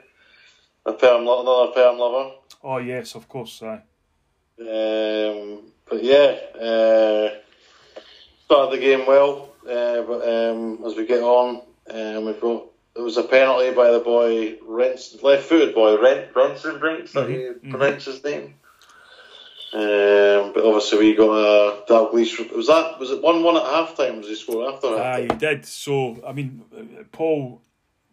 A 0.86 0.92
perm, 0.94 1.22
another 1.22 1.72
perm 1.72 1.98
lover. 1.98 2.34
Oh 2.64 2.78
yes, 2.78 3.14
of 3.14 3.28
course, 3.28 3.62
aye. 3.62 3.82
Um, 4.60 5.60
but 5.88 6.02
yeah, 6.02 6.38
uh, 6.58 7.28
started 8.44 8.78
the 8.78 8.80
game 8.80 9.06
well. 9.06 9.50
Uh, 9.62 10.02
but 10.02 10.26
um, 10.26 10.82
as 10.86 10.96
we 10.96 11.06
get 11.06 11.22
on, 11.22 11.60
um, 11.90 12.24
we've 12.24 12.40
got 12.40 12.67
there 12.98 13.04
was 13.04 13.16
a 13.16 13.22
penalty 13.22 13.70
by 13.70 13.92
the 13.92 14.00
boy 14.00 14.58
Rents, 14.66 15.22
left-footed 15.22 15.72
boy 15.72 16.02
Rent 16.02 16.32
Bronson 16.32 16.80
Brinks, 16.80 17.12
that 17.12 17.28
mm-hmm. 17.28 17.64
you 17.64 17.70
pronounce 17.70 18.06
his 18.06 18.24
name. 18.24 18.54
Um, 19.72 20.52
but 20.52 20.64
obviously 20.64 20.98
we 20.98 21.14
got 21.14 21.30
a 21.30 21.84
Dalglish. 21.88 22.52
Was 22.56 22.66
that 22.66 22.98
was 22.98 23.12
it 23.12 23.22
one 23.22 23.44
one 23.44 23.56
at 23.56 23.62
half 23.62 23.96
time? 23.96 24.16
Was 24.16 24.26
he 24.26 24.34
scored 24.34 24.74
after? 24.74 24.88
Ah, 24.88 25.18
he 25.18 25.28
did. 25.28 25.64
So 25.64 26.20
I 26.26 26.32
mean, 26.32 26.64
uh, 26.76 27.04
Paul 27.12 27.62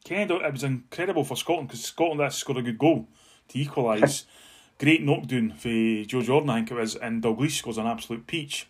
Kennedy. 0.03 0.35
It 0.35 0.53
was 0.53 0.63
incredible 0.63 1.23
for 1.23 1.35
Scotland 1.35 1.69
because 1.69 1.83
Scotland 1.83 2.21
actually 2.21 2.37
scored 2.37 2.57
a 2.59 2.61
good 2.61 2.77
goal 2.77 3.07
to 3.47 3.59
equalise. 3.59 4.25
Great 4.79 5.01
knockdown 5.01 5.53
for 5.57 6.03
Joe 6.05 6.21
Jordan, 6.21 6.51
I 6.51 6.57
think 6.57 6.71
it 6.71 6.75
was, 6.75 6.95
and 6.95 7.23
Dalglish 7.23 7.57
scores 7.57 7.79
an 7.79 7.87
absolute 7.87 8.27
peach. 8.27 8.67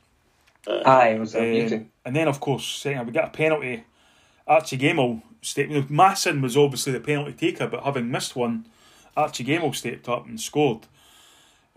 Aye, 0.66 1.10
it 1.10 1.20
was 1.20 1.36
amazing. 1.36 1.80
Um, 1.80 1.92
and 2.06 2.16
then, 2.16 2.30
of 2.30 2.40
course, 2.40 2.64
second, 2.66 3.06
we 3.06 3.12
got 3.12 3.26
a 3.26 3.32
penalty. 3.32 3.84
Archie 4.48 4.78
Gemmill 4.78 5.22
step. 5.42 5.70
You 5.70 5.82
know, 5.82 5.86
Masson 5.90 6.42
was 6.42 6.58
obviously 6.58 6.94
the 6.94 7.00
penalty 7.00 7.34
taker, 7.34 7.68
but 7.68 7.84
having 7.84 8.12
missed 8.12 8.36
one, 8.36 8.66
Archie 9.16 9.44
Gemmill 9.44 9.76
stepped 9.76 10.08
up 10.10 10.28
and 10.28 10.40
scored. 10.40 10.86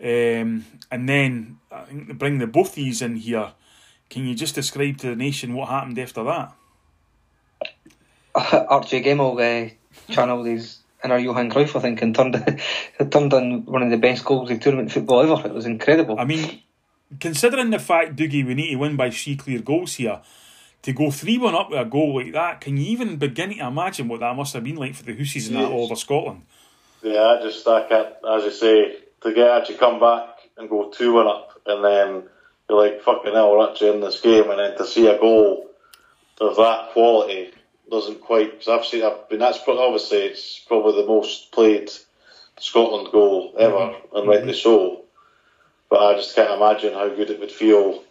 Um, 0.01 0.65
and 0.91 1.09
then 1.09 1.59
I 1.71 1.81
think 1.81 2.07
to 2.07 2.13
bring 2.13 2.37
the 2.37 2.47
both 2.47 2.75
these 2.75 3.01
in 3.01 3.17
here, 3.17 3.51
can 4.09 4.25
you 4.25 4.35
just 4.35 4.55
describe 4.55 4.97
to 4.99 5.09
the 5.09 5.15
nation 5.15 5.53
what 5.53 5.69
happened 5.69 5.99
after 5.99 6.23
that? 6.23 6.53
Archie 8.69 9.03
Gemmill 9.03 9.69
uh, 9.69 9.69
channeled 10.11 10.47
his 10.47 10.79
inner 11.03 11.17
Johan 11.17 11.49
Cruyff, 11.49 11.75
I 11.75 11.79
think, 11.79 12.01
and 12.01 12.15
turned 12.15 12.35
turned 13.11 13.33
on 13.33 13.65
one 13.65 13.83
of 13.83 13.89
the 13.89 13.97
best 13.97 14.23
goals 14.25 14.51
of 14.51 14.59
tournament 14.59 14.91
football 14.91 15.21
ever. 15.21 15.47
It 15.47 15.53
was 15.53 15.65
incredible. 15.65 16.19
I 16.19 16.25
mean, 16.25 16.61
considering 17.19 17.71
the 17.71 17.79
fact, 17.79 18.15
Dougie 18.15 18.45
we 18.45 18.53
need 18.53 18.71
to 18.71 18.77
win 18.77 18.95
by 18.95 19.09
three 19.09 19.35
clear 19.35 19.59
goals 19.59 19.95
here 19.95 20.21
to 20.83 20.93
go 20.93 21.11
3 21.11 21.37
1 21.37 21.55
up 21.55 21.69
with 21.69 21.79
a 21.79 21.85
goal 21.85 22.15
like 22.15 22.33
that, 22.33 22.61
can 22.61 22.77
you 22.77 22.85
even 22.91 23.17
begin 23.17 23.49
to 23.49 23.67
imagine 23.67 24.07
what 24.07 24.21
that 24.21 24.35
must 24.35 24.53
have 24.53 24.63
been 24.63 24.77
like 24.77 24.95
for 24.95 25.03
the 25.03 25.15
Hussies 25.15 25.47
and 25.47 25.57
that 25.57 25.65
all 25.65 25.85
over 25.85 25.95
Scotland? 25.95 26.43
Yeah, 27.01 27.21
I 27.21 27.41
just, 27.41 27.67
I 27.67 27.87
can't, 27.87 28.13
as 28.29 28.43
you 28.43 28.51
say, 28.51 28.97
to 29.21 29.33
get 29.33 29.49
actually 29.49 29.77
come 29.77 29.99
back 29.99 30.27
and 30.57 30.69
go 30.69 30.89
2 30.89 31.13
1 31.13 31.27
up, 31.27 31.61
and 31.65 31.83
then 31.83 32.23
you're 32.69 32.81
like, 32.81 33.01
fucking 33.01 33.33
hell, 33.33 33.51
we're 33.51 33.69
actually 33.69 33.91
in 33.91 34.01
this 34.01 34.21
game, 34.21 34.49
and 34.49 34.59
then 34.59 34.77
to 34.77 34.85
see 34.85 35.07
a 35.07 35.19
goal 35.19 35.69
of 36.39 36.55
that 36.55 36.91
quality 36.91 37.51
doesn't 37.89 38.21
quite, 38.21 38.51
because 38.51 38.67
I've 38.67 38.85
seen, 38.85 39.03
I've 39.03 39.27
been, 39.29 39.39
that's 39.39 39.59
obviously, 39.67 40.19
it's 40.19 40.59
probably 40.67 41.01
the 41.01 41.07
most 41.07 41.51
played 41.51 41.89
Scotland 42.59 43.11
goal 43.11 43.55
ever, 43.57 43.73
mm-hmm. 43.73 44.15
and 44.15 44.27
rightly 44.27 44.53
so. 44.53 45.05
But 45.89 46.03
I 46.03 46.13
just 46.15 46.35
can't 46.35 46.51
imagine 46.51 46.93
how 46.93 47.09
good 47.09 47.31
it 47.31 47.39
would 47.39 47.51
feel 47.51 48.03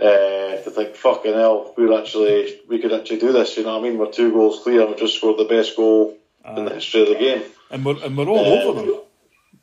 uh, 0.00 0.62
to 0.62 0.70
think, 0.70 0.96
fucking 0.96 1.34
hell, 1.34 1.74
we're 1.76 1.98
actually, 1.98 2.60
we 2.68 2.80
could 2.80 2.92
actually 2.92 3.18
do 3.18 3.32
this, 3.32 3.56
you 3.56 3.64
know 3.64 3.78
what 3.78 3.86
I 3.86 3.90
mean? 3.90 3.98
We're 3.98 4.10
two 4.10 4.32
goals 4.32 4.62
clear 4.62 4.86
we 4.86 4.94
just 4.94 5.16
scored 5.16 5.38
the 5.38 5.44
best 5.44 5.76
goal 5.76 6.16
uh, 6.44 6.54
in 6.56 6.64
the 6.64 6.74
history 6.74 7.02
of 7.02 7.08
the 7.08 7.14
game. 7.16 7.42
And 7.70 7.84
we're, 7.84 8.02
and 8.02 8.16
we're 8.16 8.28
all 8.28 8.38
um, 8.38 8.68
over 8.68 8.80
them. 8.80 9.00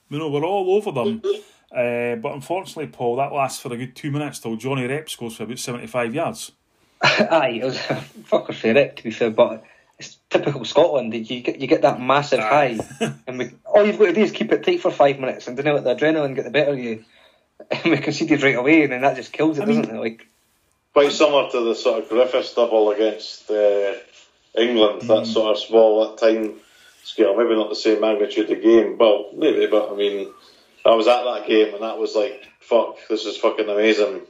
You 0.09 0.19
know, 0.19 0.29
we're 0.29 0.45
all 0.45 0.75
over 0.75 0.91
them. 0.91 1.21
Uh, 1.71 2.15
but 2.15 2.33
unfortunately, 2.33 2.87
Paul, 2.87 3.17
that 3.17 3.33
lasts 3.33 3.61
for 3.61 3.73
a 3.73 3.77
good 3.77 3.95
two 3.95 4.11
minutes 4.11 4.39
till 4.39 4.55
Johnny 4.55 4.85
Rep 4.85 5.09
scores 5.09 5.35
for 5.35 5.43
about 5.43 5.59
75 5.59 6.15
yards. 6.15 6.51
Aye, 7.01 7.59
it 7.61 7.65
was 7.65 7.75
a 7.75 8.03
fucker 8.29 8.53
for 8.53 8.73
Rep, 8.73 8.95
to 8.95 9.03
be 9.03 9.11
fair, 9.11 9.31
but 9.31 9.63
it's 9.99 10.17
typical 10.29 10.63
Scotland. 10.65 11.13
You 11.13 11.41
get 11.41 11.59
you 11.59 11.67
get 11.67 11.81
that 11.81 11.99
massive 11.99 12.39
high, 12.39 12.79
and 13.27 13.39
we, 13.39 13.51
all 13.65 13.85
you've 13.85 13.99
got 13.99 14.05
to 14.05 14.13
do 14.13 14.21
is 14.21 14.31
keep 14.31 14.51
it 14.51 14.63
tight 14.63 14.81
for 14.81 14.91
five 14.91 15.19
minutes, 15.19 15.47
and 15.47 15.57
then 15.57 15.65
let 15.65 15.83
the 15.83 15.95
adrenaline 15.95 16.35
get 16.35 16.45
the 16.45 16.51
better 16.51 16.71
of 16.71 16.79
you 16.79 17.03
and 17.71 17.91
we 17.91 17.97
conceded 17.97 18.43
right 18.43 18.55
away, 18.55 18.83
and 18.83 18.91
then 18.91 19.01
that 19.01 19.15
just 19.15 19.33
kills 19.33 19.57
it, 19.57 19.63
I 19.63 19.65
doesn't 19.65 19.87
mean, 19.87 19.95
it? 19.95 19.99
Like 19.99 20.27
quite 20.93 21.11
similar 21.11 21.49
to 21.51 21.61
the 21.61 21.75
sort 21.75 22.03
of 22.03 22.09
Griffiths 22.09 22.53
double 22.53 22.91
against 22.91 23.49
uh, 23.49 23.93
England, 24.57 25.01
mm. 25.01 25.07
that 25.07 25.27
sort 25.27 25.55
of 25.55 25.61
small 25.61 26.09
that 26.09 26.17
time 26.17 26.55
scale. 27.03 27.35
Maybe 27.37 27.55
not 27.55 27.69
the 27.69 27.75
same 27.75 28.01
magnitude 28.01 28.49
of 28.49 28.61
game, 28.61 28.97
well, 28.97 29.31
maybe, 29.35 29.67
but 29.67 29.91
I 29.91 29.95
mean, 29.95 30.33
I 30.85 30.95
was 30.95 31.07
at 31.07 31.23
that 31.23 31.47
game, 31.47 31.73
and 31.73 31.83
that 31.83 31.97
was 31.97 32.15
like, 32.15 32.47
fuck, 32.59 32.97
this 33.09 33.25
is 33.25 33.37
fucking 33.37 33.69
amazing. 33.69 34.21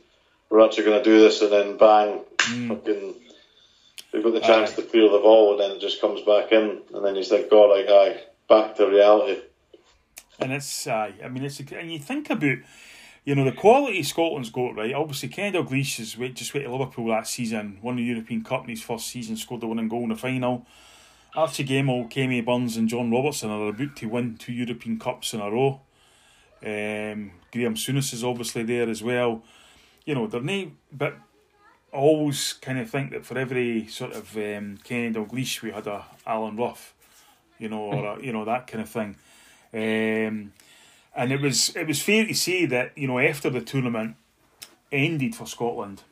We're 0.50 0.66
actually 0.66 0.86
going 0.86 1.04
to 1.04 1.10
do 1.10 1.20
this, 1.20 1.42
and 1.42 1.52
then 1.52 1.78
bang, 1.78 2.22
mm. 2.38 2.68
fucking. 2.70 3.16
We've 4.13 4.24
got 4.24 4.34
the 4.34 4.40
chance 4.40 4.74
to 4.74 4.84
clear 4.84 5.12
the 5.12 5.20
ball, 5.20 5.52
and 5.52 5.60
then 5.60 5.72
it 5.72 5.82
just 5.82 6.00
comes 6.00 6.22
back 6.22 6.54
in, 6.54 6.82
and 6.94 7.06
then 7.06 7.16
you 7.16 7.24
think, 7.24 7.50
God, 7.50 7.66
like, 7.66 7.88
aye, 7.90 8.22
back 8.48 8.78
to 8.78 8.88
reality. 8.88 9.42
And 10.40 10.54
it's, 10.54 10.88
uh, 10.88 11.12
I 11.22 11.28
mean, 11.28 11.44
it's, 11.44 11.60
and 11.60 11.92
you 11.92 12.00
think 12.00 12.30
about 12.30 12.60
you 13.28 13.36
know, 13.36 13.44
the 13.44 13.52
quality 13.52 14.04
Scotland's 14.04 14.50
got, 14.50 14.78
right? 14.78 14.94
Obviously, 14.94 15.28
Ken 15.28 15.52
Dalglish 15.52 16.00
is 16.00 16.13
just 16.34 16.54
went 16.54 16.63
to 16.63 16.72
Liverpool 16.72 17.08
that 17.08 17.28
season, 17.28 17.78
won 17.82 17.98
the 17.98 18.02
European 18.02 18.42
Cup 18.42 18.63
in 18.63 18.70
his 18.70 18.82
first 18.82 19.10
season, 19.10 19.36
scored 19.36 19.60
the 19.60 19.68
winning 19.68 19.90
goal 19.90 20.04
in 20.04 20.10
the 20.10 20.16
final. 20.16 20.66
Archie 21.36 21.66
Gemmill, 21.66 22.10
Kenny 22.10 22.40
Burns, 22.40 22.78
and 22.78 22.88
John 22.88 23.12
Robertson 23.12 23.50
are 23.50 23.68
about 23.68 23.98
to 23.98 24.06
win 24.06 24.38
two 24.38 24.54
European 24.54 24.98
Cups 24.98 25.34
in 25.34 25.42
a 25.42 25.52
row. 25.52 25.82
Um, 26.63 27.32
Graham 27.52 27.76
Souness 27.76 28.14
is 28.14 28.24
obviously 28.24 28.64
there 28.64 28.89
as 28.89 29.04
well. 29.04 29.43
You 30.06 30.16
know, 30.16 30.28
they're 30.28 30.39
not, 30.39 30.70
but 30.93 31.18
I 31.93 31.97
always 31.97 32.54
kind 32.54 32.80
of 32.80 32.89
think 32.89 33.12
that 33.12 33.26
for 33.26 33.38
every 33.38 33.88
sort 33.88 34.14
of 34.14 34.38
um, 34.38 34.78
Dalglish, 34.88 35.62
we 35.62 35.72
had 35.72 35.88
a 35.88 36.06
Alan 36.26 36.56
Rough, 36.56 36.93
you 37.60 37.68
know, 37.68 37.82
or 37.82 38.06
a, 38.06 38.24
you 38.24 38.32
know 38.32 38.45
that 38.45 38.68
kind 38.68 38.84
of 38.84 38.89
thing. 38.89 39.18
Um, 39.74 40.54
and 41.18 41.32
it 41.32 41.41
was 41.41 41.76
it 41.76 41.88
was 41.88 42.01
fair 42.01 42.26
to 42.26 42.34
say 42.34 42.65
that 42.68 42.95
you 42.95 43.07
know 43.07 43.20
after 43.20 43.49
the 43.49 43.59
tournament 43.59 44.15
ended 44.91 45.36
for 45.36 45.47
Scotland, 45.47 46.03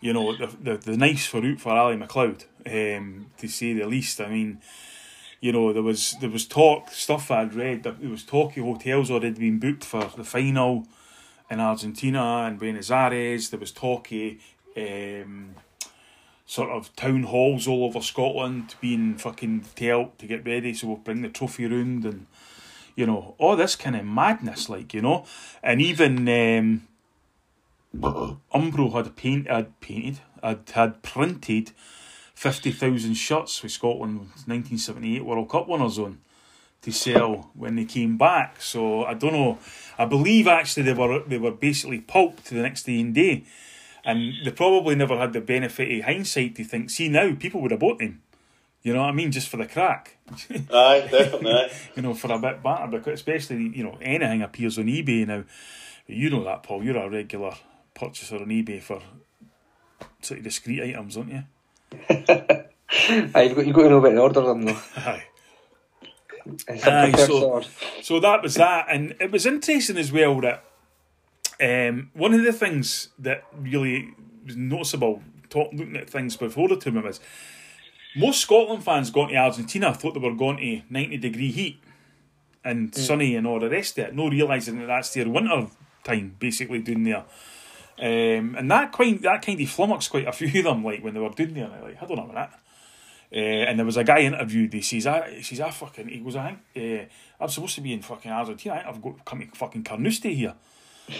you 0.00 0.12
know 0.12 0.36
the 0.36 0.46
the, 0.60 0.76
the 0.76 0.96
nice 0.96 1.26
for 1.26 1.44
out 1.44 1.58
for 1.58 1.72
Ally 1.72 1.96
MacLeod, 1.96 2.44
um, 2.66 3.30
to 3.38 3.48
say 3.48 3.72
the 3.72 3.86
least. 3.86 4.20
I 4.20 4.28
mean, 4.28 4.60
you 5.40 5.52
know 5.52 5.72
there 5.72 5.82
was 5.82 6.16
there 6.20 6.30
was 6.30 6.46
talk 6.46 6.90
stuff 6.90 7.30
I'd 7.30 7.54
read 7.54 7.82
there 7.82 8.10
was 8.10 8.22
talk 8.22 8.56
of 8.58 8.64
hotels 8.64 9.10
already 9.10 9.38
been 9.38 9.58
booked 9.58 9.84
for 9.84 10.04
the 10.16 10.24
final. 10.24 10.86
in 11.50 11.60
Argentina 11.60 12.44
and 12.46 12.58
Buenos 12.58 12.90
Aires. 12.90 13.48
There 13.48 13.58
was 13.58 13.72
talky 13.72 14.38
um, 14.76 15.54
sort 16.44 16.68
of 16.70 16.94
town 16.94 17.22
halls 17.22 17.66
all 17.66 17.84
over 17.84 18.02
Scotland 18.02 18.74
being 18.82 19.16
fucking 19.16 19.64
told 19.74 20.18
to 20.18 20.26
get 20.26 20.46
ready, 20.46 20.74
so 20.74 20.88
we'll 20.88 20.96
bring 20.96 21.22
the 21.22 21.30
trophy 21.30 21.66
round 21.66 22.04
and 22.04 22.26
you 22.98 23.06
know 23.06 23.36
all 23.38 23.54
this 23.54 23.76
kind 23.76 23.94
of 23.94 24.04
madness, 24.04 24.68
like 24.68 24.92
you 24.92 25.00
know, 25.00 25.24
and 25.62 25.80
even 25.80 26.28
um, 26.28 26.88
Umbro 28.52 28.92
had 28.92 29.14
paint, 29.14 29.46
had 29.46 29.78
painted, 29.78 30.18
had 30.42 30.68
had 30.74 31.02
printed 31.02 31.70
fifty 32.34 32.72
thousand 32.72 33.14
shirts 33.14 33.62
with 33.62 33.70
seventy 33.70 35.16
eight 35.16 35.24
World 35.24 35.48
Cup 35.48 35.68
winners 35.68 35.96
on 36.00 36.18
to 36.82 36.90
sell 36.90 37.50
when 37.54 37.76
they 37.76 37.84
came 37.84 38.18
back. 38.18 38.60
So 38.60 39.04
I 39.04 39.14
don't 39.14 39.32
know. 39.32 39.58
I 39.96 40.04
believe 40.04 40.48
actually 40.48 40.82
they 40.82 40.92
were 40.92 41.22
they 41.22 41.38
were 41.38 41.52
basically 41.52 42.00
pulped 42.00 42.46
the 42.46 42.56
next 42.56 42.82
day 42.82 43.00
and 43.00 43.14
day, 43.14 43.44
and 44.04 44.34
they 44.44 44.50
probably 44.50 44.96
never 44.96 45.16
had 45.16 45.32
the 45.32 45.40
benefit 45.40 46.00
of 46.00 46.04
hindsight 46.04 46.56
to 46.56 46.64
think, 46.64 46.90
see 46.90 47.08
now 47.08 47.32
people 47.36 47.60
would 47.60 47.70
have 47.70 47.78
bought 47.78 48.00
them. 48.00 48.22
You 48.82 48.94
know 48.94 49.00
what 49.02 49.08
I 49.08 49.12
mean? 49.12 49.32
Just 49.32 49.48
for 49.48 49.56
the 49.56 49.66
crack. 49.66 50.16
Aye, 50.72 51.08
definitely. 51.10 51.68
You 51.96 52.02
know, 52.02 52.14
for 52.14 52.32
a 52.32 52.38
bit 52.38 52.62
better, 52.62 52.86
because 52.86 53.14
especially 53.14 53.70
you 53.76 53.82
know 53.84 53.98
anything 54.00 54.42
appears 54.42 54.78
on 54.78 54.84
eBay 54.86 55.26
now. 55.26 55.44
You 56.06 56.30
know 56.30 56.44
that, 56.44 56.62
Paul. 56.62 56.82
You're 56.84 56.96
a 56.96 57.10
regular 57.10 57.54
purchaser 57.94 58.36
on 58.36 58.46
eBay 58.46 58.80
for 58.80 59.02
sort 60.22 60.38
of 60.38 60.44
discreet 60.44 60.82
items, 60.82 61.16
aren't 61.16 61.32
you? 61.32 61.42
Aye, 62.10 63.42
you've 63.42 63.56
got, 63.56 63.66
you've 63.66 63.74
got 63.76 63.82
to 63.82 63.88
know 63.90 63.98
about 63.98 64.12
the 64.14 64.20
order 64.20 64.40
of 64.40 64.46
them 64.46 64.62
though. 64.62 64.80
Aye. 64.96 65.24
Aye, 66.84 67.12
so- 67.26 67.60
So 68.02 68.20
that 68.20 68.42
was 68.42 68.54
that, 68.54 68.86
and 68.90 69.14
it 69.20 69.30
was 69.30 69.44
interesting 69.44 69.98
as 69.98 70.10
well 70.12 70.40
that 70.40 70.64
um, 71.60 72.10
one 72.14 72.32
of 72.32 72.42
the 72.44 72.52
things 72.52 73.08
that 73.18 73.44
really 73.58 74.14
was 74.46 74.56
noticeable, 74.56 75.22
talk, 75.50 75.72
looking 75.72 75.96
at 75.96 76.08
things 76.08 76.36
before 76.36 76.68
the 76.68 76.76
tournament, 76.76 77.06
was 77.06 77.20
most 78.18 78.40
Scotland 78.40 78.84
fans 78.84 79.10
going 79.10 79.30
to 79.30 79.36
Argentina 79.36 79.94
thought 79.94 80.14
they 80.14 80.20
were 80.20 80.34
going 80.34 80.56
to 80.58 80.82
ninety 80.92 81.16
degree 81.16 81.50
heat 81.50 81.80
and 82.64 82.94
sunny 82.94 83.36
and 83.36 83.46
all 83.46 83.60
the 83.60 83.70
rest 83.70 83.98
of 83.98 84.08
it, 84.08 84.14
no 84.14 84.28
realising 84.28 84.78
that 84.80 84.86
that's 84.86 85.14
their 85.14 85.28
winter 85.28 85.68
time 86.04 86.36
basically 86.38 86.80
doing 86.80 87.04
there. 87.04 87.24
Um, 88.00 88.54
and 88.56 88.70
that 88.70 88.92
kind 88.92 89.20
that 89.22 89.42
kind 89.42 89.60
of 89.60 89.68
flummoxed 89.68 90.10
quite 90.10 90.28
a 90.28 90.32
few 90.32 90.48
of 90.48 90.64
them, 90.64 90.84
like 90.84 91.02
when 91.02 91.14
they 91.14 91.20
were 91.20 91.30
doing 91.30 91.54
there. 91.54 91.68
Like, 91.82 91.96
hold 91.96 92.18
on 92.18 92.18
a 92.18 92.26
minute. 92.26 92.50
Uh, 93.30 93.36
and 93.68 93.78
there 93.78 93.84
was 93.86 93.96
a 93.96 94.04
guy 94.04 94.20
interviewed. 94.20 94.72
He 94.72 94.80
says, 94.80 95.06
"I," 95.06 95.30
he 95.30 95.42
says, 95.42 95.60
"I 95.60 95.70
fucking." 95.70 96.08
He 96.08 96.20
goes, 96.20 96.36
"I 96.36 96.58
think 96.74 97.10
uh, 97.10 97.42
I'm 97.42 97.48
supposed 97.50 97.74
to 97.74 97.80
be 97.80 97.92
in 97.92 98.02
fucking 98.02 98.30
Argentina. 98.30 98.76
I 98.76 98.88
I've 98.88 99.02
got 99.02 99.24
come 99.24 99.40
to 99.40 99.46
fucking 99.46 99.84
Carnoustie 99.84 100.34
here." 100.34 100.54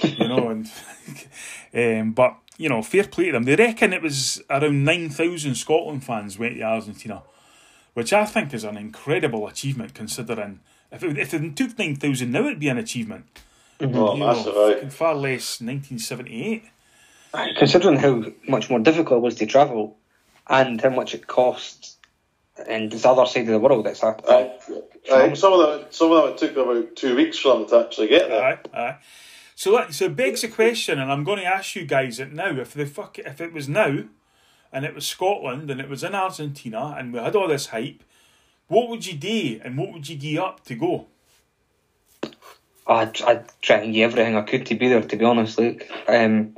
you 0.03 0.29
know, 0.29 0.49
and 0.49 0.71
um, 1.75 2.13
but 2.13 2.37
you 2.59 2.69
know, 2.69 2.83
fair 2.83 3.05
play 3.05 3.27
to 3.27 3.33
them. 3.33 3.45
They 3.45 3.57
reckon 3.57 3.95
it 3.95 4.03
was 4.03 4.43
around 4.51 4.85
nine 4.85 5.09
thousand 5.09 5.55
Scotland 5.55 6.05
fans 6.05 6.39
went 6.39 6.57
to 6.57 6.63
Argentina, 6.63 7.23
which 7.95 8.13
I 8.13 8.27
think 8.27 8.53
is 8.53 8.65
an 8.65 8.77
incredible 8.77 9.47
achievement 9.49 9.95
considering 9.95 10.61
if 10.93 11.03
it, 11.03 11.17
if 11.19 11.33
it 11.33 11.57
took 11.57 11.79
nine 11.79 11.97
thousand 11.97 12.33
now, 12.33 12.41
it'd 12.47 12.59
be 12.59 12.69
an 12.69 12.79
achievement. 12.79 13.25
Mm-hmm. 13.81 13.97
Oh, 13.97 14.15
You 14.17 14.25
massive, 14.25 14.55
know, 14.55 14.69
aye. 14.71 14.75
fucking 14.75 14.91
far 14.91 15.15
less 15.15 15.61
nineteen 15.63 15.99
seventy 15.99 16.45
eight. 16.45 16.65
Aye, 17.33 17.53
Considering 17.57 17.97
how 17.99 18.25
much 18.49 18.69
more 18.71 18.79
difficult 18.81 19.19
it 19.19 19.23
was 19.23 19.35
to 19.37 19.47
travel 19.47 19.97
and 20.49 20.81
how 20.81 20.89
much 20.91 21.15
it 21.15 21.27
cost 21.27 21.97
and 22.67 22.91
this 22.91 23.05
other 23.05 23.25
side 23.27 23.43
of 23.43 23.49
the 23.49 23.59
world, 23.61 23.87
it's 23.87 24.03
a, 24.03 24.17
Aye. 24.29 24.51
Aye. 25.13 25.35
Some 25.35 25.53
of 25.53 25.61
them, 25.81 25.87
some 25.91 26.11
of 26.11 26.25
them 26.25 26.33
it 26.33 26.39
took 26.39 26.57
about 26.57 26.97
two 26.97 27.15
weeks 27.15 27.39
for 27.39 27.57
them 27.57 27.69
to 27.69 27.81
actually 27.87 28.09
get 28.09 28.29
there. 28.29 28.43
Aye, 28.43 28.59
aye. 28.75 28.97
So 29.59 29.73
that 29.73 29.93
so 29.93 30.05
it 30.05 30.15
begs 30.15 30.43
the 30.43 30.47
question, 30.49 31.01
and 31.01 31.11
I'm 31.11 31.25
going 31.25 31.41
to 31.41 31.45
ask 31.45 31.75
you 31.75 31.85
guys 31.85 32.21
it 32.21 32.33
now. 32.33 32.51
If 32.61 32.75
the 32.75 32.87
fuck 32.87 33.19
if 33.19 33.41
it 33.41 33.53
was 33.53 33.69
now, 33.69 34.05
and 34.73 34.85
it 34.85 34.95
was 34.95 35.05
Scotland, 35.05 35.69
and 35.69 35.81
it 35.81 35.89
was 35.89 36.05
in 36.05 36.15
Argentina, 36.15 36.95
and 36.97 37.13
we 37.13 37.19
had 37.19 37.35
all 37.35 37.49
this 37.49 37.67
hype, 37.67 38.05
what 38.69 38.89
would 38.89 39.05
you 39.05 39.15
do, 39.15 39.61
and 39.65 39.77
what 39.77 39.93
would 39.93 40.09
you 40.09 40.15
gear 40.15 40.43
up 40.43 40.65
to 40.67 40.77
go? 40.77 41.07
I'd, 42.87 43.21
I'd 43.23 43.47
try 43.61 43.79
and 43.79 43.93
give 43.93 44.13
everything 44.13 44.37
I 44.37 44.43
could 44.43 44.65
to 44.67 44.77
be 44.77 44.87
there, 44.91 45.03
to 45.03 45.17
be 45.17 45.25
honest. 45.25 45.59
Like, 45.59 45.91
um, 46.07 46.57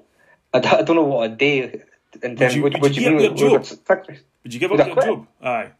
I, 0.52 0.58
I 0.58 0.82
don't 0.82 0.96
know 0.96 1.04
what 1.04 1.24
I'd 1.24 1.38
do. 1.38 1.80
In 2.22 2.36
terms, 2.36 2.54
you- 2.54 2.62
would, 2.64 2.74
would 2.74 2.82
would 2.82 2.96
you 2.98 3.02
you, 3.02 3.18
give 3.18 3.32
up 3.32 3.38
your 3.38 3.58
job? 3.60 3.78
would- 3.88 4.20
Would 4.42 4.52
you 4.52 4.60
give 4.60 4.72
up 4.72 4.86
your 4.86 5.02
job? 5.02 5.26
Aye. 5.42 5.70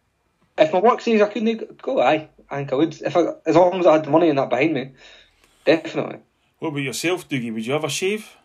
If 0.57 0.73
my 0.73 0.81
work 0.81 1.03
says 1.03 1.21
I 1.21 1.29
couldn't 1.29 1.83
go, 1.83 2.01
aye, 2.01 2.31
I 2.51 2.57
think 2.57 2.73
I 2.73 2.77
would. 2.77 2.99
If 3.03 3.15
I, 3.15 3.35
as 3.45 3.57
long 3.57 3.79
as 3.79 3.87
I 3.87 3.93
had 3.93 4.07
the 4.07 4.11
money 4.11 4.31
and 4.31 4.39
that 4.39 4.49
behind 4.49 4.73
me, 4.73 4.93
definitely. 5.67 6.21
What 6.61 6.69
about 6.69 6.83
yourself, 6.83 7.27
Dougie? 7.27 7.53
Would 7.53 7.67
you 7.67 7.73
have 7.73 7.85
a 7.85 7.89
shave? 7.89 8.37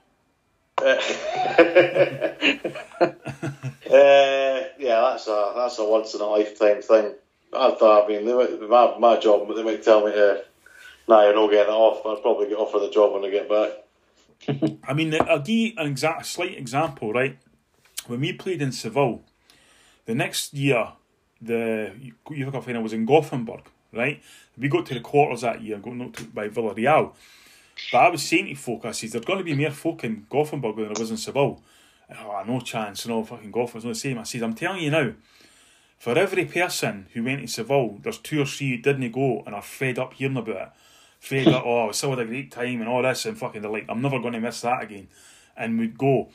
Uh, 3.95 4.63
yeah, 4.80 5.09
that's 5.11 5.28
a 5.28 5.53
that's 5.55 5.80
a 5.80 5.86
once 5.86 6.13
in 6.16 6.22
a 6.22 6.26
lifetime 6.26 6.82
thing. 6.82 7.13
I 7.53 7.72
thought, 7.72 8.05
I 8.05 8.07
mean, 8.07 8.26
they 8.26 8.34
might, 8.34 8.61
my 8.70 8.97
my 8.99 9.20
job, 9.20 9.47
they 9.53 9.63
might 9.63 9.84
tell 9.84 10.05
me 10.05 10.11
to, 10.13 10.43
nah, 11.07 11.24
you're 11.24 11.36
not 11.36 11.51
getting 11.51 11.74
it 11.74 11.78
off. 11.78 12.05
I'll 12.05 12.16
probably 12.18 12.47
get 12.47 12.57
offered 12.57 12.80
the 12.80 12.89
job 12.89 13.13
when 13.13 13.26
I 13.26 13.30
get 13.30 13.49
back. 13.49 14.80
I 14.88 14.93
mean, 14.93 15.13
I'll 15.13 15.39
give 15.39 15.55
you 15.55 15.74
an 15.78 15.88
exact 15.88 16.22
a 16.22 16.24
slight 16.26 16.57
example, 16.57 17.13
right? 17.13 17.38
When 18.07 18.22
we 18.22 18.34
played 18.34 18.61
in 18.61 18.72
Seville, 18.72 19.24
the 20.05 20.16
next 20.16 20.53
year, 20.53 20.89
the 21.41 21.91
UEFA 22.30 22.51
Cup 22.51 22.63
final 22.66 22.84
was 22.84 22.93
in 22.93 23.05
Gothenburg, 23.05 23.61
right? 23.93 24.22
We 24.57 24.68
got 24.68 24.86
to 24.88 24.93
the 24.93 24.99
quarters 24.99 25.41
that 25.41 25.61
year, 25.61 25.78
got 25.78 25.95
knocked 25.95 26.22
out 26.22 26.34
by 26.34 26.49
Villarreal. 26.49 27.13
But 27.91 27.97
I 27.97 28.09
was 28.09 28.23
saying 28.23 28.47
to 28.47 28.55
folk, 28.55 28.86
I 28.86 28.91
says, 28.91 29.11
there's 29.11 29.26
going 29.26 29.39
to 29.39 29.43
be 29.43 29.53
more 29.53 29.71
folk 29.71 30.03
in 30.03 30.26
Gothenburg 30.30 30.76
than 30.76 30.86
there 30.86 30.99
was 30.99 31.11
in 31.11 31.17
Seville. 31.17 31.61
Oh, 32.09 32.43
no 32.47 32.59
chance, 32.59 33.07
no, 33.07 33.23
fucking 33.23 33.51
Gothenburg's 33.51 33.86
not 33.86 33.93
the 33.93 33.99
same. 33.99 34.19
I 34.19 34.23
says, 34.23 34.43
I'm 34.43 34.53
telling 34.53 34.84
you 34.84 34.91
now, 34.91 35.13
for 35.97 36.17
every 36.17 36.45
person 36.45 37.07
who 37.13 37.23
went 37.23 37.41
to 37.41 37.47
Seville, 37.47 37.99
there's 38.01 38.17
two 38.17 38.41
or 38.41 38.45
three 38.45 38.71
who 38.71 38.78
didn't 38.78 39.11
go 39.11 39.43
and 39.45 39.55
are 39.55 39.61
fed 39.61 39.99
up 39.99 40.13
hearing 40.13 40.38
about 40.38 40.55
it. 40.55 40.69
Fed 41.19 41.47
up, 41.47 41.63
oh, 41.65 41.89
I 41.89 42.07
had 42.09 42.19
a 42.19 42.26
great 42.26 42.51
time 42.51 42.82
and 42.82 42.88
all 42.88 43.01
this, 43.01 43.26
and 43.26 43.38
fucking, 43.38 43.61
they're 43.61 43.71
like, 43.71 43.86
I'm 43.89 44.01
never 44.01 44.19
going 44.19 44.34
to 44.34 44.39
miss 44.39 44.61
that 44.61 44.84
again. 44.84 45.07
And 45.57 45.80
we'd 45.80 45.97
go. 45.97 46.30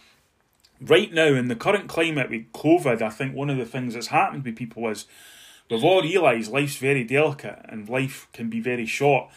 Right 0.80 1.12
now, 1.12 1.26
in 1.26 1.48
the 1.48 1.56
current 1.56 1.88
climate 1.88 2.30
with 2.30 2.52
COVID, 2.52 3.02
I 3.02 3.10
think 3.10 3.34
one 3.34 3.50
of 3.50 3.58
the 3.58 3.66
things 3.66 3.94
that's 3.94 4.08
happened 4.08 4.44
with 4.44 4.56
people 4.56 4.88
is 4.88 5.06
we've 5.70 5.84
all 5.84 6.02
realised 6.02 6.50
life's 6.50 6.76
very 6.76 7.04
delicate 7.04 7.64
and 7.68 7.88
life 7.88 8.28
can 8.32 8.48
be 8.48 8.60
very 8.60 8.86
short. 8.86 9.30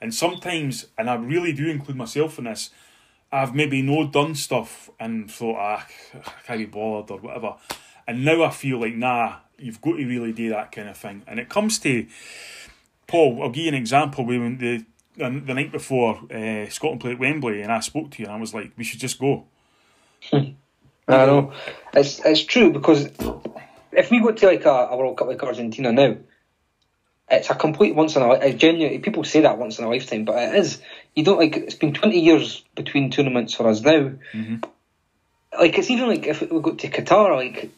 And 0.00 0.14
sometimes, 0.14 0.86
and 0.96 1.10
I 1.10 1.14
really 1.14 1.52
do 1.52 1.68
include 1.68 1.96
myself 1.96 2.38
in 2.38 2.44
this, 2.44 2.70
I've 3.30 3.54
maybe 3.54 3.82
no 3.82 4.06
done 4.06 4.34
stuff 4.34 4.88
and 4.98 5.30
thought, 5.30 5.56
ah, 5.58 5.86
I 6.14 6.42
can't 6.46 6.60
be 6.60 6.66
bothered 6.66 7.10
or 7.10 7.18
whatever. 7.18 7.56
And 8.06 8.24
now 8.24 8.42
I 8.42 8.50
feel 8.50 8.80
like, 8.80 8.94
nah, 8.94 9.36
you've 9.58 9.82
got 9.82 9.96
to 9.96 10.06
really 10.06 10.32
do 10.32 10.48
that 10.50 10.72
kind 10.72 10.88
of 10.88 10.96
thing. 10.96 11.22
And 11.26 11.38
it 11.38 11.48
comes 11.48 11.78
to, 11.80 12.06
Paul, 13.06 13.42
I'll 13.42 13.50
give 13.50 13.64
you 13.64 13.68
an 13.68 13.74
example. 13.74 14.24
We 14.24 14.38
went 14.38 14.60
the, 14.60 14.84
the, 15.16 15.30
night 15.30 15.72
before 15.72 16.20
uh, 16.32 16.68
Scotland 16.70 17.00
played 17.00 17.14
at 17.14 17.18
Wembley 17.18 17.62
and 17.62 17.72
I 17.72 17.80
spoke 17.80 18.12
to 18.12 18.22
you 18.22 18.26
and 18.26 18.36
I 18.36 18.40
was 18.40 18.54
like, 18.54 18.72
we 18.76 18.84
should 18.84 19.00
just 19.00 19.18
go. 19.18 19.46
I 20.32 20.54
know. 21.08 21.52
It's 21.94 22.20
it's 22.24 22.44
true 22.44 22.70
because 22.70 23.10
if 23.92 24.10
we 24.10 24.20
go 24.20 24.32
to 24.32 24.46
like 24.46 24.64
a, 24.66 24.88
a 24.90 24.96
World 24.96 25.16
Cup 25.16 25.28
like 25.28 25.42
Argentina 25.42 25.90
now, 25.90 26.16
it's 27.30 27.50
a 27.50 27.54
complete 27.54 27.94
once 27.94 28.16
in 28.16 28.22
a 28.22 28.30
li- 28.32 28.54
genuine. 28.54 29.02
People 29.02 29.24
say 29.24 29.42
that 29.42 29.58
once 29.58 29.78
in 29.78 29.84
a 29.84 29.88
lifetime, 29.88 30.24
but 30.24 30.36
it 30.36 30.54
is. 30.54 30.80
You 31.14 31.24
don't 31.24 31.38
like. 31.38 31.56
It's 31.56 31.74
been 31.74 31.94
twenty 31.94 32.20
years 32.20 32.64
between 32.74 33.10
tournaments 33.10 33.54
for 33.54 33.68
us 33.68 33.80
now. 33.80 34.12
Mm-hmm. 34.32 34.56
Like 35.58 35.78
it's 35.78 35.90
even 35.90 36.08
like 36.08 36.26
if 36.26 36.40
we 36.40 36.46
go 36.46 36.74
to 36.74 36.88
Qatar, 36.88 37.36
like 37.36 37.70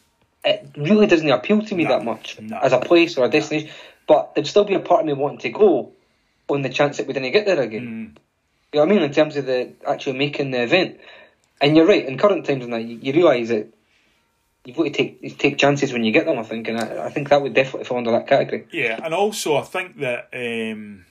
it 0.43 0.69
really 0.77 1.07
doesn't 1.07 1.29
appeal 1.29 1.61
to 1.61 1.75
me 1.75 1.85
that 1.85 2.03
much 2.03 2.39
no. 2.39 2.57
as 2.57 2.73
a 2.73 2.79
place 2.79 3.17
or 3.17 3.25
a 3.25 3.29
destination. 3.29 3.69
But 4.07 4.35
there'd 4.35 4.47
still 4.47 4.65
be 4.65 4.75
a 4.75 4.79
part 4.79 5.01
of 5.01 5.07
me 5.07 5.13
wanting 5.13 5.39
to 5.39 5.49
go 5.49 5.91
on 6.49 6.61
the 6.61 6.69
chance 6.69 6.97
that 6.97 7.07
we 7.07 7.13
didn't 7.13 7.31
get 7.31 7.45
there 7.45 7.61
again. 7.61 7.81
Mm-hmm. 7.81 8.17
You 8.73 8.79
know 8.79 8.85
what 8.85 8.89
I 8.89 8.93
mean? 8.93 9.03
In 9.03 9.13
terms 9.13 9.35
of 9.37 9.45
the 9.45 9.73
actually 9.87 10.17
making 10.17 10.51
the 10.51 10.63
event. 10.63 10.99
And 11.59 11.77
you're 11.77 11.85
right, 11.85 12.03
in 12.03 12.17
current 12.17 12.45
times 12.45 12.63
and 12.63 12.73
that, 12.73 12.83
you, 12.83 12.97
you 13.01 13.13
realise 13.13 13.49
that 13.49 13.67
you've 14.65 14.77
got 14.77 14.83
to 14.83 14.91
take 14.91 15.19
you 15.21 15.31
take 15.31 15.57
chances 15.57 15.93
when 15.93 16.03
you 16.03 16.11
get 16.11 16.25
them, 16.25 16.37
I 16.39 16.43
think, 16.43 16.67
and 16.67 16.77
I, 16.77 17.05
I 17.05 17.09
think 17.09 17.29
that 17.29 17.41
would 17.41 17.53
definitely 17.53 17.85
fall 17.85 17.97
under 17.97 18.11
that 18.11 18.27
category. 18.27 18.67
Yeah, 18.71 18.99
and 19.03 19.13
also 19.13 19.55
I 19.57 19.63
think 19.63 19.99
that 19.99 20.29
um, 20.33 21.05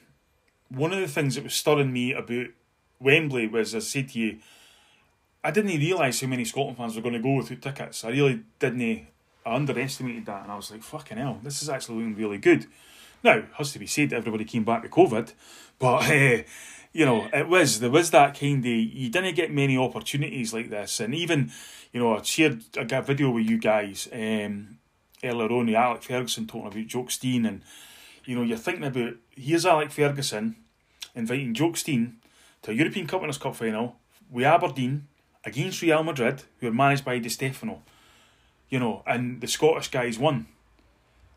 one 0.68 0.92
of 0.92 1.00
the 1.00 1.08
things 1.08 1.34
that 1.34 1.44
was 1.44 1.54
stirring 1.54 1.92
me 1.92 2.12
about 2.12 2.46
Wembley 3.00 3.46
was, 3.46 3.74
I 3.74 3.80
said 3.80 4.10
to 4.10 4.18
you, 4.18 4.38
I 5.42 5.50
didn't 5.50 5.78
realise 5.78 6.20
how 6.20 6.26
many 6.26 6.44
Scotland 6.44 6.76
fans 6.76 6.96
were 6.96 7.02
going 7.02 7.14
to 7.14 7.20
go 7.20 7.36
without 7.36 7.62
tickets. 7.62 8.04
I 8.04 8.10
really 8.10 8.42
didn't. 8.58 9.06
I 9.44 9.54
underestimated 9.54 10.26
that, 10.26 10.42
and 10.42 10.52
I 10.52 10.56
was 10.56 10.70
like, 10.70 10.82
"Fucking 10.82 11.18
hell, 11.18 11.40
this 11.42 11.62
is 11.62 11.68
actually 11.68 11.96
looking 11.96 12.16
really 12.16 12.38
good." 12.38 12.66
Now, 13.22 13.42
has 13.58 13.72
to 13.72 13.78
be 13.78 13.86
said, 13.86 14.12
everybody 14.12 14.44
came 14.44 14.64
back 14.64 14.82
with 14.82 14.92
COVID, 14.92 15.32
but 15.78 16.10
uh, 16.10 16.42
you 16.92 17.04
know, 17.06 17.28
it 17.32 17.48
was 17.48 17.80
there 17.80 17.90
was 17.90 18.10
that 18.10 18.38
kind 18.38 18.64
of 18.64 18.70
you 18.70 19.08
didn't 19.08 19.34
get 19.34 19.50
many 19.50 19.76
opportunities 19.76 20.52
like 20.52 20.70
this, 20.70 21.00
and 21.00 21.14
even 21.14 21.50
you 21.92 22.00
know, 22.00 22.16
I 22.16 22.22
shared 22.22 22.62
I 22.78 22.84
got 22.84 23.00
a 23.00 23.06
video 23.06 23.30
with 23.30 23.48
you 23.48 23.58
guys 23.58 24.08
um, 24.12 24.78
earlier 25.22 25.50
on, 25.50 25.74
Alec 25.74 26.02
Ferguson 26.02 26.46
talking 26.46 26.68
about 26.68 26.86
Jock 26.86 27.10
Stein, 27.10 27.46
and 27.46 27.62
you 28.24 28.36
know, 28.36 28.42
you're 28.42 28.58
thinking 28.58 28.84
about 28.84 29.14
here's 29.30 29.66
Alec 29.66 29.90
Ferguson 29.90 30.56
inviting 31.14 31.54
Jock 31.54 31.76
Stein 31.76 32.16
to 32.62 32.70
a 32.70 32.74
European 32.74 33.06
Cup 33.06 33.22
Cup 33.40 33.56
final, 33.56 33.96
with 34.30 34.44
Aberdeen 34.44 35.08
against 35.44 35.82
Real 35.82 36.02
Madrid, 36.02 36.42
who 36.58 36.68
are 36.68 36.72
managed 36.72 37.04
by 37.04 37.18
Di 37.18 37.28
Stefano, 37.28 37.82
you 38.68 38.78
know, 38.78 39.02
and 39.06 39.40
the 39.40 39.46
Scottish 39.46 39.90
guys 39.90 40.18
won. 40.18 40.46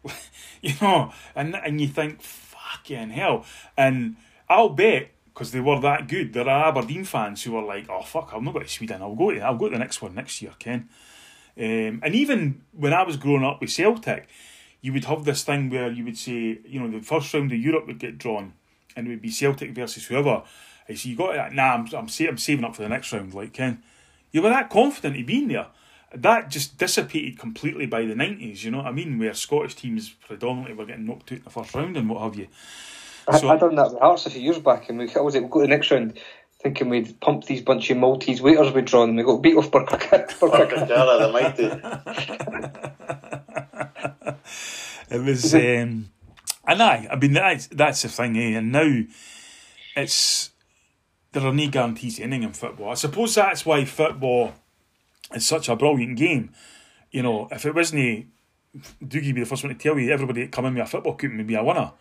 you 0.61 0.73
know, 0.81 1.11
and 1.35 1.55
and 1.55 1.79
you 1.79 1.87
think, 1.87 2.21
fucking 2.21 3.09
hell. 3.09 3.45
And 3.77 4.17
I'll 4.49 4.69
bet 4.69 5.09
because 5.34 5.51
they 5.51 5.59
were 5.59 5.79
that 5.79 6.07
good, 6.07 6.34
there 6.34 6.47
are 6.47 6.67
Aberdeen 6.69 7.05
fans 7.05 7.43
who 7.43 7.53
were 7.53 7.63
like, 7.63 7.89
"Oh 7.89 8.03
fuck, 8.03 8.31
I'm 8.34 8.43
not 8.43 8.53
going 8.53 8.65
to 8.65 8.71
Sweden. 8.71 9.01
I'll 9.01 9.15
go 9.15 9.31
to 9.31 9.39
I'll 9.39 9.57
go 9.57 9.67
to 9.67 9.73
the 9.73 9.79
next 9.79 10.01
one 10.01 10.15
next 10.15 10.41
year, 10.41 10.53
Ken." 10.59 10.89
Um, 11.57 12.01
and 12.03 12.15
even 12.15 12.61
when 12.71 12.93
I 12.93 13.03
was 13.03 13.17
growing 13.17 13.43
up 13.43 13.61
with 13.61 13.71
Celtic, 13.71 14.27
you 14.81 14.93
would 14.93 15.05
have 15.05 15.23
this 15.25 15.43
thing 15.43 15.69
where 15.69 15.91
you 15.91 16.03
would 16.03 16.17
say, 16.17 16.59
you 16.65 16.79
know, 16.79 16.89
the 16.89 17.03
first 17.03 17.34
round 17.34 17.51
of 17.51 17.57
Europe 17.57 17.88
would 17.88 17.99
get 17.99 18.17
drawn, 18.17 18.53
and 18.95 19.07
it 19.07 19.09
would 19.09 19.21
be 19.21 19.31
Celtic 19.31 19.71
versus 19.71 20.05
whoever. 20.05 20.43
I 20.89 20.95
say, 20.95 21.09
you 21.09 21.15
got 21.15 21.34
that? 21.34 21.53
Nah, 21.53 21.75
I'm 21.75 21.88
I'm, 21.95 22.09
sa- 22.09 22.25
I'm 22.25 22.38
saving 22.38 22.65
up 22.65 22.75
for 22.75 22.84
the 22.84 22.89
next 22.89 23.11
round. 23.11 23.34
Like 23.34 23.53
Ken, 23.53 23.81
you 24.31 24.41
were 24.41 24.49
that 24.49 24.69
confident 24.69 25.19
of 25.19 25.25
being 25.25 25.47
there. 25.47 25.67
That 26.13 26.49
just 26.51 26.77
dissipated 26.77 27.39
completely 27.39 27.88
by 27.88 28.05
the 28.05 28.13
nineties. 28.13 28.63
You 28.63 28.71
know 28.71 28.79
what 28.79 28.88
I 28.88 28.91
mean? 28.91 29.17
Where 29.17 29.34
Scottish 29.34 29.75
teams 29.75 30.09
predominantly 30.09 30.75
were 30.75 30.86
getting 30.86 31.07
knocked 31.07 31.31
out 31.31 31.38
in 31.39 31.43
the 31.43 31.49
first 31.49 31.73
round 31.73 31.97
and 31.97 32.07
what 32.07 32.21
have 32.21 32.36
you. 32.36 32.47
I, 33.28 33.38
So- 33.39 33.49
I 33.49 33.57
done 33.57 33.76
that 33.76 33.91
with 33.91 33.99
Hearts 33.99 34.26
a 34.26 34.30
few 34.30 34.41
years 34.41 34.59
back, 34.59 34.89
and 34.89 34.97
we 34.99 35.13
I 35.15 35.19
was 35.21 35.34
like, 35.36 35.43
we'll 35.43 35.49
go 35.51 35.59
to 35.61 35.67
the 35.67 35.69
next 35.69 35.91
round, 35.91 36.19
thinking 36.61 36.89
we'd 36.89 37.19
pump 37.21 37.45
these 37.45 37.61
bunch 37.61 37.89
of 37.89 37.97
Maltese 37.97 38.41
waiters 38.41 38.71
we'd 38.74 38.86
drawn, 38.86 39.09
and 39.09 39.17
we 39.17 39.24
got 39.24 39.41
beat 39.41 39.57
off 39.57 39.71
Burker. 39.71 39.97
Burker. 40.39 40.88
Cara, 40.88 41.19
the 41.19 41.32
mighty. 41.32 41.69
It 45.09 45.21
was, 45.21 45.53
um, 45.53 46.09
and 46.67 46.82
I, 46.82 47.07
I 47.11 47.15
mean 47.17 47.34
that's 47.34 47.67
that's 47.67 48.01
the 48.01 48.09
thing, 48.09 48.36
eh? 48.38 48.57
And 48.57 48.71
now 48.71 49.01
it's 49.95 50.49
there 51.34 51.45
are 51.45 51.53
no 51.53 51.67
guarantees 51.67 52.15
to 52.17 52.24
anything 52.24 52.43
in 52.43 52.53
football. 52.53 52.89
I 52.89 52.95
suppose 52.95 53.36
that's 53.36 53.65
why 53.65 53.86
football 53.86 54.53
is 55.34 55.45
such 55.45 55.69
a 55.69 55.76
brilliant 55.76 56.17
game. 56.17 56.51
You 57.11 57.21
know, 57.21 57.47
if 57.51 57.65
it 57.65 57.76
wasn't, 57.76 58.28
Dougie 59.03 59.34
be 59.36 59.41
the 59.41 59.45
first 59.45 59.63
one 59.63 59.76
to 59.76 59.80
tell 59.80 59.99
you 59.99 60.11
everybody 60.11 60.41
that 60.43 60.51
come 60.51 60.65
in 60.65 60.74
with 60.74 60.84
a 60.84 60.88
football 60.88 61.13
couldn't 61.15 61.45
be 61.45 61.55
a 61.55 61.63
winner. 61.63 61.91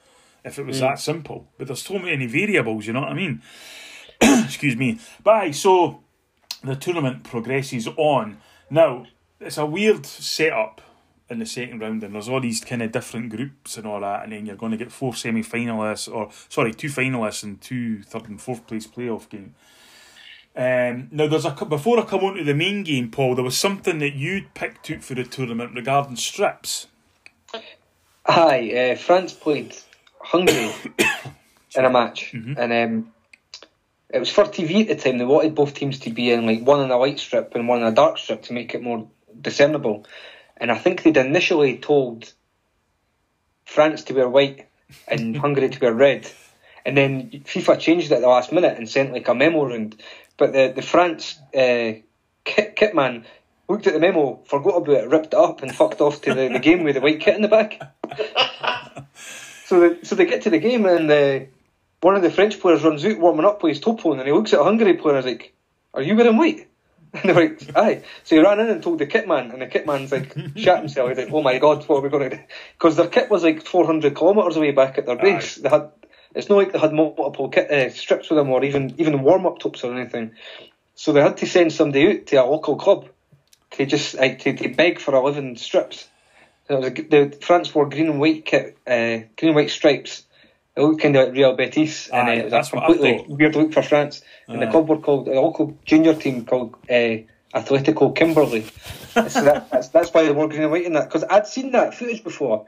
If 0.45 0.59
it 0.59 0.67
was 0.67 0.81
that 0.81 0.99
simple, 0.99 1.49
but 1.57 1.69
there's 1.69 1.83
so 1.83 1.99
many 1.99 2.27
variables. 2.27 2.87
You 2.87 2.95
know 2.95 3.01
what 3.01 3.11
I 3.11 3.15
mean? 3.15 3.43
Excuse 4.21 4.77
me. 4.77 4.99
But 5.23 5.35
aye, 5.35 5.51
so 5.53 6.03
the 6.65 6.77
tournament 6.77 7.25
progresses 7.25 7.89
on. 7.97 8.39
Now, 8.71 9.07
it's 9.41 9.59
a 9.59 9.67
weird 9.67 10.05
setup 10.07 10.81
in 11.29 11.39
the 11.39 11.47
second 11.47 11.81
round, 11.81 12.03
and 12.03 12.15
there's 12.15 12.29
all 12.29 12.41
these 12.41 12.61
kind 12.61 12.83
of 12.83 12.93
different 12.93 13.31
groups 13.31 13.77
and 13.77 13.87
all 13.87 14.01
that, 14.01 14.25
and 14.25 14.33
then 14.33 14.47
you're 14.47 14.57
going 14.57 14.73
to 14.73 14.79
get 14.79 14.93
four 14.93 15.15
semi 15.15 15.43
finalists, 15.43 16.13
or 16.13 16.31
sorry, 16.49 16.73
two 16.73 16.89
finalists 16.89 17.43
and 17.43 17.61
two 17.61 18.03
third 18.03 18.29
and 18.29 18.41
fourth 18.41 18.67
place 18.67 18.87
playoff 18.87 19.29
game. 19.29 19.55
Um, 20.55 21.09
now, 21.11 21.29
there's 21.29 21.47
a 21.47 21.51
before 21.51 21.99
I 21.99 22.05
come 22.05 22.25
on 22.25 22.35
to 22.37 22.45
the 22.45 22.55
main 22.55 22.83
game, 22.83 23.11
Paul. 23.11 23.35
There 23.35 23.45
was 23.45 23.57
something 23.57 23.99
that 24.01 24.15
you'd 24.15 24.55
picked 24.55 24.91
out 24.91 25.03
for 25.03 25.15
the 25.15 25.25
tournament 25.25 25.75
regarding 25.75 26.17
strips. 26.17 26.89
Hi, 28.27 28.93
uh, 28.93 28.97
France 28.97 29.33
played 29.33 29.75
Hungary 30.23 30.71
in 31.77 31.85
a 31.85 31.91
match, 31.91 32.33
and 32.33 32.73
um, 32.73 33.13
it 34.13 34.19
was 34.19 34.31
for 34.31 34.45
TV 34.45 34.83
at 34.83 34.89
the 34.89 34.97
time. 34.97 35.19
They 35.19 35.25
wanted 35.25 35.55
both 35.55 35.75
teams 35.75 36.01
to 36.01 36.11
be 36.11 36.31
in 36.31 36.47
like 36.47 36.63
one 36.63 36.85
in 36.85 36.91
a 36.91 36.99
light 36.99 37.19
strip 37.19 37.55
and 37.55 37.67
one 37.67 37.81
in 37.81 37.87
a 37.87 37.93
dark 37.93 38.19
strip 38.19 38.43
to 38.45 38.53
make 38.53 38.75
it 38.75 38.83
more 38.83 39.09
discernible. 39.41 40.07
And 40.57 40.71
I 40.71 40.79
think 40.79 41.03
they'd 41.03 41.17
initially 41.17 41.79
told 41.79 42.33
France 43.65 44.05
to 44.05 44.15
wear 44.15 44.29
white 44.29 44.69
and 45.09 45.37
Hungary 45.45 45.71
to 45.71 45.81
wear 45.81 45.95
red, 45.95 46.31
and 46.85 46.97
then 46.97 47.31
FIFA 47.31 47.79
changed 47.79 48.13
it 48.13 48.17
at 48.17 48.21
the 48.21 48.29
last 48.29 48.53
minute 48.53 48.77
and 48.77 48.89
sent 48.89 49.13
like 49.13 49.29
a 49.29 49.35
memo 49.35 49.65
round. 49.65 50.01
But 50.37 50.53
the 50.53 50.73
the 50.75 50.83
France 50.83 51.39
uh, 51.55 52.01
kit, 52.45 52.77
kit 52.77 52.95
man 52.95 53.25
looked 53.69 53.87
at 53.87 53.95
the 53.95 54.01
memo, 54.01 54.41
forgot 54.45 54.77
about 54.77 55.05
it, 55.05 55.09
ripped 55.09 55.27
it 55.29 55.35
up, 55.35 55.63
and 55.63 55.75
fucked 55.75 56.01
off 56.01 56.21
to 56.23 56.35
the, 56.35 56.49
the 56.49 56.59
game 56.59 56.85
with 56.85 56.95
the 56.95 57.01
white 57.01 57.21
kit 57.21 57.37
in 57.37 57.43
the 57.43 57.49
back. 57.49 57.81
So 59.73 59.81
they, 59.81 60.03
so 60.03 60.17
they 60.17 60.27
get 60.27 60.43
to 60.43 60.51
the 60.51 60.59
game 60.59 60.85
and 60.85 61.11
uh, 61.11 61.47
one 62.03 62.15
of 62.15 62.21
the 62.21 62.31
French 62.31 62.61
players 62.61 62.85
runs 62.85 63.07
out 63.07 63.19
warming 63.19 63.47
up 63.47 63.63
with 63.63 63.71
his 63.71 63.81
top 63.81 64.05
on 64.05 64.19
and 64.19 64.27
he 64.27 64.35
looks 64.35 64.53
at 64.53 64.61
a 64.61 64.65
Hungary 64.65 64.99
player 64.99 65.17
and 65.17 65.27
is 65.27 65.33
like, 65.33 65.55
Are 65.95 66.03
you 66.03 66.15
wearing 66.15 66.37
white? 66.37 66.69
And 67.15 67.23
they're 67.23 67.35
like, 67.35 67.75
Aye. 67.75 68.03
So 68.25 68.37
he 68.37 68.43
ran 68.43 68.61
in 68.61 68.69
and 68.69 68.83
told 68.83 68.99
the 68.99 69.07
kit 69.07 69.27
man 69.27 69.51
and 69.51 69.63
the 69.63 69.67
kit 69.67 69.87
man's 69.87 70.13
like, 70.13 70.37
shat 70.57 70.81
himself. 70.81 71.09
He's 71.09 71.17
like, 71.17 71.33
Oh 71.33 71.41
my 71.41 71.57
god, 71.57 71.89
what 71.89 71.97
are 71.97 72.01
we 72.03 72.11
going 72.11 72.29
to 72.29 72.37
do? 72.37 72.43
Because 72.75 72.97
their 72.97 73.07
kit 73.07 73.31
was 73.31 73.45
like 73.45 73.65
400 73.65 74.15
kilometres 74.15 74.59
away 74.59 74.73
back 74.73 74.99
at 74.99 75.07
their 75.07 75.17
base. 75.17 75.55
They 75.55 75.71
had, 75.71 75.91
it's 76.35 76.51
not 76.51 76.57
like 76.57 76.73
they 76.73 76.79
had 76.79 76.93
multiple 76.93 77.49
kit, 77.49 77.71
uh, 77.71 77.89
strips 77.89 78.29
with 78.29 78.37
them 78.37 78.51
or 78.51 78.63
even, 78.63 78.95
even 79.01 79.23
warm 79.23 79.47
up 79.47 79.59
tops 79.59 79.85
or 79.85 79.99
anything. 79.99 80.33
So 80.97 81.15
they 81.15 81.23
had 81.23 81.39
to 81.39 81.47
send 81.47 81.73
somebody 81.73 82.09
out 82.09 82.27
to 82.27 82.37
a 82.37 82.45
local 82.45 82.77
club 82.77 83.09
to 83.71 83.87
just 83.87 84.17
like, 84.17 84.41
to, 84.41 84.53
to 84.53 84.69
beg 84.69 84.99
for 84.99 85.15
11 85.15 85.57
strips. 85.57 86.09
So 86.69 86.75
it 86.75 86.79
was 86.79 86.87
a, 86.87 86.91
g- 86.91 87.03
the 87.03 87.39
France 87.41 87.75
wore 87.75 87.89
green 87.89 88.09
and 88.09 88.21
white 88.21 88.45
kit, 88.45 88.77
uh, 88.87 89.27
green 89.37 89.49
and 89.51 89.55
white 89.55 89.71
stripes. 89.71 90.25
It 90.77 90.81
looked 90.83 91.03
kind 91.03 91.15
of 91.17 91.27
like 91.29 91.35
Real 91.37 91.55
Betis, 91.55 92.09
and 92.09 92.29
Aye, 92.29 92.33
uh, 92.37 92.39
it 92.39 92.45
was 92.45 92.51
that's 92.53 92.69
a 92.69 92.71
completely 92.73 93.19
thought. 93.19 93.29
weird 93.29 93.57
look 93.57 93.73
for 93.73 93.83
France. 93.83 94.23
And 94.49 94.63
the 94.63 94.67
club 94.69 94.89
were 94.89 94.99
called 94.99 95.29
a 95.29 95.33
local 95.41 95.77
junior 95.85 96.15
team 96.15 96.45
called 96.47 96.75
uh, 96.89 97.19
Atletico 97.55 98.15
Kimberley. 98.17 98.63
so 99.29 99.45
that, 99.45 99.69
that's 99.73 99.89
that's 99.89 100.15
why 100.15 100.23
they 100.23 100.33
wore 100.33 100.49
green 100.49 100.63
and 100.63 100.71
white 100.71 100.85
in 100.87 100.95
that 100.95 101.09
because 101.09 101.25
I'd 101.29 101.47
seen 101.47 101.73
that 101.73 101.95
footage 101.95 102.25
before, 102.25 102.67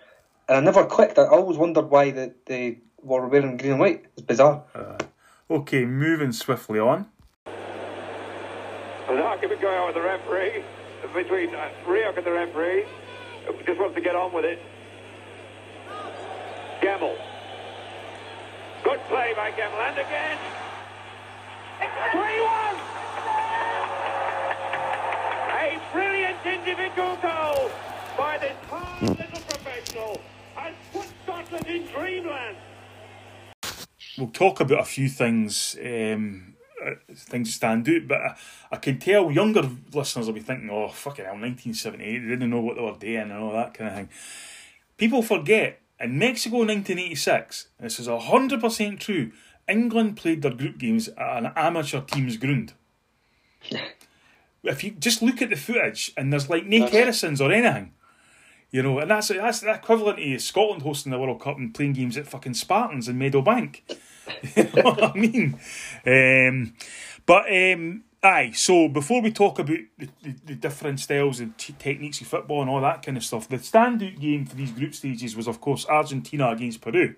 and 0.49 0.59
I 0.59 0.61
never 0.61 0.85
clicked. 0.85 1.19
I 1.19 1.27
always 1.27 1.57
wondered 1.57 1.89
why 1.91 2.11
the, 2.11 2.35
they 2.47 2.79
were 3.03 3.27
wearing 3.27 3.57
green 3.57 3.73
and 3.73 3.81
white. 3.81 4.05
It's 4.17 4.27
bizarre. 4.27 4.65
Okay, 5.51 5.85
moving 5.87 6.33
swiftly 6.33 6.79
on. 6.79 7.07
There's 7.47 7.57
an 9.11 9.19
argument 9.19 9.61
going 9.63 9.79
on 9.79 9.87
with 9.87 9.95
the 9.95 10.03
referee, 10.03 10.63
between 11.15 11.55
uh, 11.55 11.71
Rioch 11.87 12.17
and 12.17 12.27
the 12.27 12.33
referee, 12.33 12.83
who 12.83 12.89
just 13.67 13.81
wants 13.81 13.95
to 13.95 14.01
get 14.01 14.15
on 14.15 14.33
with 14.33 14.45
it. 14.45 14.59
Gemmill. 16.81 17.17
Good 18.83 19.01
play 19.09 19.33
by 19.37 19.51
Gemmill, 19.53 19.89
and 19.89 19.99
again. 19.99 20.39
3-1! 22.13 22.95
A 25.51 25.81
brilliant 25.93 26.37
individual 26.45 27.17
goal 27.17 27.71
by 28.17 28.39
this 28.39 28.57
hard 28.69 29.03
little 29.03 29.41
professional 29.41 30.21
has 30.55 30.75
put 30.93 31.07
Scotland 31.25 31.67
in 31.67 31.87
dreamland. 31.87 32.57
we'll 34.19 34.29
talk 34.29 34.61
about 34.61 34.81
a 34.81 34.85
few 34.85 35.09
things, 35.09 35.77
um, 35.85 36.54
Uh, 36.85 36.95
things 37.15 37.55
stand 37.55 37.89
out, 37.89 38.09
but 38.09 38.21
I, 38.21 38.37
I 38.73 38.77
can 38.77 38.99
tell 38.99 39.31
younger 39.31 39.69
listeners 39.93 40.27
will 40.27 40.35
be 40.35 40.41
thinking, 40.41 40.71
oh, 40.71 40.89
fucking 40.89 41.25
hell, 41.25 41.35
1978, 41.35 42.19
they 42.19 42.29
didn't 42.29 42.51
know 42.51 42.61
what 42.61 42.77
they 42.77 42.83
were 42.83 42.93
doing 42.93 43.31
and 43.31 43.33
all 43.33 43.53
that 43.53 43.75
kind 43.75 43.89
of 43.89 43.97
thing. 43.97 44.09
People 44.97 45.23
forget, 45.23 45.81
in 45.99 46.19
Mexico 46.19 46.59
1986, 46.59 47.69
this 47.81 47.99
is 47.99 48.09
100% 48.09 49.01
true, 49.01 49.33
England 49.69 50.17
played 50.17 50.43
their 50.43 50.53
group 50.53 50.79
games 50.79 51.09
at 51.09 51.39
an 51.39 51.53
amateur 51.57 52.01
team's 52.01 52.37
ground. 52.37 52.75
if 54.65 54.85
you 54.85 54.91
just 54.93 55.23
look 55.23 55.43
at 55.43 55.51
the 55.51 55.57
footage, 55.57 56.13
and 56.17 56.33
there's 56.33 56.51
like 56.51 56.67
no 56.67 56.87
terracins 56.89 57.41
or 57.41 57.53
anything. 57.53 57.93
You 58.71 58.83
know, 58.83 58.99
and 58.99 59.11
that's 59.11 59.29
that's 59.29 59.61
the 59.61 59.73
equivalent 59.73 60.19
to 60.19 60.39
Scotland 60.39 60.83
hosting 60.83 61.13
the 61.13 61.19
World 61.19 61.41
Cup 61.41 61.59
and 61.59 61.73
playing 61.73 61.93
games 61.93 62.17
at 62.17 62.27
fucking 62.27 62.55
Spartans 62.55 63.09
in 63.09 63.19
Meadowbank. 63.19 63.83
You 64.57 64.65
know 64.65 64.83
what 64.83 65.03
I 65.03 65.13
mean? 65.15 65.59
Um, 66.07 66.75
but 67.27 67.45
um, 67.51 68.05
aye, 68.23 68.53
so 68.55 68.89
before 68.89 69.23
we 69.23 69.33
talk 69.33 69.59
about 69.59 69.79
the, 69.99 70.09
the, 70.23 70.35
the 70.47 70.55
different 70.55 71.01
styles 71.01 71.41
and 71.41 71.57
t- 71.59 71.75
techniques 71.79 72.21
of 72.21 72.27
football 72.27 72.63
and 72.63 72.71
all 72.71 72.81
that 72.81 73.03
kind 73.03 73.17
of 73.17 73.25
stuff, 73.25 73.49
the 73.49 73.57
standout 73.57 74.21
game 74.21 74.47
for 74.47 74.57
these 74.57 74.73
group 74.73 74.95
stages 74.95 75.37
was, 75.37 75.47
of 75.47 75.61
course, 75.61 75.87
Argentina 75.89 76.51
against 76.51 76.81
Peru. 76.81 77.15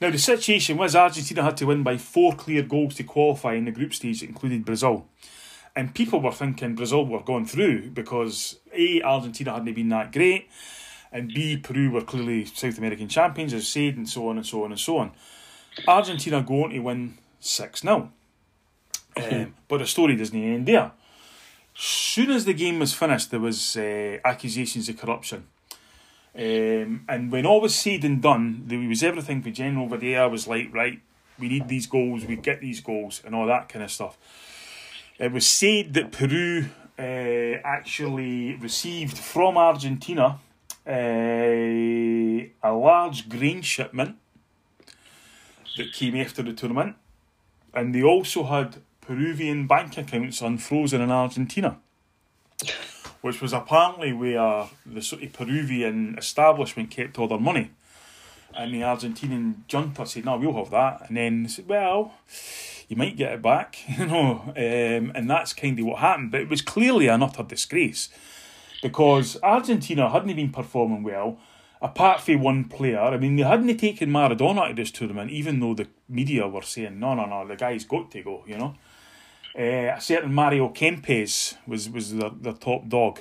Now, 0.00 0.10
the 0.10 0.18
situation 0.18 0.76
was 0.76 0.94
Argentina 0.94 1.42
had 1.42 1.56
to 1.56 1.66
win 1.66 1.82
by 1.82 1.96
four 1.96 2.34
clear 2.34 2.62
goals 2.62 2.96
to 2.96 3.04
qualify 3.04 3.54
in 3.54 3.64
the 3.64 3.70
group 3.70 3.94
stage 3.94 4.22
included 4.22 4.64
Brazil. 4.64 5.06
And 5.74 5.94
people 5.94 6.20
were 6.20 6.32
thinking 6.32 6.74
Brazil 6.74 7.06
were 7.06 7.22
going 7.22 7.46
through 7.46 7.90
because 7.90 8.58
A, 8.72 9.02
Argentina 9.02 9.52
hadn't 9.52 9.74
been 9.74 9.88
that 9.90 10.12
great, 10.12 10.48
and 11.12 11.28
B, 11.28 11.56
Peru 11.56 11.90
were 11.90 12.02
clearly 12.02 12.44
South 12.44 12.78
American 12.78 13.08
champions, 13.08 13.54
as 13.54 13.62
I 13.62 13.64
said, 13.64 13.96
and 13.96 14.08
so 14.08 14.28
on 14.28 14.36
and 14.36 14.46
so 14.46 14.64
on 14.64 14.72
and 14.72 14.80
so 14.80 14.98
on. 14.98 15.12
Argentina 15.86 16.42
go 16.42 16.64
on 16.64 16.70
to 16.70 16.78
win 16.80 17.18
6 17.40 17.80
0. 17.80 18.10
Um, 19.16 19.54
but 19.68 19.78
the 19.78 19.86
story 19.86 20.16
doesn't 20.16 20.36
end 20.36 20.66
there. 20.66 20.92
Soon 21.74 22.30
as 22.30 22.44
the 22.44 22.54
game 22.54 22.78
was 22.78 22.94
finished, 22.94 23.30
there 23.30 23.40
was 23.40 23.76
uh, 23.76 24.18
accusations 24.24 24.88
of 24.88 24.96
corruption. 24.98 25.46
Um, 26.34 27.04
and 27.08 27.32
when 27.32 27.46
all 27.46 27.60
was 27.60 27.74
said 27.74 28.04
and 28.04 28.20
done, 28.20 28.64
there 28.66 28.78
was 28.78 29.02
everything 29.02 29.42
for 29.42 29.50
General 29.50 29.88
Videla 29.88 30.30
was 30.30 30.46
like, 30.46 30.72
right, 30.72 31.00
we 31.38 31.48
need 31.48 31.68
these 31.68 31.86
goals, 31.86 32.24
we 32.24 32.36
get 32.36 32.60
these 32.60 32.80
goals, 32.80 33.22
and 33.24 33.34
all 33.34 33.46
that 33.46 33.68
kind 33.68 33.82
of 33.84 33.90
stuff. 33.90 34.18
It 35.18 35.32
was 35.32 35.46
said 35.46 35.94
that 35.94 36.12
Peru 36.12 36.66
uh, 36.98 37.02
actually 37.64 38.54
received 38.56 39.16
from 39.16 39.56
Argentina 39.56 40.38
uh, 40.86 40.90
a 40.90 42.72
large 42.72 43.28
grain 43.28 43.62
shipment 43.62 44.16
that 45.76 45.92
came 45.92 46.16
after 46.16 46.42
the 46.42 46.52
tournament, 46.52 46.96
and 47.74 47.94
they 47.94 48.02
also 48.02 48.44
had 48.44 48.76
Peruvian 49.00 49.66
bank 49.66 49.96
accounts 49.96 50.40
unfrozen 50.40 51.00
in 51.00 51.10
Argentina, 51.10 51.78
which 53.20 53.40
was 53.40 53.52
apparently 53.52 54.12
where 54.12 54.68
the 54.84 55.02
sort 55.02 55.22
of 55.22 55.32
Peruvian 55.32 56.16
establishment 56.18 56.90
kept 56.90 57.18
all 57.18 57.28
their 57.28 57.38
money. 57.38 57.70
And 58.54 58.72
the 58.72 58.80
Argentinian 58.80 59.56
junta 59.70 60.06
said, 60.06 60.24
"No, 60.24 60.38
we'll 60.38 60.54
have 60.54 60.70
that." 60.70 61.08
And 61.08 61.16
then 61.16 61.48
said, 61.48 61.68
"Well, 61.68 62.14
you 62.88 62.96
might 62.96 63.16
get 63.16 63.32
it 63.32 63.42
back," 63.42 63.78
you 63.98 64.06
know. 64.06 64.44
Um, 64.56 65.12
and 65.14 65.28
that's 65.28 65.52
kind 65.52 65.78
of 65.78 65.84
what 65.84 65.98
happened. 65.98 66.30
But 66.30 66.40
it 66.40 66.48
was 66.48 66.62
clearly 66.62 67.08
an 67.08 67.22
utter 67.22 67.42
disgrace 67.42 68.08
because 68.82 69.36
Argentina 69.42 70.08
hadn't 70.10 70.34
been 70.34 70.50
performing 70.50 71.02
well. 71.02 71.38
Apart 71.82 72.22
from 72.22 72.40
one 72.40 72.64
player, 72.64 73.00
I 73.00 73.18
mean, 73.18 73.36
they 73.36 73.42
hadn't 73.42 73.76
taken 73.76 74.10
Maradona 74.10 74.68
to 74.68 74.74
this 74.74 74.90
tournament, 74.90 75.30
even 75.30 75.60
though 75.60 75.74
the 75.74 75.86
media 76.08 76.48
were 76.48 76.62
saying, 76.62 76.98
"No, 76.98 77.14
no, 77.14 77.26
no, 77.26 77.46
the 77.46 77.56
guy's 77.56 77.84
got 77.84 78.10
to 78.12 78.22
go," 78.22 78.44
you 78.46 78.56
know. 78.56 78.74
Uh, 79.58 79.94
a 79.96 80.00
certain 80.00 80.32
Mario 80.32 80.70
Kempes 80.70 81.56
was 81.66 81.90
was 81.90 82.14
the, 82.14 82.30
the 82.40 82.52
top 82.52 82.88
dog. 82.88 83.20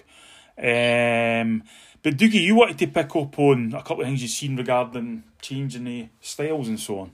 Um, 0.57 1.63
but 2.01 2.17
Dougie, 2.17 2.43
you 2.43 2.55
wanted 2.55 2.77
to 2.79 2.87
pick 2.87 3.15
up 3.15 3.39
on 3.39 3.73
a 3.73 3.81
couple 3.81 4.01
of 4.01 4.07
things 4.07 4.21
you've 4.21 4.31
seen 4.31 4.55
regarding 4.55 5.23
changing 5.41 5.83
the 5.83 6.07
styles 6.21 6.67
and 6.67 6.79
so 6.79 6.99
on. 6.99 7.11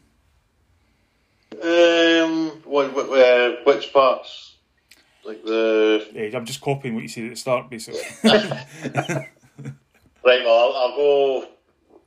Um, 1.63 2.61
what, 2.65 2.93
what, 2.93 3.09
uh, 3.09 3.55
which 3.63 3.91
parts? 3.93 4.55
Like 5.23 5.43
the 5.43 6.07
Yeah, 6.13 6.37
I'm 6.37 6.45
just 6.45 6.61
copying 6.61 6.95
what 6.95 7.03
you 7.03 7.09
said 7.09 7.25
at 7.25 7.29
the 7.31 7.35
start, 7.35 7.69
basically. 7.69 8.01
right. 10.25 10.43
Well, 10.43 10.53
I'll, 10.59 10.73
I'll 10.91 10.95
go. 10.95 11.47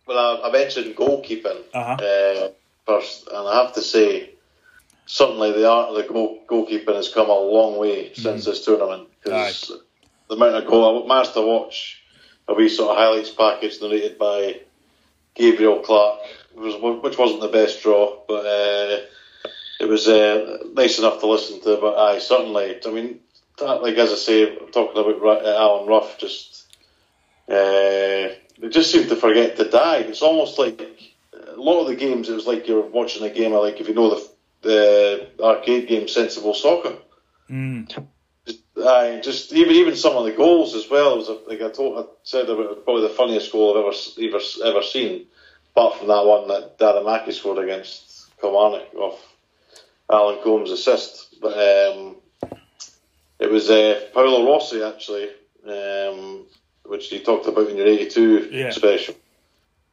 Well, 0.07 0.43
I, 0.45 0.49
I 0.49 0.53
mentioned 0.53 0.95
goalkeeping 0.97 1.63
Uh-huh. 1.73 1.93
uh, 2.05 2.49
first, 2.87 3.27
and 3.29 3.49
I 3.49 3.63
have 3.65 3.75
to 3.75 3.83
say, 3.83 4.31
certainly 5.07 5.53
the 5.53 5.69
art 5.71 5.89
of 5.91 5.97
the 5.97 6.03
goal, 6.13 6.41
goalkeeping 6.47 6.95
has 6.95 7.09
come 7.09 7.31
a 7.31 7.39
long 7.39 7.79
way 7.79 8.13
since 8.15 8.45
this 8.45 8.65
tournament. 8.65 9.09
Because 9.23 9.73
the 10.29 10.35
amount 10.35 10.57
of 10.57 10.67
goal 10.67 11.05
I 11.05 11.07
managed 11.09 11.35
to 11.35 11.43
watch 11.43 12.03
a 12.49 12.55
wee 12.55 12.69
sort 12.69 12.91
of 12.91 12.97
highlights 12.99 13.31
package 13.31 13.81
narrated 13.81 14.19
by 14.19 14.61
Gabriel 15.35 15.81
Clark, 15.81 16.21
which 16.55 16.75
was- 16.81 17.03
which 17.03 17.19
wasn't 17.19 17.41
the 17.41 17.49
best 17.49 17.83
draw, 17.83 18.19
but 18.29 18.45
uh, 18.47 19.01
it 19.81 19.87
was 19.89 20.07
uh, 20.07 20.59
nice 20.75 20.99
enough 20.99 21.21
to 21.21 21.27
listen 21.27 21.61
to. 21.63 21.79
But 21.81 21.97
I 21.99 22.19
certainly, 22.19 22.79
I 22.87 22.91
mean, 22.91 23.21
that, 23.59 23.83
like 23.83 23.97
as 23.97 24.13
I 24.13 24.17
say, 24.17 24.57
I'm 24.59 24.71
talking 24.71 25.01
about 25.01 25.45
uh, 25.47 25.57
Alan 25.57 25.87
Rough, 25.89 26.19
just 26.19 26.64
uh, 27.49 28.35
they 28.59 28.69
just 28.71 28.91
seem 28.91 29.09
to 29.09 29.17
forget 29.17 29.57
to 29.57 29.69
die. 29.69 29.99
It's 29.99 30.23
almost 30.23 30.59
like 30.59 30.81
a 31.33 31.61
lot 31.61 31.81
of 31.81 31.89
the 31.89 31.97
games. 31.97 32.29
It 32.29 32.35
was 32.35 32.47
like 32.47 32.67
you're 32.67 32.87
watching 32.87 33.25
a 33.25 33.31
game 33.31 33.53
of 33.53 33.63
like 33.63 33.81
if 33.81 33.89
you 33.89 33.95
know 33.95 34.11
the 34.11 34.29
the 34.63 35.29
arcade 35.41 35.89
game 35.89 36.09
Sensible 36.09 36.55
Soccer. 36.55 36.97
Just, 38.47 38.61
aye, 38.79 39.21
just 39.23 39.53
even 39.53 39.75
even 39.75 39.97
some 39.97 40.17
of 40.17 40.25
the 40.25 40.33
goals 40.33 40.75
as 40.75 40.89
well. 40.91 41.15
It 41.15 41.19
was 41.19 41.29
a, 41.29 41.33
like 41.49 41.61
I 41.61 41.71
told, 41.71 41.99
I 41.99 42.09
said 42.23 42.49
about 42.49 42.85
probably 42.85 43.03
the 43.03 43.15
funniest 43.15 43.53
goal 43.53 43.71
I've 43.71 43.85
ever 43.85 44.37
ever 44.37 44.45
ever 44.65 44.83
seen, 44.83 45.27
apart 45.75 45.99
from 45.99 46.09
that 46.09 46.25
one 46.25 46.49
that 46.49 46.79
Daramaki 46.79 47.33
scored 47.33 47.63
against 47.63 48.31
Kilmarnock 48.41 48.95
off 48.95 49.35
Alan 50.11 50.43
Combs' 50.43 50.71
assist. 50.71 51.41
But 51.41 51.53
um, 51.53 52.17
it 53.39 53.51
was 53.51 53.71
uh, 53.71 54.01
Paolo 54.15 54.51
Rossi 54.51 54.83
actually, 54.83 55.29
um, 55.67 56.47
which 56.85 57.13
you 57.13 57.21
talked 57.21 57.47
about 57.47 57.69
in 57.69 57.77
your 57.77 57.87
'82 57.87 58.49
Yeah. 58.53 58.71
special. 58.71 59.15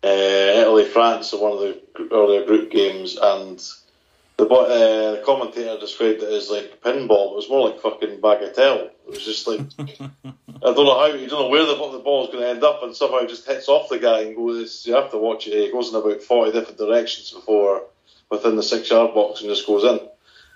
Uh, 0.04 0.08
Italy 0.08 0.86
France 0.86 1.32
one 1.34 1.52
of 1.52 1.60
the 1.60 1.80
earlier 2.12 2.44
group 2.46 2.72
games, 2.72 3.18
and 3.22 3.60
the 4.38 4.48
uh, 4.48 5.12
the 5.12 5.24
commentator 5.24 5.78
described 5.80 6.24
it 6.24 6.34
as 6.34 6.50
like 6.50 6.82
pinball. 6.82 7.32
It 7.32 7.36
was 7.36 7.50
more 7.50 7.70
like 7.70 7.82
fucking 7.82 8.20
bagatelle. 8.20 8.86
It 8.86 9.10
was 9.10 9.24
just 9.24 9.48
like 9.48 9.60
I 9.80 10.74
don't 10.74 10.86
know 10.86 11.00
how 11.00 11.06
you 11.06 11.28
don't 11.28 11.44
know 11.44 11.50
where 11.50 11.66
the, 11.66 11.76
the 11.76 11.98
is 11.98 12.28
going 12.30 12.40
to 12.40 12.50
end 12.50 12.64
up, 12.64 12.82
and 12.84 12.96
somehow 12.96 13.18
it 13.18 13.30
just 13.30 13.48
hits 13.48 13.68
off 13.70 13.90
the 13.90 14.00
guy 14.00 14.22
and 14.22 14.36
goes. 14.36 14.84
You 14.86 14.96
have 14.96 15.12
to 15.12 15.18
watch 15.18 15.48
it. 15.48 15.54
It 15.54 15.72
goes 15.72 15.90
in 15.90 15.96
about 15.96 16.22
forty 16.22 16.52
different 16.52 16.80
directions 16.80 17.32
before 17.32 17.84
within 18.32 18.56
the 18.56 18.64
six 18.64 18.90
yard 18.90 19.14
box 19.14 19.42
and 19.42 19.50
just 19.50 19.68
goes 19.68 19.84
in. 19.84 20.00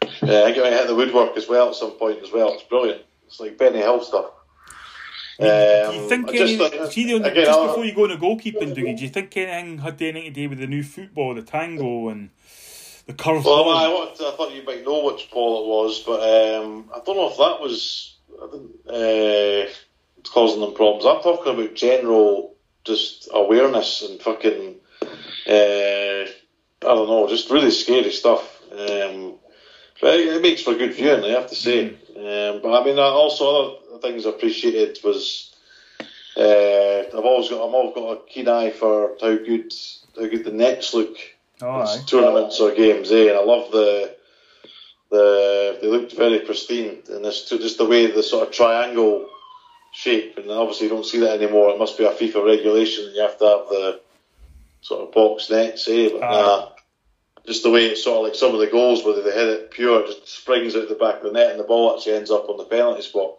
Uh, 0.04 0.44
I 0.44 0.46
think 0.46 0.58
it 0.58 0.64
might 0.64 0.74
hit 0.74 0.88
the 0.88 0.96
woodwork 0.96 1.38
as 1.38 1.48
well 1.48 1.70
at 1.70 1.76
some 1.76 1.92
point 1.92 2.24
as 2.24 2.32
well. 2.32 2.54
It's 2.54 2.64
brilliant. 2.64 3.02
It's 3.28 3.40
like 3.40 3.58
Benny 3.58 3.80
Hill 3.80 4.04
stuff. 4.04 4.32
Um, 5.38 5.48
do 5.48 5.98
you 5.98 6.08
think 6.10 6.30
I 6.30 6.32
just 6.38 6.42
any, 6.54 6.58
thought- 6.58 6.94
see, 6.94 7.06
the- 7.06 7.26
again, 7.26 7.46
just 7.46 7.60
before 7.68 7.86
you 7.86 7.94
go 7.94 8.06
into 8.06 8.18
goalkeeping, 8.18 8.74
Dougie, 8.76 8.98
do 8.98 9.04
you 9.04 9.10
think 9.10 9.36
anything 9.36 9.80
had 9.80 10.02
anything 10.02 10.24
to 10.34 10.42
do 10.42 10.50
with 10.50 10.60
the 10.60 10.68
new 10.68 10.84
football, 10.84 11.34
the 11.36 11.42
tango 11.42 12.08
and 12.10 12.30
the 13.06 13.14
curve 13.14 13.44
Well? 13.46 13.70
I, 13.70 13.88
wanted 13.90 14.16
to- 14.16 14.28
I 14.28 14.32
thought 14.32 14.54
you 14.54 14.64
might 14.64 14.86
know 14.86 15.04
which 15.06 15.30
ball 15.32 15.64
it 15.64 15.68
was, 15.68 16.00
but 16.06 16.22
um, 16.22 16.90
I 16.96 17.00
don't 17.06 17.18
know 17.18 17.30
if 17.30 17.38
that 17.38 17.60
was 17.60 18.16
uh, 18.90 19.70
causing 20.32 20.62
them 20.62 20.74
problems. 20.74 21.06
I'm 21.06 21.22
talking 21.22 21.54
about 21.54 21.76
general 21.76 22.56
just 22.86 23.28
awareness 23.34 24.04
and 24.04 24.22
fucking 24.22 24.76
uh, 25.48 26.26
I 26.88 26.94
don't 26.94 27.08
know, 27.08 27.28
just 27.28 27.50
really 27.50 27.72
scary 27.72 28.12
stuff. 28.12 28.62
Um, 28.72 29.36
but 30.02 30.20
it, 30.20 30.28
it 30.28 30.42
makes 30.42 30.62
for 30.62 30.76
good 30.76 30.94
viewing, 30.94 31.24
I 31.24 31.30
have 31.30 31.48
to 31.50 31.56
say. 31.56 31.88
Um, 31.90 32.62
but 32.62 32.80
I 32.82 32.86
mean, 32.86 32.98
uh, 33.00 33.02
also 33.02 33.48
other 33.50 33.76
things 34.00 34.26
I 34.26 34.30
appreciated 34.30 35.00
was 35.04 35.54
uh, 36.38 37.04
I've 37.08 37.26
always 37.26 37.50
got 37.50 37.66
I'm 37.68 37.74
always 37.76 37.96
got 37.96 38.12
a 38.12 38.22
keen 38.28 38.48
eye 38.48 38.72
for 38.72 39.16
how 39.22 39.36
good 39.36 39.74
how 40.16 40.28
good 40.28 40.44
the 40.44 40.52
nets 40.52 40.94
look 40.94 41.16
Oh, 41.62 41.82
in 41.98 42.06
tournaments 42.06 42.60
or 42.60 42.74
games, 42.76 43.12
eh? 43.14 43.30
And 43.30 43.38
I 43.38 43.42
love 43.44 43.72
the 43.72 44.16
the 45.10 45.78
they 45.82 45.88
looked 45.88 46.14
very 46.14 46.40
pristine 46.40 47.02
and 47.10 47.24
this 47.24 47.48
just 47.48 47.78
the 47.78 47.86
way 47.86 48.12
the 48.12 48.24
sort 48.24 48.48
of 48.48 48.54
triangle 48.54 49.28
shape, 49.94 50.38
and 50.38 50.52
obviously 50.52 50.88
you 50.88 50.94
don't 50.94 51.06
see 51.06 51.20
that 51.20 51.42
anymore. 51.42 51.70
It 51.70 51.80
must 51.80 51.98
be 51.98 52.04
a 52.04 52.12
FIFA 52.12 52.46
regulation. 52.46 53.06
and 53.06 53.16
You 53.16 53.22
have 53.22 53.38
to 53.40 53.46
have 53.46 53.70
the 53.70 54.02
sort 54.82 55.08
of 55.08 55.14
box 55.14 55.50
nets, 55.50 55.88
eh? 55.88 56.10
But 56.12 56.20
nah, 56.20 56.70
just 57.48 57.64
the 57.64 57.72
way 57.72 57.86
it's 57.86 58.04
sort 58.04 58.18
of 58.18 58.24
like 58.26 58.36
some 58.36 58.54
of 58.54 58.60
the 58.60 58.68
goals 58.68 59.06
where 59.06 59.16
they 59.16 59.32
hit 59.32 59.48
it 59.48 59.72
pure, 59.72 60.06
just 60.06 60.28
springs 60.28 60.76
out 60.76 60.90
the 60.90 60.96
back 60.96 61.18
of 61.18 61.24
the 61.24 61.32
net, 61.32 61.52
and 61.52 61.60
the 61.60 61.64
ball 61.64 61.96
actually 61.96 62.16
ends 62.16 62.32
up 62.32 62.50
on 62.50 62.58
the 62.58 62.66
penalty 62.66 63.02
spot. 63.04 63.36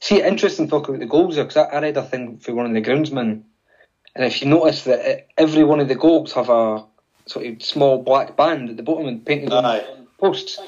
See, 0.00 0.22
interesting 0.22 0.68
talk 0.68 0.88
about 0.88 1.00
the 1.00 1.06
goals 1.06 1.34
there 1.34 1.44
because 1.44 1.56
I, 1.56 1.76
I 1.76 1.80
read 1.80 1.96
a 1.96 2.02
thing 2.02 2.38
for 2.38 2.54
one 2.54 2.66
of 2.66 2.72
the 2.72 2.80
groundsmen, 2.80 3.42
and 4.14 4.24
if 4.24 4.40
you 4.40 4.48
notice 4.48 4.84
that 4.84 5.00
uh, 5.00 5.20
every 5.36 5.64
one 5.64 5.80
of 5.80 5.88
the 5.88 5.94
goals 5.94 6.32
have 6.34 6.48
a 6.48 6.84
sort 7.26 7.46
of 7.46 7.62
small 7.62 8.02
black 8.02 8.36
band 8.36 8.70
at 8.70 8.76
the 8.76 8.82
bottom 8.82 9.06
and 9.06 9.26
painted 9.26 9.52
on 9.52 9.64
the 9.64 10.06
posts, 10.18 10.60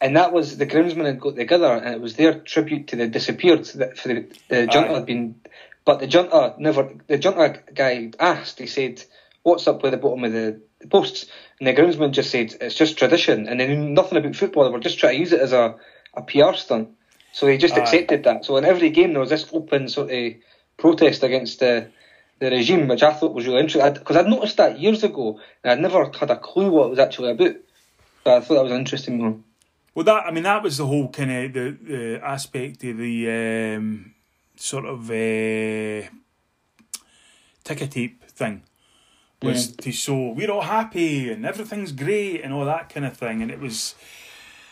and 0.00 0.16
that 0.16 0.32
was 0.32 0.56
the 0.56 0.66
groundsmen 0.66 1.06
had 1.06 1.20
got 1.20 1.36
together, 1.36 1.72
and 1.72 1.94
it 1.94 2.00
was 2.00 2.16
their 2.16 2.40
tribute 2.40 2.88
to 2.88 2.96
the 2.96 3.08
disappeared 3.08 3.64
that 3.66 3.98
for 3.98 4.08
the, 4.08 4.26
the 4.48 4.66
junta 4.66 4.90
Aye. 4.90 4.94
had 4.94 5.06
been, 5.06 5.40
but 5.84 6.00
the 6.00 6.06
junta 6.06 6.54
never. 6.58 6.94
The 7.08 7.18
junta 7.18 7.62
guy 7.74 8.10
asked. 8.18 8.58
He 8.58 8.66
said, 8.66 9.04
"What's 9.42 9.68
up 9.68 9.82
with 9.82 9.92
the 9.92 9.98
bottom 9.98 10.24
of 10.24 10.32
the, 10.32 10.60
the 10.80 10.88
posts?" 10.88 11.26
And 11.60 11.66
the 11.66 11.74
groundsman 11.74 12.12
just 12.12 12.30
said, 12.30 12.54
"It's 12.60 12.74
just 12.74 12.96
tradition," 12.96 13.48
and 13.48 13.60
they 13.60 13.66
knew 13.66 13.90
nothing 13.90 14.18
about 14.18 14.36
football. 14.36 14.64
They 14.64 14.70
were 14.70 14.80
just 14.80 14.98
trying 14.98 15.14
to 15.14 15.20
use 15.20 15.32
it 15.32 15.40
as 15.40 15.52
a 15.52 15.76
a 16.14 16.22
PR 16.22 16.54
stunt. 16.54 16.90
So 17.32 17.46
they 17.46 17.58
just 17.58 17.76
accepted 17.76 18.24
that. 18.24 18.44
So 18.44 18.56
in 18.56 18.64
every 18.64 18.90
game 18.90 19.12
there 19.12 19.20
was 19.20 19.30
this 19.30 19.46
open 19.52 19.88
sort 19.88 20.10
of 20.10 20.34
protest 20.76 21.22
against 21.22 21.60
the 21.60 21.88
the 22.40 22.50
regime, 22.50 22.86
which 22.88 23.02
I 23.02 23.12
thought 23.12 23.34
was 23.34 23.46
really 23.46 23.60
interesting. 23.60 23.92
Because 23.94 24.16
I'd, 24.16 24.28
noticed 24.28 24.56
that 24.58 24.78
years 24.78 25.02
ago, 25.02 25.40
and 25.62 25.72
I'd 25.72 25.80
never 25.80 26.04
had 26.04 26.30
a 26.30 26.36
clue 26.36 26.70
what 26.70 26.86
it 26.86 26.90
was 26.90 26.98
actually 26.98 27.32
about. 27.32 27.56
So 28.24 28.36
I 28.36 28.40
thought 28.40 28.54
that 28.54 28.62
was 28.62 28.72
an 28.72 28.78
interesting 28.78 29.18
one. 29.18 29.44
Well, 29.94 30.04
that 30.04 30.26
I 30.26 30.30
mean, 30.30 30.44
that 30.44 30.62
was 30.62 30.76
the 30.76 30.86
whole 30.86 31.08
kind 31.08 31.32
of 31.32 31.52
the, 31.52 31.76
the 31.82 32.20
aspect 32.24 32.84
of 32.84 32.98
the 32.98 33.76
um, 33.76 34.14
sort 34.56 34.84
of 34.84 35.10
uh, 35.10 36.08
ticker 37.64 37.86
tape 37.86 38.24
thing 38.24 38.62
was 39.42 39.72
to 39.76 39.92
show 39.92 40.30
we're 40.30 40.50
all 40.50 40.62
happy 40.62 41.30
and 41.30 41.46
everything's 41.46 41.92
great 41.92 42.42
and 42.42 42.52
all 42.52 42.64
that 42.64 42.88
kind 42.88 43.06
of 43.06 43.16
thing, 43.16 43.42
and 43.42 43.50
it 43.50 43.60
was. 43.60 43.94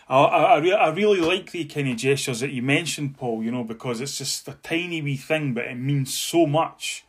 I, 0.08 0.22
I, 0.22 0.42
I, 0.54 0.58
re- 0.58 0.72
I 0.72 0.88
really 0.90 1.20
like 1.20 1.50
the 1.50 1.64
kind 1.64 1.88
of 1.88 1.96
gestures 1.96 2.40
that 2.40 2.50
you 2.50 2.62
mentioned, 2.62 3.16
Paul. 3.16 3.42
You 3.42 3.50
know, 3.50 3.64
because 3.64 4.00
it's 4.00 4.18
just 4.18 4.48
a 4.48 4.56
tiny 4.62 5.02
wee 5.02 5.16
thing, 5.16 5.54
but 5.54 5.64
it 5.64 5.76
means 5.76 6.14
so 6.16 6.46
much. 6.46 7.04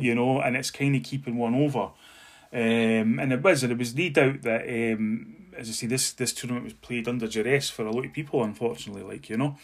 You 0.00 0.14
know, 0.14 0.40
and 0.40 0.56
it's 0.56 0.70
kind 0.70 0.96
of 0.96 1.02
keeping 1.02 1.36
one 1.36 1.54
over. 1.54 1.90
Um, 2.52 3.20
and 3.20 3.32
it 3.32 3.42
was, 3.42 3.62
and 3.62 3.70
it 3.72 3.78
was 3.78 3.94
no 3.94 4.08
doubt 4.08 4.42
that, 4.42 4.62
um, 4.62 5.36
as 5.56 5.68
I 5.68 5.72
say, 5.72 5.86
this 5.86 6.12
this 6.12 6.32
tournament 6.32 6.64
was 6.64 6.72
played 6.74 7.06
under 7.06 7.28
duress 7.28 7.70
for 7.70 7.84
a 7.86 7.92
lot 7.92 8.04
of 8.04 8.12
people, 8.12 8.42
unfortunately. 8.42 9.02
Like 9.04 9.30
you 9.30 9.36
know, 9.36 9.56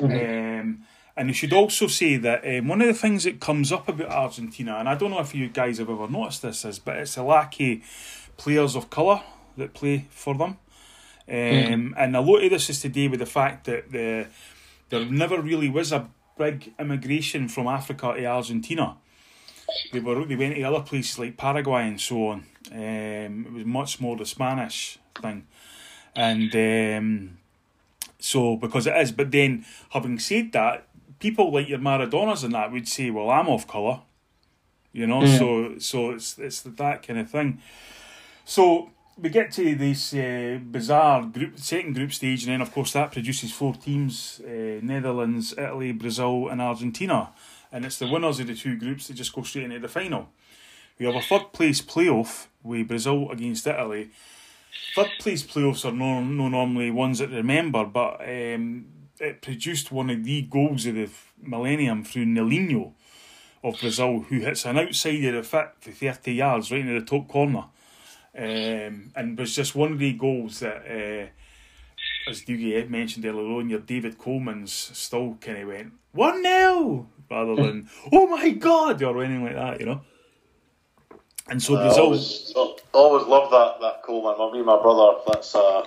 um, 0.00 0.84
and 1.16 1.28
you 1.28 1.34
should 1.34 1.52
also 1.52 1.88
say 1.88 2.16
that 2.18 2.46
um, 2.46 2.68
one 2.68 2.80
of 2.80 2.86
the 2.86 2.94
things 2.94 3.24
that 3.24 3.40
comes 3.40 3.72
up 3.72 3.88
about 3.88 4.08
Argentina, 4.10 4.76
and 4.76 4.88
I 4.88 4.94
don't 4.94 5.10
know 5.10 5.20
if 5.20 5.34
you 5.34 5.48
guys 5.48 5.78
have 5.78 5.90
ever 5.90 6.06
noticed 6.08 6.42
this, 6.42 6.64
is 6.64 6.78
but 6.78 6.96
it's 6.98 7.16
a 7.16 7.22
lack 7.24 7.60
of 7.60 7.78
players 8.36 8.76
of 8.76 8.90
colour 8.90 9.22
that 9.56 9.74
play 9.74 10.06
for 10.10 10.36
them, 10.36 10.58
um, 11.28 11.94
and 11.96 12.16
a 12.16 12.20
lot 12.20 12.42
of 12.42 12.50
this 12.50 12.70
is 12.70 12.80
to 12.80 12.88
do 12.88 13.10
with 13.10 13.20
the 13.20 13.26
fact 13.26 13.66
that 13.66 13.90
the 13.90 14.26
there 14.88 15.04
never 15.04 15.40
really 15.40 15.68
was 15.68 15.92
a 15.92 16.08
big 16.38 16.72
immigration 16.78 17.48
from 17.48 17.66
Africa 17.66 18.14
to 18.16 18.24
Argentina 18.24 18.96
they 19.92 20.00
were 20.00 20.24
they 20.24 20.36
went 20.36 20.54
to 20.54 20.62
other 20.62 20.80
places 20.80 21.18
like 21.18 21.36
Paraguay 21.36 21.86
and 21.88 22.00
so 22.00 22.28
on. 22.28 22.46
Um, 22.72 23.46
it 23.46 23.52
was 23.52 23.64
much 23.64 24.00
more 24.00 24.16
the 24.16 24.26
Spanish 24.26 24.98
thing, 25.20 25.46
and 26.14 26.54
um, 26.54 27.38
So 28.18 28.56
because 28.56 28.86
it 28.86 28.96
is, 28.96 29.12
but 29.12 29.30
then 29.30 29.64
having 29.90 30.18
said 30.18 30.52
that, 30.52 30.86
people 31.18 31.52
like 31.52 31.68
your 31.68 31.78
Maradonas 31.78 32.44
and 32.44 32.54
that 32.54 32.72
would 32.72 32.88
say, 32.88 33.10
"Well, 33.10 33.30
I'm 33.30 33.48
of 33.48 33.66
color," 33.66 34.00
you 34.92 35.06
know. 35.06 35.24
So 35.38 35.78
so 35.78 36.10
it's 36.10 36.38
it's 36.38 36.62
that 36.62 37.06
kind 37.06 37.18
of 37.18 37.30
thing. 37.30 37.60
So 38.44 38.90
we 39.20 39.28
get 39.28 39.52
to 39.52 39.74
this 39.74 40.14
uh, 40.14 40.58
bizarre 40.62 41.26
group 41.26 41.58
second 41.58 41.94
group 41.94 42.12
stage, 42.12 42.44
and 42.44 42.52
then 42.52 42.60
of 42.60 42.72
course 42.72 42.92
that 42.92 43.12
produces 43.12 43.52
four 43.52 43.74
teams: 43.74 44.40
uh, 44.44 44.80
Netherlands, 44.82 45.52
Italy, 45.52 45.92
Brazil, 45.92 46.48
and 46.48 46.60
Argentina. 46.60 47.30
And 47.72 47.84
it's 47.84 47.98
the 47.98 48.08
winners 48.08 48.40
of 48.40 48.48
the 48.48 48.56
two 48.56 48.76
groups 48.76 49.06
that 49.06 49.14
just 49.14 49.32
go 49.32 49.42
straight 49.42 49.66
into 49.66 49.78
the 49.78 49.88
final. 49.88 50.28
We 50.98 51.06
have 51.06 51.14
a 51.14 51.20
third 51.20 51.52
place 51.52 51.80
playoff 51.80 52.46
with 52.62 52.88
Brazil 52.88 53.30
against 53.30 53.66
Italy. 53.66 54.10
Third 54.94 55.10
place 55.20 55.44
playoffs 55.44 55.84
are 55.84 55.92
no, 55.92 56.20
no 56.20 56.48
normally 56.48 56.90
ones 56.90 57.20
that 57.20 57.30
remember, 57.30 57.84
but 57.84 58.20
um, 58.22 58.86
it 59.20 59.40
produced 59.40 59.92
one 59.92 60.10
of 60.10 60.24
the 60.24 60.42
goals 60.42 60.86
of 60.86 60.96
the 60.96 61.08
millennium 61.40 62.02
through 62.02 62.26
Nelinho 62.26 62.92
of 63.62 63.78
Brazil, 63.80 64.20
who 64.28 64.40
hits 64.40 64.64
an 64.64 64.78
outside 64.78 65.24
of 65.24 65.34
the 65.34 65.42
fit 65.42 65.72
for 65.80 65.90
30 65.92 66.32
yards 66.32 66.72
right 66.72 66.80
into 66.80 66.98
the 66.98 67.06
top 67.06 67.28
corner. 67.28 67.66
Um, 68.36 69.10
and 69.16 69.38
was 69.38 69.54
just 69.54 69.74
one 69.74 69.92
of 69.92 69.98
the 69.98 70.12
goals 70.12 70.60
that, 70.60 70.82
uh, 70.86 72.30
as 72.30 72.42
Dougie 72.42 72.76
had 72.76 72.90
mentioned 72.90 73.26
earlier 73.26 73.58
on, 73.58 73.68
your 73.68 73.80
David 73.80 74.18
Coleman's 74.18 74.72
still 74.72 75.36
kind 75.40 75.58
of 75.58 75.68
went 75.68 75.92
1 76.12 76.42
0 76.42 77.08
rather 77.30 77.56
than, 77.56 77.88
oh 78.12 78.26
my 78.26 78.50
god, 78.50 79.02
or 79.02 79.22
anything 79.22 79.44
like 79.44 79.54
that, 79.54 79.80
you 79.80 79.86
know. 79.86 80.00
And 81.48 81.60
so 81.60 81.76
I 81.76 81.82
Brazil. 81.86 82.04
always, 82.04 82.52
always 82.92 83.26
loved 83.26 83.52
that 83.52 83.80
that 83.80 84.02
Coleman. 84.04 84.36
I 84.38 84.52
mean, 84.52 84.64
my 84.64 84.80
brother, 84.80 85.18
that's 85.26 85.52
a 85.56 85.84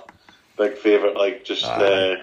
big 0.58 0.76
favourite. 0.76 1.16
Like 1.16 1.44
just 1.44 1.64
uh, 1.64 2.16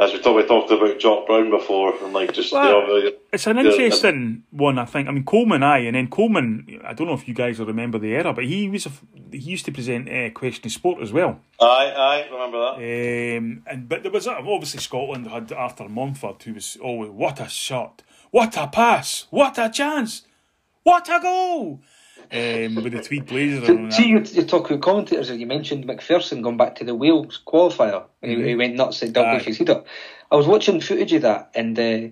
as 0.00 0.12
we 0.12 0.18
talked, 0.20 0.36
we 0.36 0.46
talked 0.46 0.70
about 0.70 0.98
Jock 0.98 1.26
Brown 1.26 1.50
before, 1.50 1.94
and 2.02 2.12
like 2.12 2.32
just 2.32 2.52
Well, 2.52 2.88
you 2.98 3.04
know, 3.04 3.12
It's 3.32 3.46
an 3.46 3.56
the- 3.56 3.62
interesting 3.70 4.44
one, 4.50 4.78
I 4.78 4.86
think. 4.86 5.08
I 5.08 5.12
mean, 5.12 5.24
Coleman, 5.24 5.62
I 5.62 5.78
and 5.78 5.94
then 5.94 6.08
Coleman. 6.08 6.80
I 6.84 6.94
don't 6.94 7.06
know 7.06 7.12
if 7.14 7.28
you 7.28 7.34
guys 7.34 7.58
will 7.58 7.66
remember 7.66 7.98
the 7.98 8.12
era, 8.14 8.32
but 8.32 8.44
he 8.44 8.68
was 8.68 8.86
a, 8.86 8.90
he 9.30 9.38
used 9.38 9.66
to 9.66 9.72
present 9.72 10.08
uh, 10.08 10.30
Question 10.30 10.66
of 10.66 10.72
Sport 10.72 11.02
as 11.02 11.12
well. 11.12 11.40
Aye, 11.60 11.92
aye, 11.96 12.28
remember 12.32 12.58
that. 12.58 12.74
Um, 13.38 13.62
and 13.66 13.88
but 13.88 14.02
there 14.02 14.12
was 14.12 14.26
uh, 14.26 14.36
obviously 14.38 14.80
Scotland 14.80 15.26
had 15.28 15.52
Arthur 15.52 15.88
Montford, 15.88 16.42
who 16.42 16.54
was 16.54 16.76
always 16.82 17.10
what 17.10 17.38
a 17.40 17.48
shot, 17.48 18.02
what 18.30 18.56
a 18.56 18.66
pass, 18.68 19.26
what 19.30 19.58
a 19.58 19.68
chance, 19.68 20.22
what 20.82 21.08
a 21.08 21.20
goal. 21.20 21.82
Um, 22.32 22.76
with 22.76 22.92
the 22.92 23.02
tweed 23.06 23.26
blazers 23.26 23.68
and 23.68 23.86
all 23.86 23.90
See, 23.90 24.14
that. 24.14 24.32
you, 24.32 24.42
you 24.42 24.46
talk 24.46 24.70
about 24.70 24.82
commentators, 24.82 25.30
you 25.30 25.46
mentioned 25.46 25.84
McPherson 25.84 26.42
going 26.42 26.56
back 26.56 26.76
to 26.76 26.84
the 26.84 26.94
Wales 26.94 27.40
qualifier. 27.44 28.04
He, 28.22 28.40
he 28.42 28.54
went 28.54 28.76
nuts 28.76 29.02
at 29.02 29.16
head 29.16 29.70
up. 29.70 29.86
I 30.30 30.36
was 30.36 30.46
watching 30.46 30.80
footage 30.80 31.12
of 31.14 31.22
that, 31.22 31.50
and 31.54 31.78
uh, 31.78 32.08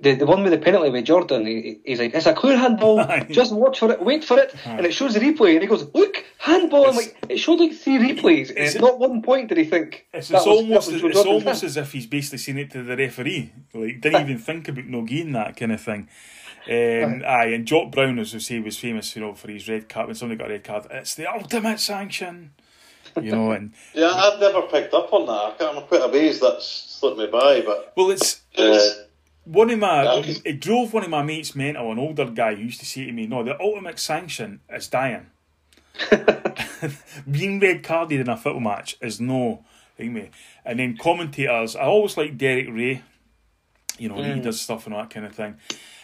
the 0.00 0.14
the 0.14 0.26
one 0.26 0.42
with 0.42 0.52
the 0.52 0.58
penalty 0.58 0.90
with 0.90 1.04
Jordan, 1.04 1.46
he, 1.46 1.80
he's 1.84 1.98
like, 1.98 2.14
"It's 2.14 2.26
a 2.26 2.34
clear 2.34 2.56
handball. 2.56 3.04
Just 3.30 3.52
watch 3.54 3.78
for 3.78 3.90
it, 3.92 4.02
wait 4.02 4.24
for 4.24 4.38
it." 4.38 4.54
And 4.64 4.86
it 4.86 4.94
shows 4.94 5.14
the 5.14 5.20
replay, 5.20 5.52
and 5.54 5.62
he 5.62 5.66
goes, 5.68 5.86
"Look, 5.94 6.24
handball." 6.38 6.88
I'm 6.88 6.96
like, 6.96 7.16
it 7.28 7.38
showed 7.38 7.60
like 7.60 7.72
three 7.74 7.98
replays, 7.98 8.48
and 8.48 8.58
It's- 8.58 8.74
at 8.76 8.80
not 8.80 8.98
one 8.98 9.22
point 9.22 9.48
did 9.48 9.58
he 9.58 9.64
think 9.64 10.06
It's, 10.12 10.30
it's 10.30 10.44
was- 10.44 10.46
almost 10.46 10.90
it's 10.90 11.00
Jordan's 11.00 11.26
almost 11.26 11.44
hand. 11.62 11.64
as 11.64 11.76
if 11.76 11.92
he's 11.92 12.06
basically 12.06 12.38
saying 12.38 12.58
it 12.58 12.70
to 12.72 12.82
the 12.82 12.96
referee. 12.96 13.52
Like 13.74 14.00
didn't 14.00 14.22
even 14.22 14.38
think 14.38 14.68
about 14.68 14.86
no 14.86 15.02
gain 15.02 15.32
that 15.32 15.56
kind 15.56 15.72
of 15.72 15.80
thing. 15.80 16.08
Um, 16.68 17.22
aye, 17.26 17.46
and 17.54 17.66
Jock 17.66 17.90
Brown, 17.90 18.20
as 18.20 18.32
we 18.34 18.38
say, 18.40 18.60
was 18.60 18.78
famous, 18.78 19.16
you 19.16 19.22
know, 19.22 19.34
for 19.34 19.50
his 19.50 19.68
red 19.68 19.88
card. 19.88 20.06
When 20.06 20.14
somebody 20.14 20.38
got 20.38 20.46
a 20.48 20.52
red 20.54 20.62
card, 20.62 20.86
it's 20.92 21.16
the 21.16 21.26
ultimate 21.26 21.80
sanction, 21.80 22.52
you 23.20 23.32
know. 23.32 23.50
And 23.50 23.72
Yeah, 23.94 24.12
I've 24.14 24.38
never 24.38 24.62
picked 24.62 24.94
up 24.94 25.12
on 25.12 25.26
that. 25.26 25.32
I 25.32 25.54
can't, 25.58 25.76
I'm 25.76 25.82
quite 25.88 26.02
amazed 26.02 26.40
that's 26.40 26.64
slipped 26.66 27.18
me 27.18 27.26
by, 27.26 27.62
but 27.62 27.92
well, 27.96 28.10
it's 28.12 28.42
uh, 28.56 28.78
one 29.44 29.70
of 29.70 29.78
my 29.78 30.22
it 30.44 30.60
drove 30.60 30.92
one 30.92 31.04
of 31.04 31.10
my 31.10 31.22
mates 31.22 31.54
mental. 31.54 31.90
An 31.92 31.98
older 31.98 32.26
guy 32.26 32.54
who 32.54 32.62
used 32.62 32.80
to 32.80 32.86
say 32.86 33.06
to 33.06 33.12
me, 33.12 33.26
"No, 33.26 33.42
the 33.42 33.60
ultimate 33.60 33.98
sanction 33.98 34.60
is 34.70 34.88
dying." 34.88 35.26
Being 37.30 37.60
red 37.60 37.82
carded 37.82 38.20
in 38.20 38.28
a 38.28 38.36
football 38.36 38.60
match 38.60 38.96
is 39.00 39.20
no 39.20 39.64
thing, 39.96 40.14
mate. 40.14 40.30
And 40.64 40.78
then 40.78 40.96
commentators, 40.96 41.76
I 41.76 41.82
always 41.82 42.16
like 42.16 42.38
Derek 42.38 42.68
Rae. 42.70 43.02
You 43.98 44.08
know, 44.08 44.22
he 44.22 44.40
does 44.40 44.60
stuff 44.60 44.86
and 44.86 44.94
all 44.94 45.02
that 45.02 45.10
kind 45.10 45.26
of 45.26 45.34
thing. 45.34 45.56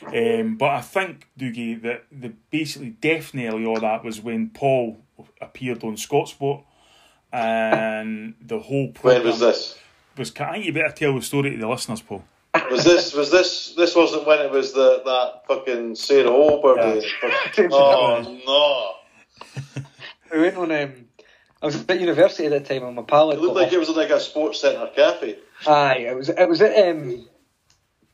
Um, 0.07 0.57
but 0.57 0.71
I 0.71 0.81
think 0.83 1.27
Dougie 1.39 1.81
that 1.83 2.05
the 2.13 2.33
basically 2.51 2.91
definitely 2.91 3.65
all 3.65 3.81
that 3.81 4.05
was 4.05 4.21
when 4.21 4.51
Paul 4.51 4.99
appeared 5.41 5.83
on 5.83 5.97
Scotsport, 5.97 6.65
and 7.33 8.35
the 8.41 8.59
whole 8.61 8.93
when 9.01 9.25
was 9.25 9.41
this? 9.41 9.79
was. 10.17 10.31
Think 10.31 10.65
you 10.65 10.73
better 10.73 10.93
tell 10.93 11.15
the 11.15 11.23
story 11.23 11.53
to 11.53 11.57
the 11.57 11.69
listeners, 11.69 12.03
Paul. 12.03 12.25
Was 12.71 12.85
this 12.85 13.15
was 13.15 13.31
this 13.31 13.75
this 13.77 13.95
wasn't 13.95 14.27
when 14.27 14.41
it 14.41 14.51
was 14.51 14.73
the 14.73 15.03
that 15.05 15.47
fucking 15.47 15.95
Sarah 15.95 16.31
Oberby? 16.31 17.05
Oh 17.73 18.41
no. 18.47 19.85
We 20.33 20.41
went 20.41 20.57
on. 20.59 20.71
Um, 20.73 21.07
I 21.63 21.67
was 21.67 21.89
at 21.89 22.01
university 22.01 22.45
at 22.47 22.51
that 22.51 22.67
time, 22.67 22.87
and 22.87 22.95
my 22.95 23.03
pal 23.03 23.29
no! 23.29 23.33
It 23.33 23.41
looked 23.41 23.55
got 23.55 23.63
like 23.63 23.73
it 23.73 23.79
was 23.79 23.89
in 23.89 23.97
like 23.97 24.11
a 24.11 24.21
sports 24.21 24.61
centre 24.61 24.91
cafe. 24.95 25.39
Aye, 25.67 26.07
it 26.11 26.17
was 26.17 26.29
it 26.29 26.49
was 26.49 26.61
at 26.61 26.89
um, 26.89 27.27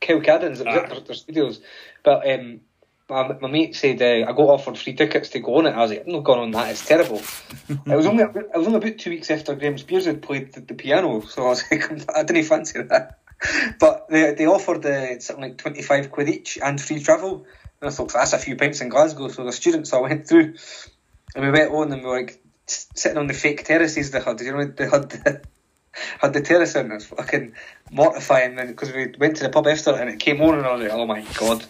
Cowcaddens. 0.01 0.61
It 0.61 0.65
was 0.65 0.67
Aye. 0.67 0.77
at 0.77 0.89
their, 0.89 0.99
their 1.01 1.15
studios. 1.15 1.61
But 2.03 2.27
um, 2.29 2.61
my, 3.09 3.37
my 3.39 3.49
mate 3.49 3.75
said 3.75 4.01
uh, 4.01 4.29
I 4.29 4.31
got 4.31 4.39
offered 4.39 4.77
free 4.77 4.93
tickets 4.93 5.29
to 5.29 5.39
go 5.39 5.57
on 5.57 5.67
it. 5.67 5.71
I 5.71 5.81
was 5.81 5.91
like, 5.91 6.03
I'm 6.05 6.13
not 6.13 6.23
going 6.23 6.39
on 6.39 6.51
that. 6.51 6.71
It's 6.71 6.85
terrible. 6.85 7.21
it 7.69 7.95
was 7.95 8.05
only 8.05 8.23
it 8.23 8.55
was 8.55 8.67
only 8.67 8.77
about 8.77 8.97
two 8.97 9.11
weeks 9.11 9.29
after 9.29 9.55
Graham 9.55 9.77
Spiers 9.77 10.05
had 10.05 10.21
played 10.21 10.53
the, 10.53 10.61
the 10.61 10.73
piano, 10.73 11.21
so 11.21 11.45
I 11.45 11.49
was 11.49 11.63
like, 11.69 11.91
I 12.15 12.23
didn't 12.23 12.45
fancy 12.45 12.81
that. 12.81 13.19
But 13.79 14.07
they 14.09 14.33
they 14.33 14.45
offered 14.45 14.85
uh, 14.85 15.19
something 15.19 15.43
like 15.43 15.57
twenty 15.57 15.81
five 15.81 16.11
quid 16.11 16.29
each 16.29 16.57
and 16.61 16.79
free 16.79 17.01
travel. 17.01 17.45
And 17.81 17.89
I 17.89 17.93
thought 17.93 18.13
that's 18.13 18.33
a 18.33 18.37
few 18.37 18.55
pints 18.55 18.81
in 18.81 18.89
Glasgow. 18.89 19.27
So 19.27 19.43
the 19.43 19.51
students 19.51 19.93
I 19.93 19.99
went 19.99 20.27
through, 20.27 20.55
and 21.35 21.45
we 21.45 21.51
went 21.51 21.71
on 21.71 21.91
and 21.91 22.01
we 22.01 22.07
were 22.07 22.17
like 22.17 22.41
sitting 22.67 23.17
on 23.17 23.27
the 23.27 23.33
fake 23.33 23.65
terraces 23.65 24.11
they 24.11 24.21
had. 24.21 24.39
You 24.41 24.53
know, 24.53 24.65
they 24.65 24.89
had 24.89 25.09
the, 25.09 25.41
had 26.19 26.33
the 26.33 26.41
terrace 26.41 26.75
in. 26.75 26.91
It 26.91 26.95
was 26.95 27.05
fucking 27.05 27.53
mortifying 27.91 28.55
because 28.55 28.91
we 28.91 29.13
went 29.19 29.37
to 29.37 29.43
the 29.43 29.49
pub 29.49 29.67
after 29.67 29.91
and 29.91 30.09
it 30.09 30.19
came 30.19 30.41
on 30.41 30.57
and 30.57 30.65
I 30.65 30.73
was 30.73 30.81
like, 30.83 30.91
oh 30.91 31.05
my 31.05 31.21
god. 31.37 31.65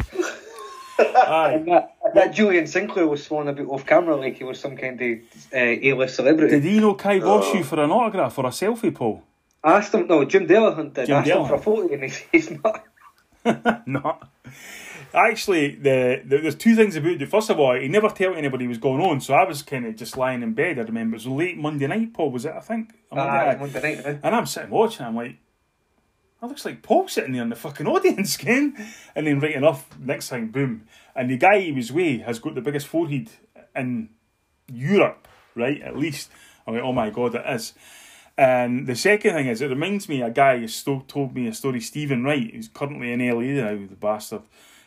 Aye. 0.98 1.54
And 1.56 1.68
that, 1.68 1.96
that 2.14 2.34
Julian 2.34 2.68
Sinclair 2.68 3.08
was 3.08 3.26
sworn 3.26 3.48
about 3.48 3.68
off 3.68 3.86
camera 3.86 4.16
like 4.16 4.38
he 4.38 4.44
was 4.44 4.60
some 4.60 4.78
kind 4.78 5.02
of 5.02 5.20
uh, 5.54 5.58
A-list 5.58 6.16
celebrity. 6.16 6.60
Did 6.60 6.64
he 6.64 6.80
know 6.80 6.94
Kai 6.94 7.20
Bosch 7.20 7.54
you 7.54 7.64
for 7.64 7.82
an 7.82 7.92
autograph 7.92 8.38
or 8.38 8.46
a 8.46 8.50
selfie, 8.50 8.94
Paul? 8.94 9.22
I 9.66 9.78
asked 9.78 9.94
him, 9.94 10.08
no, 10.08 10.24
Jim 10.26 10.48
Delahunt 10.48 10.94
did. 10.94 11.08
Jim 11.08 11.16
I 11.18 11.20
asked 11.20 11.30
him 11.30 11.46
for 11.48 11.56
a 11.56 11.58
Delahunt. 11.58 11.64
photo 11.64 11.94
and 11.94 12.04
he's, 12.04 12.18
he's 12.32 12.52
not. 12.52 12.86
no. 13.88 14.20
Actually, 15.14 15.76
the, 15.76 16.22
the 16.26 16.38
there's 16.40 16.56
two 16.56 16.76
things 16.76 16.96
about 16.96 17.22
it. 17.22 17.30
First 17.30 17.50
of 17.50 17.60
all, 17.60 17.74
he 17.80 17.88
never 17.88 18.10
told 18.10 18.36
anybody 18.38 18.66
what 18.66 18.70
was 18.70 18.78
going 18.80 19.02
on, 19.02 19.22
so 19.22 19.34
I 19.34 19.46
was 19.46 19.62
kind 19.64 19.86
of 19.86 19.96
just 19.96 20.18
lying 20.18 20.44
in 20.44 20.54
bed. 20.54 20.78
I 20.78 20.82
remember 20.84 21.16
it 21.16 21.20
was 21.20 21.28
late 21.28 21.58
Monday 21.58 21.88
night. 21.88 22.14
Paul 22.14 22.32
was 22.32 22.46
it? 22.46 22.52
I 22.54 22.60
think. 22.60 22.90
Monday 23.12 23.30
Ah, 23.32 23.46
night. 23.46 23.60
Monday 23.60 23.96
night? 24.04 24.20
And 24.22 24.36
I'm 24.36 24.46
sitting 24.46 24.70
watching. 24.72 25.06
I'm 25.06 25.16
like, 25.16 25.38
that 26.42 26.48
looks 26.48 26.66
like 26.66 26.82
Paul 26.84 27.08
sitting 27.08 27.32
there 27.32 27.44
in 27.44 27.50
the 27.50 27.56
fucking 27.56 27.88
audience, 27.96 28.36
Ken. 28.36 28.76
And 29.16 29.26
then 29.26 29.40
right 29.40 29.56
enough, 29.56 29.88
next 29.98 30.30
thing, 30.30 30.48
boom. 30.48 30.86
And 31.16 31.30
the 31.30 31.38
guy 31.38 31.60
he 31.62 31.72
was 31.72 31.92
with 31.94 32.22
has 32.22 32.40
got 32.40 32.54
the 32.56 32.62
biggest 32.62 32.88
forehead 32.88 33.30
in 33.76 34.10
Europe, 34.68 35.28
right? 35.56 35.82
At 35.82 35.98
least. 35.98 36.30
I'm 36.68 36.74
like, 36.74 36.84
oh 36.84 36.92
my 36.94 37.10
god, 37.10 37.36
it 37.36 37.44
is. 37.48 37.74
And 38.38 38.86
the 38.86 38.96
second 38.96 39.34
thing 39.34 39.48
is, 39.48 39.62
it 39.62 39.70
reminds 39.70 40.10
me 40.10 40.22
a 40.22 40.30
guy 40.30 40.60
who 40.60 40.68
sto- 40.68 41.06
told 41.08 41.34
me 41.34 41.48
a 41.48 41.54
story. 41.54 41.80
Stephen 41.80 42.24
Wright, 42.24 42.54
who's 42.54 42.68
currently 42.68 43.14
in 43.14 43.26
LA 43.26 43.64
now, 43.64 43.88
the 43.88 43.96
bastard. 43.96 44.42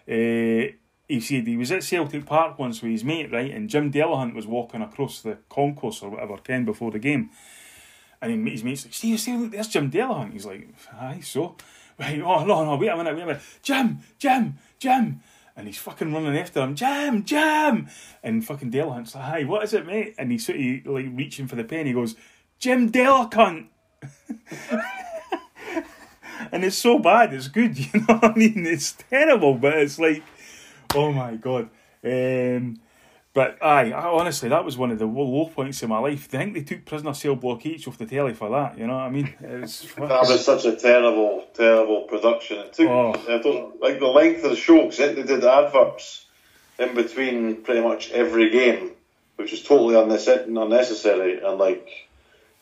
Uh, 0.06 0.72
he 1.08 1.20
said 1.20 1.46
he 1.46 1.56
was 1.56 1.72
at 1.72 1.82
Celtic 1.82 2.26
Park 2.26 2.58
once 2.58 2.82
with 2.82 2.92
his 2.92 3.04
mate, 3.04 3.32
right? 3.32 3.50
And 3.50 3.70
Jim 3.70 3.90
Delahunt 3.90 4.34
was 4.34 4.46
walking 4.46 4.82
across 4.82 5.22
the 5.22 5.38
concourse 5.48 6.02
or 6.02 6.10
whatever, 6.10 6.36
Ken, 6.36 6.66
before 6.66 6.90
the 6.90 6.98
game. 6.98 7.30
And 8.20 8.32
then 8.32 8.46
his 8.46 8.62
mate's 8.62 8.84
like, 8.84 8.92
Steve, 8.92 9.18
Steve, 9.18 9.40
look, 9.40 9.52
there's 9.52 9.68
Jim 9.68 9.90
Delahunt. 9.90 10.32
He's 10.32 10.46
like, 10.46 10.68
aye, 10.92 11.20
so? 11.22 11.56
Right, 12.00 12.22
oh, 12.22 12.44
no, 12.44 12.64
no, 12.64 12.76
wait 12.76 12.90
a 12.90 12.96
minute, 12.96 13.16
wait 13.16 13.22
a 13.22 13.26
minute. 13.26 13.42
Jim, 13.60 13.98
Jim, 14.20 14.56
Jim. 14.78 15.20
And 15.56 15.66
he's 15.66 15.78
fucking 15.78 16.12
running 16.12 16.38
after 16.38 16.60
him, 16.60 16.76
Jim, 16.76 17.24
Jim. 17.24 17.88
And 18.22 18.46
fucking 18.46 18.70
Delahunt's 18.70 19.16
like, 19.16 19.24
hi, 19.24 19.42
what 19.42 19.64
is 19.64 19.74
it, 19.74 19.84
mate? 19.84 20.14
And 20.16 20.30
he's 20.30 20.46
sort 20.46 20.60
of 20.60 20.86
like 20.86 21.06
reaching 21.10 21.48
for 21.48 21.56
the 21.56 21.64
pen. 21.64 21.86
He 21.86 21.92
goes, 21.92 22.14
Jim 22.58 22.90
Delacunt. 22.90 23.66
and 26.52 26.64
it's 26.64 26.76
so 26.76 26.98
bad, 26.98 27.32
it's 27.34 27.48
good, 27.48 27.78
you 27.78 27.88
know 27.94 28.14
what 28.18 28.24
I 28.24 28.34
mean? 28.34 28.66
It's 28.66 28.92
terrible, 28.92 29.54
but 29.54 29.78
it's 29.78 29.98
like, 29.98 30.22
oh 30.94 31.12
my 31.12 31.36
god. 31.36 31.68
Um, 32.04 32.80
but 33.34 33.58
aye, 33.62 33.92
I, 33.92 34.06
honestly, 34.08 34.48
that 34.48 34.64
was 34.64 34.76
one 34.76 34.90
of 34.90 34.98
the 34.98 35.06
low 35.06 35.46
points 35.46 35.82
in 35.82 35.88
my 35.88 35.98
life. 35.98 36.28
I 36.32 36.38
think 36.38 36.54
they 36.54 36.62
took 36.62 36.84
Prisoner 36.84 37.14
Cell 37.14 37.36
Block 37.36 37.64
H 37.66 37.86
off 37.86 37.98
the 37.98 38.06
telly 38.06 38.34
for 38.34 38.48
that, 38.50 38.78
you 38.78 38.86
know 38.86 38.94
what 38.94 39.02
I 39.02 39.10
mean? 39.10 39.34
It's 39.40 39.82
That 39.94 40.22
was 40.26 40.44
such 40.44 40.64
a 40.64 40.74
terrible, 40.76 41.44
terrible 41.54 42.02
production. 42.02 42.58
It 42.58 42.72
took, 42.72 42.88
Oh. 42.88 43.12
I 43.28 43.38
don't 43.38 43.80
like 43.80 43.98
the 44.00 44.06
length 44.06 44.44
of 44.44 44.50
the 44.50 44.56
show 44.56 44.82
because 44.88 44.98
they 44.98 45.22
did 45.22 45.44
adverts 45.44 46.24
in 46.78 46.94
between 46.94 47.62
pretty 47.62 47.80
much 47.80 48.10
every 48.10 48.50
game, 48.50 48.92
which 49.36 49.50
was 49.50 49.62
totally 49.62 49.94
unnecess- 49.94 50.46
unnecessary 50.46 51.40
and 51.40 51.58
like, 51.58 52.07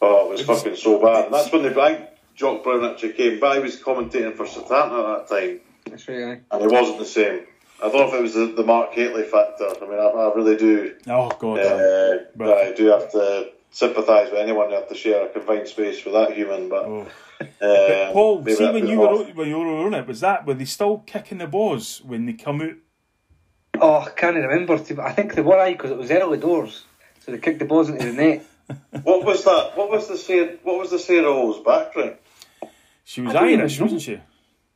oh, 0.03 0.27
it 0.27 0.31
was 0.33 0.41
It 0.41 0.45
fucking 0.47 0.77
so 0.77 1.01
bad. 1.01 1.27
And 1.27 1.35
that's 1.35 1.53
when 1.53 1.63
they, 1.63 1.81
I, 1.81 2.09
Jock 2.35 2.63
Brown 2.65 2.85
actually 2.85 3.13
came, 3.15 3.41
but 3.41 3.57
I 3.57 3.59
was 3.61 3.81
commentating 3.81 4.35
for 4.37 4.45
Setanta 4.45 5.21
at 5.21 5.29
that 5.29 5.35
time, 5.41 5.61
That's 5.91 6.09
right, 6.09 6.43
and 6.51 6.63
it 6.63 6.71
wasn't 6.71 6.99
the 6.99 7.05
same. 7.07 7.41
I 7.83 7.89
don't 7.91 7.95
know 7.95 8.09
if 8.09 8.15
it 8.15 8.23
was 8.23 8.35
the, 8.35 8.47
the 8.57 8.65
Mark 8.65 8.95
Gately 8.95 9.25
factor. 9.25 9.67
I 9.69 9.81
mean, 9.87 9.99
I, 9.99 10.05
I 10.05 10.35
really 10.35 10.57
do. 10.57 10.95
Oh 11.09 11.29
God. 11.39 11.59
Uh, 11.59 12.25
But- 12.35 12.57
I 12.59 12.73
do 12.73 12.87
have 12.87 13.11
to 13.13 13.51
sympathise 13.71 14.31
with 14.31 14.41
anyone 14.41 14.69
who 14.71 14.77
have 14.77 14.89
to 14.89 14.95
share 14.95 15.27
a 15.27 15.29
confined 15.29 15.69
space 15.69 16.03
with 16.05 16.15
that 16.15 16.33
human. 16.33 16.69
But, 16.71 16.85
Oh. 16.87 17.07
uh, 17.61 18.13
Paul, 18.13 18.43
see 18.47 18.65
when 18.65 18.81
was 18.83 18.91
you 18.91 18.99
were 19.01 19.25
when 19.35 19.49
you 19.49 19.59
were 19.59 19.67
on 19.87 19.93
it, 19.93 20.07
was 20.07 20.21
that 20.21 20.47
were 20.47 20.55
they 20.55 20.65
still 20.65 20.99
kicking 21.07 21.37
the 21.39 21.47
balls 21.47 22.01
when 22.03 22.25
they 22.25 22.33
come 22.33 22.63
out? 22.63 22.77
Oh, 23.79 23.99
I 24.01 24.09
can't 24.11 24.37
remember. 24.37 24.79
To, 24.79 25.03
I 25.03 25.13
think 25.13 25.35
they 25.35 25.43
were 25.43 25.59
aye 25.59 25.73
because 25.73 25.91
it 25.91 25.99
was 25.99 26.11
early 26.11 26.39
doors, 26.39 26.85
so 27.21 27.33
they 27.33 27.39
kicked 27.39 27.59
the 27.59 27.67
balls 27.67 27.91
into 27.91 28.07
the 28.07 28.13
net. 28.15 28.47
What 29.03 29.25
was 29.25 29.45
that? 29.45 29.73
What 29.77 29.91
was 29.91 30.09
the 30.09 30.17
Sarah, 30.19 30.57
What 30.62 30.79
was 30.79 30.91
the 30.91 30.99
Sarah 30.99 31.29
O's 31.29 31.62
background? 31.64 32.17
She 33.05 33.21
was 33.21 33.35
I 33.35 33.47
Irish, 33.47 33.75
even 33.75 33.85
wasn't 33.85 34.03
she? 34.03 34.21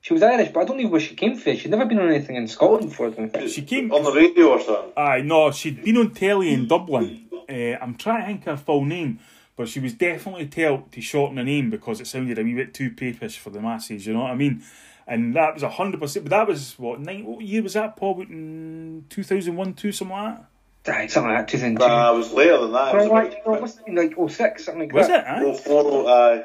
She 0.03 0.15
was 0.15 0.23
Irish, 0.23 0.51
but 0.53 0.61
I 0.61 0.65
don't 0.65 0.81
know 0.81 0.89
where 0.89 1.01
she 1.01 1.15
came 1.15 1.37
from. 1.37 1.57
She'd 1.57 1.71
never 1.71 1.85
been 1.85 1.99
on 1.99 2.09
anything 2.09 2.37
in 2.37 2.47
Scotland 2.49 2.89
before. 2.91 3.13
I. 3.35 3.47
She 3.49 3.63
came- 3.63 3.93
on 3.93 4.03
the 4.05 4.13
radio 4.13 4.51
or 4.51 4.61
something. 4.61 4.93
Aye, 4.97 5.23
no, 5.23 5.51
she'd 5.51 5.83
been 5.83 5.97
on 5.97 6.13
telly 6.15 6.53
in 6.55 6.69
Dublin. 6.69 7.29
Uh, 7.49 7.53
I'm 7.83 7.97
trying 7.97 8.21
to 8.21 8.27
think 8.27 8.45
her 8.45 8.57
full 8.57 8.85
name, 8.85 9.19
but 9.57 9.69
she 9.69 9.81
was 9.81 9.93
definitely 9.95 10.47
told 10.47 10.93
to 10.93 11.01
shorten 11.01 11.37
her 11.39 11.45
name 11.45 11.69
because 11.69 12.01
it 12.01 12.07
sounded 12.07 12.39
a 12.39 12.45
wee 12.45 12.55
bit 12.55 12.73
too 12.73 12.93
papish 12.93 13.39
for 13.39 13.51
the 13.51 13.61
masses. 13.61 14.07
You 14.07 14.15
know 14.15 14.21
what 14.21 14.31
I 14.31 14.37
mean? 14.37 14.63
And 15.07 15.35
that 15.35 15.55
was 15.55 15.65
hundred 15.65 16.01
percent. 16.01 16.27
But 16.27 16.31
that 16.31 16.47
was 16.47 16.79
what 16.79 17.01
nine? 17.01 17.27
What 17.27 17.41
year 17.45 17.63
was 17.63 17.73
that? 17.73 17.97
Paul, 17.97 18.25
two 18.25 19.23
thousand 19.25 19.57
one, 19.57 19.75
two 19.75 19.91
something 19.91 20.17
like 20.17 20.37
that. 20.37 20.50
Aye, 20.89 21.07
something 21.09 21.33
like 21.33 21.47
that. 21.47 21.49
2002. 21.49 21.87
Nah, 21.87 22.13
it 22.13 22.17
was 22.17 22.33
later 22.33 22.59
than 22.59 22.73
that. 22.73 22.95
It 22.95 22.99
was 22.99 23.09
like, 23.09 23.33
about- 23.33 23.47
well, 23.47 23.61
must 23.61 23.77
have 23.77 23.87
been 23.87 23.95
like 23.97 24.15
06, 24.31 24.65
something 24.65 24.81
like 24.81 24.93
that. 24.93 24.97
Was 24.97 25.07
it? 25.09 25.13
that. 25.13 25.27
Aye? 25.27 25.43
Oh, 25.45 25.55
four, 25.55 26.09
aye. 26.11 26.45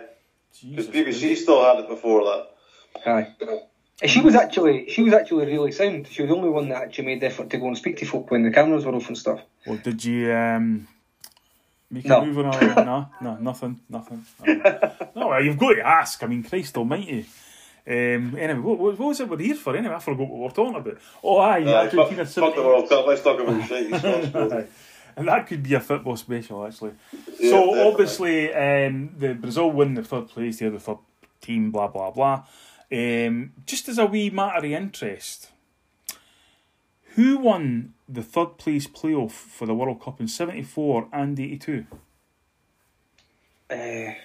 Jesus 0.53 0.87
Because 0.87 1.21
BBC 1.21 1.35
still 1.37 1.63
had 1.63 1.79
it 1.83 1.89
before 1.89 2.23
that. 2.25 2.47
Aye. 3.05 3.27
She 4.05 4.19
was 4.19 4.35
actually 4.35 4.89
she 4.89 5.03
was 5.03 5.13
actually 5.13 5.45
really 5.45 5.71
sound. 5.71 6.07
She 6.09 6.21
was 6.21 6.29
the 6.29 6.35
only 6.35 6.49
one 6.49 6.67
that 6.69 6.81
actually 6.83 7.05
made 7.05 7.21
the 7.21 7.27
effort 7.27 7.49
to 7.51 7.57
go 7.57 7.67
and 7.67 7.77
speak 7.77 7.97
to 7.97 8.05
folk 8.05 8.29
when 8.29 8.43
the 8.43 8.51
cameras 8.51 8.85
were 8.85 8.93
off 8.93 9.07
and 9.07 9.17
stuff. 9.17 9.39
Well, 9.65 9.77
did 9.77 10.03
you 10.03 10.33
um, 10.33 10.87
make 11.89 12.05
No. 12.05 12.21
a 12.21 12.25
move 12.25 12.39
on 12.39 12.53
her? 12.53 12.75
no, 12.85 13.07
no, 13.21 13.35
nothing, 13.37 13.79
nothing. 13.89 14.25
No, 14.45 14.53
no 15.15 15.27
well, 15.29 15.41
you've 15.41 15.57
got 15.57 15.75
to 15.75 15.81
ask. 15.87 16.21
I 16.23 16.27
mean, 16.27 16.43
Christ 16.43 16.75
Almighty. 16.77 17.25
Um, 17.87 18.35
anyway, 18.35 18.59
what, 18.59 18.79
what, 18.79 18.97
what 18.99 19.07
was 19.09 19.19
it 19.19 19.29
we're 19.29 19.37
here 19.37 19.55
for? 19.55 19.75
Anyway, 19.75 19.93
I 19.93 19.99
forgot 19.99 20.27
what 20.27 20.31
we 20.31 20.39
we're 20.39 20.49
talking 20.49 20.75
about. 20.75 20.97
Oh, 21.23 21.37
aye, 21.37 21.59
Aye, 21.59 21.73
Argentina 21.85 22.25
fuck, 22.25 22.45
fuck 22.45 22.55
the 22.55 22.61
World 22.63 22.89
Cup. 22.89 23.05
Let's 23.05 23.21
talk 23.21 23.39
about 23.39 23.67
shit. 23.67 24.69
And 25.17 25.27
that 25.29 25.47
could 25.47 25.63
be 25.63 25.73
a 25.75 25.79
football 25.79 26.17
special, 26.17 26.65
actually. 26.65 26.91
Yeah, 27.39 27.49
so 27.51 27.65
definitely. 27.67 27.81
obviously, 27.81 28.53
um, 28.53 29.09
the 29.17 29.33
Brazil 29.33 29.71
win 29.71 29.93
the 29.93 30.03
third 30.03 30.27
place. 30.27 30.59
They're 30.59 30.71
the 30.71 30.79
third 30.79 30.97
team. 31.41 31.71
Blah 31.71 31.87
blah 31.87 32.11
blah. 32.11 32.43
Um, 32.91 33.53
just 33.65 33.87
as 33.87 33.97
a 33.97 34.05
wee 34.05 34.29
matter 34.29 34.57
of 34.57 34.65
interest, 34.65 35.51
who 37.15 37.37
won 37.37 37.93
the 38.09 38.23
third 38.23 38.57
place 38.57 38.87
playoff 38.87 39.31
for 39.31 39.65
the 39.65 39.73
World 39.73 40.01
Cup 40.01 40.19
in 40.19 40.27
seventy 40.27 40.63
four 40.63 41.07
and 41.13 41.39
eighty 41.39 41.57
two? 41.57 41.85
Uh, 43.69 44.15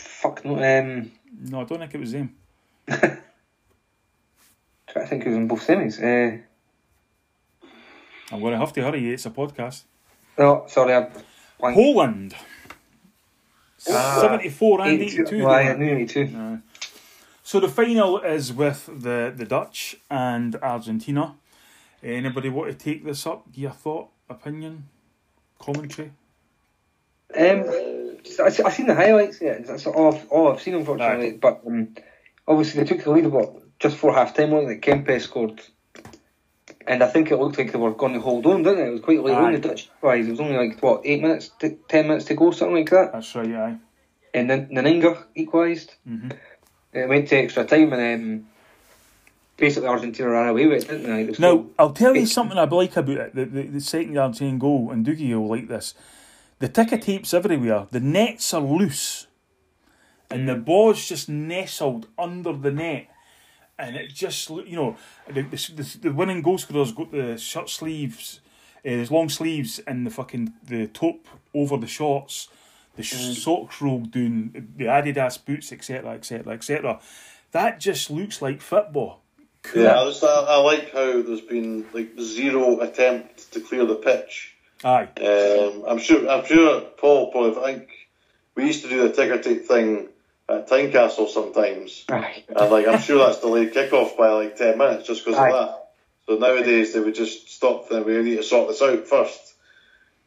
fuck 0.00 0.44
no. 0.44 0.54
Um, 0.56 1.10
No, 1.50 1.60
I 1.60 1.64
don't 1.64 1.78
think 1.78 1.94
it 1.94 2.00
was 2.00 2.12
them. 2.12 2.34
trying 2.88 3.18
to 4.94 5.06
think 5.06 5.24
it 5.24 5.28
was 5.28 5.36
in 5.36 5.48
both 5.48 5.66
semis. 5.66 5.98
Uh, 6.02 6.38
I'm 8.32 8.40
going 8.40 8.52
to 8.52 8.58
have 8.58 8.72
to 8.74 8.82
hurry. 8.82 9.12
It's 9.12 9.26
a 9.26 9.30
podcast. 9.30 9.82
no, 10.38 10.64
sorry, 10.68 10.94
I 10.94 11.08
blanked. 11.58 11.76
Poland. 11.76 12.34
Ah. 13.88 14.18
Seventy 14.20 14.50
four 14.50 14.80
and 14.82 14.90
82. 14.90 15.22
eighty 15.22 15.30
two. 15.30 15.38
No, 15.38 15.48
aye, 15.48 15.70
I 15.70 15.76
knew 15.76 15.90
82. 15.90 16.60
So 17.42 17.58
the 17.60 17.68
final 17.68 18.20
is 18.20 18.52
with 18.52 18.86
the, 18.86 19.32
the 19.34 19.44
Dutch 19.46 19.96
and 20.10 20.54
Argentina. 20.56 21.34
Anybody 22.02 22.48
want 22.48 22.70
to 22.70 22.76
take 22.76 23.04
this 23.04 23.26
up? 23.26 23.46
Your 23.54 23.72
thought, 23.72 24.08
opinion, 24.28 24.88
commentary? 25.58 26.12
Um, 27.36 27.64
I, 28.38 28.46
I 28.46 28.70
seen 28.70 28.86
the 28.86 28.94
highlights. 28.94 29.40
Yeah, 29.40 29.58
that's 29.58 29.86
all 29.86 30.14
I've, 30.14 30.28
all 30.28 30.52
I've 30.52 30.62
seen 30.62 30.74
unfortunately. 30.74 31.32
But 31.32 31.62
um, 31.66 31.94
obviously 32.46 32.82
they 32.82 32.88
took 32.88 33.04
the 33.04 33.10
lead 33.10 33.26
about 33.26 33.62
just 33.78 33.96
before 33.96 34.14
half 34.14 34.34
time. 34.34 34.52
Like 34.52 34.82
Kempe 34.82 35.20
scored, 35.20 35.60
and 36.86 37.02
I 37.02 37.06
think 37.08 37.30
it 37.30 37.36
looked 37.36 37.58
like 37.58 37.72
they 37.72 37.78
were 37.78 37.92
going 37.92 38.14
to 38.14 38.20
hold 38.20 38.46
on, 38.46 38.62
didn't 38.62 38.80
it? 38.80 38.88
It 38.88 38.92
was 38.92 39.00
quite 39.00 39.22
late 39.22 39.36
on 39.36 39.54
Aye. 39.54 39.56
the 39.56 39.68
Dutch 39.68 39.90
wise. 40.02 40.26
It 40.26 40.32
was 40.32 40.40
only 40.40 40.56
like 40.56 40.82
what 40.82 41.02
eight 41.04 41.22
minutes, 41.22 41.50
to, 41.60 41.76
ten 41.88 42.08
minutes 42.08 42.26
to 42.26 42.34
go, 42.34 42.50
something 42.50 42.76
like 42.76 42.90
that. 42.90 43.12
That's 43.12 43.34
right, 43.34 43.54
aye. 43.54 43.76
And 44.32 44.48
then 44.48 44.68
Nanninga 44.68 45.24
equalised. 45.34 45.94
Mhm. 46.08 46.32
It 46.92 47.08
went 47.08 47.28
to 47.28 47.36
extra 47.36 47.64
time, 47.64 47.92
and 47.92 48.22
um, 48.22 48.46
basically 49.56 49.88
Argentina 49.88 50.28
ran 50.28 50.48
away 50.48 50.66
with 50.66 50.82
it, 50.82 50.88
didn't 50.88 51.04
they? 51.04 51.22
It 51.22 51.38
Now, 51.38 51.66
I'll 51.78 51.92
tell 51.92 52.16
you 52.16 52.26
something 52.26 52.58
I 52.58 52.64
like 52.64 52.96
about 52.96 53.16
it. 53.16 53.34
The, 53.34 53.44
the, 53.44 53.62
the 53.62 53.80
second 53.80 54.18
Argentine 54.18 54.58
goal, 54.58 54.90
and 54.90 55.06
Dougie 55.06 55.32
will 55.34 55.48
like 55.48 55.68
this. 55.68 55.94
The 56.60 56.68
ticker 56.68 56.98
tapes 56.98 57.34
everywhere. 57.34 57.86
The 57.90 58.00
nets 58.00 58.54
are 58.54 58.60
loose. 58.60 59.26
And 60.30 60.48
the 60.48 60.54
ball's 60.54 61.08
just 61.08 61.28
nestled 61.28 62.06
under 62.16 62.52
the 62.52 62.70
net. 62.70 63.08
And 63.78 63.96
it 63.96 64.14
just, 64.14 64.48
you 64.50 64.76
know, 64.76 64.96
the, 65.26 65.42
the, 65.42 65.72
the, 65.74 65.98
the 66.02 66.12
winning 66.12 66.42
goal 66.42 66.58
scorer's 66.58 66.92
got 66.92 67.10
the 67.10 67.38
shirt 67.38 67.70
sleeves, 67.70 68.40
uh, 68.84 68.90
there's 68.90 69.10
long 69.10 69.30
sleeves, 69.30 69.78
and 69.80 70.06
the 70.06 70.10
fucking 70.10 70.52
the 70.62 70.86
top 70.86 71.26
over 71.54 71.78
the 71.78 71.86
shorts, 71.86 72.48
the 72.96 73.02
sh- 73.02 73.38
socks 73.38 73.80
rolled 73.80 74.10
down, 74.10 74.68
the 74.76 74.84
Adidas 74.84 75.42
boots, 75.42 75.72
etc., 75.72 76.12
etc., 76.12 76.52
etc. 76.52 77.00
That 77.52 77.80
just 77.80 78.10
looks 78.10 78.42
like 78.42 78.60
football. 78.60 79.22
Yeah, 79.74 79.98
I, 79.98 80.04
just, 80.08 80.22
I, 80.22 80.28
I 80.28 80.56
like 80.58 80.92
how 80.92 81.22
there's 81.22 81.40
been 81.40 81.86
like 81.92 82.18
zero 82.20 82.80
attempt 82.80 83.50
to 83.52 83.60
clear 83.60 83.86
the 83.86 83.96
pitch. 83.96 84.56
Aye. 84.84 85.08
Um, 85.20 85.84
I'm 85.86 85.98
sure. 85.98 86.28
I'm 86.28 86.44
sure 86.44 86.80
Paul 86.98 87.30
probably. 87.30 87.62
I 87.62 87.74
think 87.74 87.90
we 88.54 88.66
used 88.66 88.82
to 88.82 88.88
do 88.88 89.02
the 89.06 89.12
ticker 89.14 89.38
tape 89.42 89.66
thing 89.66 90.08
at 90.48 90.68
Tynecastle 90.68 91.28
sometimes, 91.28 92.04
Aye. 92.08 92.44
and 92.48 92.70
like 92.70 92.88
I'm 92.88 93.00
sure 93.00 93.18
that's 93.18 93.40
delayed 93.40 93.72
kickoff 93.74 94.16
by 94.16 94.28
like 94.30 94.56
ten 94.56 94.78
minutes 94.78 95.06
just 95.06 95.24
because 95.24 95.38
of 95.38 95.52
that. 95.52 95.76
So 96.26 96.36
nowadays 96.36 96.92
they 96.92 97.00
would 97.00 97.14
just 97.14 97.50
stop. 97.50 97.88
Then 97.88 98.04
we 98.04 98.18
need 98.22 98.36
to 98.36 98.42
sort 98.42 98.68
this 98.68 98.80
out 98.82 99.06
first, 99.06 99.54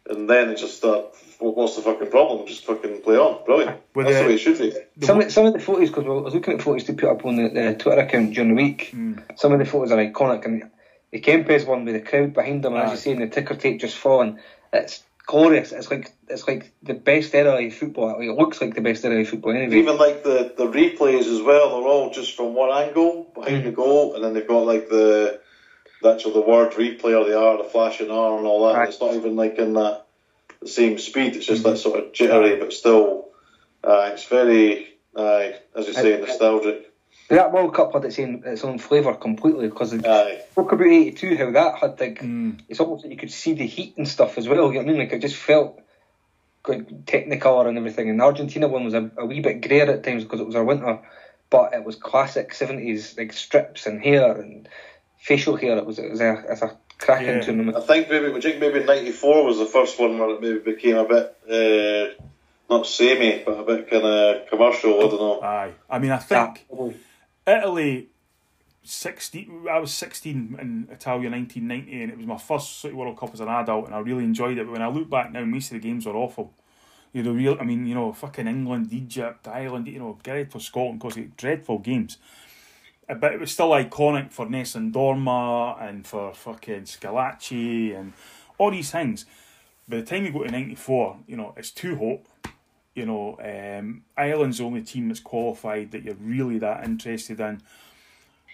and 0.07 0.29
then 0.29 0.49
it 0.49 0.57
just 0.57 0.77
start. 0.77 1.05
What, 1.39 1.57
what's 1.57 1.75
the 1.75 1.81
fucking 1.81 2.09
problem? 2.11 2.45
Just 2.47 2.63
fucking 2.65 3.01
play 3.01 3.17
on. 3.17 3.43
Brilliant. 3.45 3.81
With 3.95 4.05
That's 4.05 4.17
the- 4.17 4.23
the 4.23 4.29
way 4.29 4.35
it 4.35 4.37
should 4.37 4.57
be. 4.59 5.05
Some 5.05 5.19
of, 5.19 5.31
some 5.31 5.45
of 5.47 5.53
the 5.53 5.59
photos, 5.59 5.89
because 5.89 6.05
I 6.05 6.09
was 6.09 6.33
looking 6.33 6.53
at 6.53 6.61
photos 6.61 6.83
to 6.85 6.93
put 6.93 7.09
up 7.09 7.25
on 7.25 7.35
the, 7.37 7.49
the 7.49 7.75
Twitter 7.75 8.01
account 8.01 8.33
during 8.33 8.55
the 8.55 8.61
week, 8.63 8.89
Hmm. 8.91 9.15
some 9.35 9.51
of 9.51 9.59
the 9.59 9.65
photos 9.65 9.91
are 9.91 9.97
iconic. 9.97 10.45
And 10.45 10.69
the 11.13 11.21
Kempes 11.21 11.65
one 11.67 11.85
with 11.85 11.93
the 11.93 12.01
crowd 12.01 12.33
behind 12.33 12.63
them, 12.63 12.73
and 12.73 12.83
as 12.83 12.91
you 12.91 12.97
say, 12.97 13.11
and 13.11 13.21
the 13.21 13.27
ticker 13.27 13.53
tape 13.53 13.79
just 13.79 13.95
falling, 13.95 14.39
it's 14.73 15.03
glorious. 15.27 15.71
It's 15.71 15.91
like 15.91 16.11
it's 16.27 16.47
like 16.47 16.73
the 16.81 16.95
best 16.95 17.35
era 17.35 17.63
of 17.63 17.73
football. 17.75 18.19
It 18.19 18.35
looks 18.35 18.59
like 18.59 18.73
the 18.73 18.81
best 18.81 19.05
era 19.05 19.21
of 19.21 19.29
football 19.29 19.51
anyway. 19.51 19.77
Even 19.77 19.97
like 19.97 20.23
the, 20.23 20.51
the 20.57 20.65
replays 20.65 21.27
as 21.27 21.39
well, 21.43 21.69
they're 21.69 21.87
all 21.87 22.09
just 22.09 22.35
from 22.35 22.55
one 22.55 22.71
angle 22.71 23.31
behind 23.35 23.63
the 23.63 23.71
goal, 23.71 24.15
and 24.15 24.23
then 24.23 24.33
they've 24.33 24.47
got 24.47 24.65
like 24.65 24.89
the, 24.89 25.39
the 26.01 26.13
actual 26.13 26.33
the 26.33 26.41
word 26.41 26.71
replay 26.71 27.15
or 27.15 27.29
the 27.29 27.39
R, 27.39 27.57
the 27.61 27.69
flashing 27.69 28.09
R, 28.09 28.37
and 28.39 28.47
all 28.47 28.67
that. 28.67 28.79
Right. 28.79 28.89
It's 28.89 28.99
not 28.99 29.13
even 29.13 29.35
like 29.35 29.59
in 29.59 29.73
that 29.73 30.07
the 30.61 30.67
same 30.67 30.97
speed. 30.97 31.35
It's 31.35 31.45
just 31.45 31.61
that 31.63 31.77
sort 31.77 32.03
of 32.03 32.11
jittery, 32.13 32.55
but 32.55 32.73
still, 32.73 33.29
uh, 33.83 34.09
it's 34.13 34.25
very, 34.25 34.95
uh, 35.15 35.49
as 35.75 35.85
you 35.85 35.93
say, 35.93 36.13
And- 36.13 36.23
nostalgic. 36.25 36.89
But 37.29 37.35
that 37.35 37.51
World 37.53 37.73
Cup 37.73 37.93
had 37.93 38.05
its 38.05 38.19
own, 38.19 38.43
its 38.45 38.63
own 38.63 38.77
flavour 38.79 39.13
completely 39.15 39.67
because 39.69 39.93
Aye. 39.93 40.41
spoke 40.51 40.71
about 40.71 40.87
'82 40.87 41.37
how 41.37 41.51
that 41.51 41.75
had 41.79 41.99
like 41.99 42.19
Hmm. 42.19 42.51
it's 42.67 42.79
almost 42.79 43.03
like 43.03 43.11
you 43.11 43.17
could 43.17 43.31
see 43.31 43.53
the 43.53 43.65
heat 43.65 43.95
and 43.97 44.07
stuff 44.07 44.37
as 44.37 44.47
well. 44.47 44.67
You 44.67 44.73
know 44.73 44.77
what 44.79 44.85
I 44.85 44.89
mean? 44.89 44.97
Like 44.99 45.13
it 45.13 45.21
just 45.21 45.35
felt 45.37 45.79
good 46.63 47.05
technicolor 47.05 47.67
and 47.67 47.77
everything. 47.77 48.09
And 48.09 48.19
the 48.19 48.23
Argentina 48.23 48.67
one 48.67 48.85
was 48.85 48.93
a, 48.93 49.09
a 49.17 49.25
wee 49.25 49.39
bit 49.41 49.61
greyer 49.67 49.89
at 49.91 50.03
times 50.03 50.23
because 50.23 50.39
it 50.39 50.45
was 50.45 50.55
our 50.55 50.63
winter, 50.63 50.99
but 51.49 51.73
it 51.73 51.83
was 51.83 51.95
classic 51.95 52.53
'70s 52.53 53.17
like 53.17 53.33
strips 53.33 53.85
and 53.87 54.01
hair 54.03 54.33
and 54.39 54.67
facial 55.17 55.55
hair. 55.55 55.77
It 55.77 55.85
was 55.85 55.99
it 55.99 56.11
was 56.11 56.21
a, 56.21 56.33
it 56.39 56.49
was 56.49 56.61
a 56.61 56.77
cracking 56.99 57.27
Yeah. 57.35 57.41
tournament. 57.41 57.77
I 57.77 57.81
think 57.81 58.09
maybe 58.09 58.33
I 58.33 58.39
think 58.41 58.59
maybe 58.59 58.83
'94 58.83 59.45
was 59.45 59.59
the 59.59 59.65
first 59.65 59.99
one 59.99 60.17
where 60.19 60.29
it 60.31 60.41
maybe 60.41 60.59
became 60.59 60.97
a 60.97 61.05
bit 61.05 61.35
uh, 61.49 62.23
not 62.69 62.85
samey, 62.85 63.43
but 63.45 63.59
a 63.59 63.63
bit 63.63 63.89
kind 63.89 64.03
of 64.05 64.47
commercial. 64.49 64.97
I 64.99 65.01
don't 65.09 65.19
know. 65.19 65.41
Aye. 65.41 65.71
I 65.89 65.99
mean, 65.99 66.11
I 66.11 66.17
That- 66.17 66.57
think 66.69 66.95
Italy, 67.45 68.07
16, 68.83 69.65
I 69.69 69.79
was 69.79 69.93
16 69.93 70.57
in 70.59 70.87
Italia 70.91 71.29
1990, 71.29 72.03
and 72.03 72.11
it 72.11 72.17
was 72.17 72.27
my 72.27 72.37
first 72.37 72.81
City 72.81 72.93
World 72.93 73.17
Cup 73.17 73.33
as 73.33 73.39
an 73.39 73.49
adult, 73.49 73.85
and 73.85 73.95
I 73.95 73.99
really 73.99 74.23
enjoyed 74.23 74.57
it. 74.57 74.65
But 74.65 74.73
when 74.73 74.81
I 74.81 74.87
look 74.87 75.09
back 75.09 75.31
now, 75.31 75.43
most 75.43 75.71
of 75.71 75.81
the 75.81 75.87
games 75.87 76.07
are 76.07 76.15
awful. 76.15 76.53
You 77.11 77.23
know, 77.23 77.31
real, 77.31 77.57
I 77.59 77.63
mean, 77.63 77.85
you 77.85 77.95
know, 77.95 78.11
fucking 78.11 78.47
England, 78.47 78.91
Egypt, 78.91 79.47
Ireland, 79.47 79.87
you 79.87 79.99
know, 79.99 80.17
for 80.49 80.59
Scotland 80.59 80.99
because 80.99 81.17
dreadful 81.37 81.79
games. 81.79 82.17
Uh, 83.07 83.15
But 83.15 83.33
it 83.33 83.39
was 83.39 83.51
still 83.51 83.69
iconic 83.69 84.31
for 84.31 84.49
Nessun 84.49 84.91
Dorma 84.91 85.81
and 85.81 86.07
for 86.07 86.33
fucking 86.33 86.83
Schillaci 86.83 87.95
and 87.97 88.13
all 88.57 88.71
these 88.71 88.91
things. 88.91 89.25
By 89.87 89.97
the 89.97 90.03
time 90.03 90.25
you 90.25 90.31
go 90.31 90.43
to 90.43 90.51
94, 90.51 91.17
you 91.27 91.35
know, 91.37 91.53
it's 91.57 91.71
too 91.71 91.95
hot. 91.97 92.21
You 92.95 93.05
know, 93.05 93.37
um, 93.39 94.03
Ireland's 94.15 94.59
the 94.59 94.65
only 94.65 94.83
team 94.83 95.07
that's 95.07 95.19
qualified 95.19 95.91
that 95.91 96.03
you're 96.03 96.15
really 96.15 96.59
that 96.59 96.83
interested 96.83 97.39
in. 97.39 97.61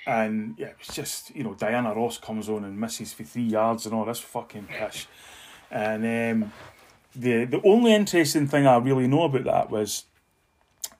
And 0.07 0.55
yeah, 0.57 0.71
it's 0.79 0.95
just 0.95 1.35
you 1.35 1.43
know 1.43 1.55
Diana 1.55 1.93
Ross 1.93 2.17
comes 2.17 2.47
on 2.47 2.63
and 2.63 2.79
misses 2.79 3.13
for 3.13 3.23
three 3.23 3.43
yards 3.43 3.85
and 3.85 3.93
all 3.93 4.05
this 4.05 4.19
fucking 4.19 4.67
pish. 4.67 5.07
And 5.69 6.43
um, 6.43 6.53
the 7.15 7.45
the 7.45 7.61
only 7.63 7.93
interesting 7.93 8.47
thing 8.47 8.65
I 8.65 8.77
really 8.77 9.07
know 9.07 9.23
about 9.23 9.43
that 9.43 9.69
was 9.69 10.05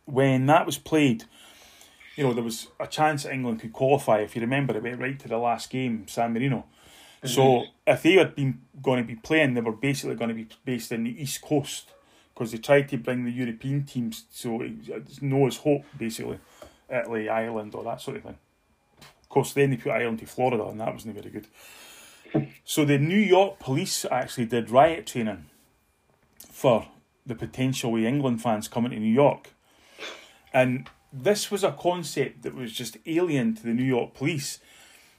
when 0.06 0.46
that 0.48 0.66
was 0.66 0.78
played. 0.78 1.24
You 2.16 2.26
know, 2.26 2.34
there 2.34 2.44
was 2.44 2.68
a 2.80 2.88
chance 2.88 3.26
England 3.26 3.62
could 3.62 3.72
qualify. 3.72 4.20
If 4.20 4.36
you 4.36 4.42
remember, 4.42 4.76
it 4.76 4.84
went 4.84 5.00
right 5.00 5.18
to 5.18 5.30
the 5.30 5.38
last 5.38 5.70
game, 5.70 6.06
San 6.08 6.34
Marino. 6.34 6.66
So 7.24 7.66
if 7.86 8.04
they 8.04 8.14
had 8.14 8.36
been 8.36 8.62
going 8.82 9.02
to 9.02 9.08
be 9.08 9.16
playing, 9.16 9.54
they 9.54 9.62
were 9.62 9.74
basically 9.74 10.16
going 10.16 10.30
to 10.30 10.36
be 10.36 10.48
based 10.64 10.92
in 10.92 11.04
the 11.04 11.22
East 11.22 11.42
Coast 11.42 11.92
because 12.40 12.54
they 12.54 12.58
tried 12.58 12.88
to 12.88 12.98
bring 12.98 13.26
the 13.26 13.32
European 13.32 13.84
teams. 13.84 14.24
So 14.32 14.62
it's 14.62 15.22
Noah's 15.22 15.58
hope, 15.58 15.84
basically, 15.98 16.40
Italy, 16.90 17.28
Ireland, 17.28 17.76
or 17.76 17.84
that 17.84 18.00
sort 18.00 18.16
of 18.16 18.24
thing. 18.24 18.38
Of 19.02 19.28
course, 19.28 19.52
then 19.52 19.72
they 19.72 19.76
put 19.76 19.92
Ireland 19.92 20.20
to 20.20 20.26
Florida, 20.26 20.64
and 20.64 20.80
that 20.80 20.94
wasn't 20.94 21.16
very 21.16 21.30
good. 21.30 21.48
So 22.64 22.86
the 22.86 22.98
New 22.98 23.20
York 23.20 23.60
police 23.60 24.06
actually 24.10 24.46
did 24.46 24.72
riot 24.72 25.06
training 25.06 25.48
for 26.50 26.88
the 27.26 27.36
potential 27.36 27.92
way 27.92 28.06
England 28.06 28.42
fans 28.42 28.70
coming 28.70 28.92
to 28.92 29.00
New 29.00 29.14
York. 29.14 29.50
And 30.54 30.90
this 31.12 31.52
was 31.52 31.66
a 31.66 31.74
concept 31.74 32.44
that 32.44 32.56
was 32.56 32.72
just 32.72 32.96
alien 33.06 33.54
to 33.56 33.64
the 33.64 33.74
New 33.74 33.84
York 33.84 34.14
police 34.14 34.60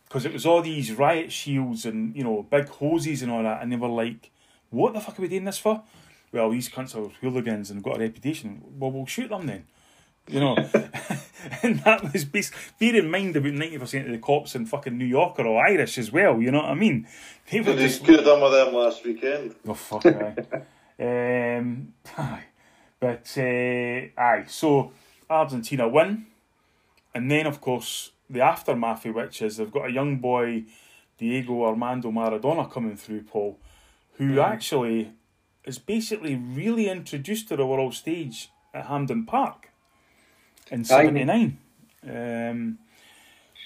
because 0.09 0.25
it 0.25 0.33
was 0.33 0.47
all 0.47 0.63
these 0.63 0.93
riot 0.95 1.33
shields 1.33 1.85
and, 1.85 2.17
you 2.17 2.25
know, 2.25 2.47
big 2.51 2.69
hoses 2.69 3.21
and 3.21 3.31
all 3.31 3.43
that. 3.43 3.63
And 3.63 3.71
they 3.71 3.77
were 3.77 3.89
like, 3.89 4.31
what 4.71 4.95
the 4.95 5.01
fuck 5.01 5.19
are 5.19 5.23
we 5.23 5.29
doing 5.29 5.45
this 5.45 5.59
for? 5.59 5.83
Well, 6.33 6.51
these 6.51 6.69
cunts 6.69 6.95
are 6.95 7.11
hooligans 7.21 7.71
and 7.71 7.83
got 7.83 7.97
a 7.97 8.01
reputation. 8.01 8.63
Well, 8.79 8.93
we'll 8.93 9.07
shoot 9.07 9.31
them 9.31 9.47
then. 9.47 9.67
You 10.29 10.41
know, 10.41 10.57
and 11.63 11.81
that 11.81 12.13
was 12.13 12.25
based. 12.25 12.53
Bear 12.79 12.97
in 12.97 13.11
mind, 13.11 13.37
about 13.37 13.53
ninety 13.53 13.79
percent 13.79 14.07
of 14.07 14.13
the 14.13 14.19
cops 14.19 14.55
in 14.55 14.67
fucking 14.67 14.97
New 14.97 15.07
York 15.07 15.39
are 15.39 15.47
all 15.47 15.59
Irish 15.59 15.99
as 15.99 16.13
well. 16.13 16.41
You 16.41 16.51
know 16.51 16.61
what 16.61 16.71
I 16.71 16.75
mean? 16.75 17.07
They 17.51 17.61
were 17.61 17.73
They 17.73 17.87
just 17.87 18.05
could 18.05 18.17
have 18.17 18.25
done 18.25 18.41
with 18.41 18.53
them 18.53 18.75
last 18.75 19.05
weekend. 19.05 19.55
Oh 19.67 19.75
fuck 19.75 20.07
aye. 20.07 20.35
um, 21.59 21.95
aye. 22.17 22.45
But 22.99 23.33
uh, 23.39 24.21
aye, 24.21 24.45
so 24.47 24.93
Argentina 25.29 25.89
win, 25.89 26.27
and 27.15 27.31
then 27.31 27.47
of 27.47 27.61
course 27.61 28.13
the 28.29 28.41
aftermath 28.41 29.07
of 29.07 29.15
which 29.15 29.43
is 29.43 29.57
they've 29.57 29.73
got 29.73 29.89
a 29.89 29.93
young 29.93 30.19
boy, 30.19 30.65
Diego 31.19 31.65
Armando 31.65 32.11
Maradona 32.11 32.71
coming 32.71 32.97
through, 32.97 33.23
Paul, 33.23 33.59
who 34.15 34.39
actually 34.41 35.13
is 35.71 35.79
basically 35.79 36.35
really 36.35 36.87
introduced 36.89 37.49
to 37.49 37.57
the 37.57 37.67
world 37.73 37.95
stage 37.95 38.51
at 38.75 38.87
Hampden 38.87 39.25
Park 39.25 39.71
in 40.71 40.85
seventy 40.85 41.25
nine. 41.25 41.59
Um, 42.03 42.79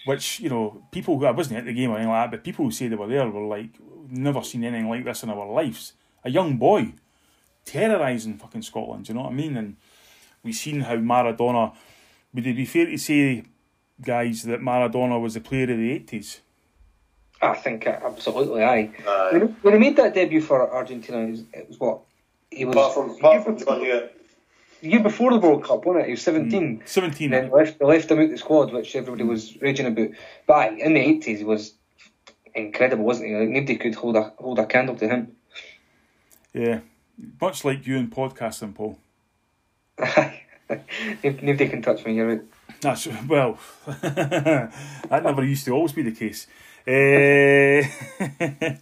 which 0.05 0.27
you 0.41 0.51
know, 0.51 0.65
people 0.91 1.19
who 1.19 1.25
I 1.25 1.31
wasn't 1.31 1.59
at 1.61 1.65
the 1.65 1.73
game 1.73 1.91
or 1.91 1.97
anything 1.97 2.11
like 2.11 2.25
that, 2.25 2.37
but 2.37 2.45
people 2.45 2.65
who 2.65 2.71
say 2.71 2.89
they 2.89 2.97
were 2.97 3.09
there 3.09 3.29
were 3.29 3.47
like, 3.57 3.71
never 4.11 4.43
seen 4.43 4.65
anything 4.65 4.89
like 4.89 5.05
this 5.05 5.23
in 5.23 5.31
our 5.31 5.51
lives. 5.51 5.95
A 6.25 6.31
young 6.31 6.59
boy 6.59 6.93
terrorising 7.65 8.37
fucking 8.37 8.63
Scotland. 8.63 9.05
Do 9.05 9.13
you 9.13 9.15
know 9.17 9.25
what 9.25 9.33
I 9.33 9.35
mean? 9.35 9.57
And 9.57 9.77
we've 10.43 10.55
seen 10.55 10.81
how 10.81 10.97
Maradona. 10.97 11.75
Would 12.35 12.47
it 12.47 12.57
be 12.57 12.67
fair 12.67 12.87
to 12.87 12.99
say, 12.99 13.45
guys, 14.03 14.43
that 14.43 14.61
Maradona 14.61 15.21
was 15.21 15.35
the 15.35 15.41
player 15.41 15.71
of 15.73 15.79
the 15.79 15.93
eighties? 15.93 16.41
I 17.45 17.55
think 17.55 17.87
absolutely, 17.87 18.63
aye. 18.63 18.91
Aye. 19.07 19.29
When, 19.33 19.49
he, 19.49 19.55
when 19.63 19.75
he 19.75 19.81
made 19.81 19.97
that 19.97 20.15
debut 20.15 20.41
for 20.41 20.73
Argentina, 20.73 21.19
it 21.19 21.31
was, 21.31 21.43
it 21.53 21.69
was 21.69 21.81
what? 21.81 22.01
He 22.51 22.65
was 22.65 22.75
Apart 22.75 22.95
from, 22.95 23.11
apart 23.11 23.45
from 23.45 23.59
John 23.59 23.81
Hewitt. 23.81 24.21
the 24.81 24.89
year 24.89 25.03
before 25.03 25.33
the 25.33 25.39
World 25.39 25.65
Cup, 25.65 25.85
wasn't 25.85 26.05
it? 26.05 26.07
He 26.07 26.13
was 26.13 26.25
hmm. 26.25 26.51
17. 26.51 26.83
Seventeen. 26.87 27.35
And 27.35 27.45
then 27.45 27.51
left, 27.51 27.79
they 27.79 27.85
left 27.85 28.11
him 28.11 28.21
out 28.21 28.31
the 28.31 28.39
squad, 28.39 28.73
which 28.73 28.97
everybody 28.97 29.25
was 29.25 29.61
raging 29.61 29.87
about. 29.87 30.09
But 30.47 30.55
aye, 30.55 30.77
in 30.79 30.95
the 30.95 31.01
80s, 31.01 31.39
he 31.39 31.45
was 31.45 31.75
incredible, 32.55 33.05
wasn't 33.05 33.29
he? 33.29 33.37
Like, 33.37 33.49
nobody 33.49 33.77
could 33.77 33.95
hold 33.95 34.17
a 34.17 34.33
hold 34.39 34.59
a 34.59 34.67
candle 34.67 34.97
to 34.97 35.09
him. 35.09 35.37
Yeah, 36.53 36.81
much 37.41 37.65
like 37.65 37.87
you 37.87 37.97
in 37.97 38.11
podcasting, 38.11 38.75
Paul. 38.75 38.99
nobody 41.23 41.69
can 41.69 41.83
touch 41.83 42.05
me, 42.05 42.15
you're 42.15 42.29
right. 42.29 42.43
That's 42.81 43.09
well. 43.27 43.59
that 43.87 44.71
never 45.11 45.45
used 45.45 45.65
to 45.67 45.73
always 45.73 45.93
be 45.93 46.03
the 46.03 46.13
case. 46.13 46.47
Uh, 46.87 47.83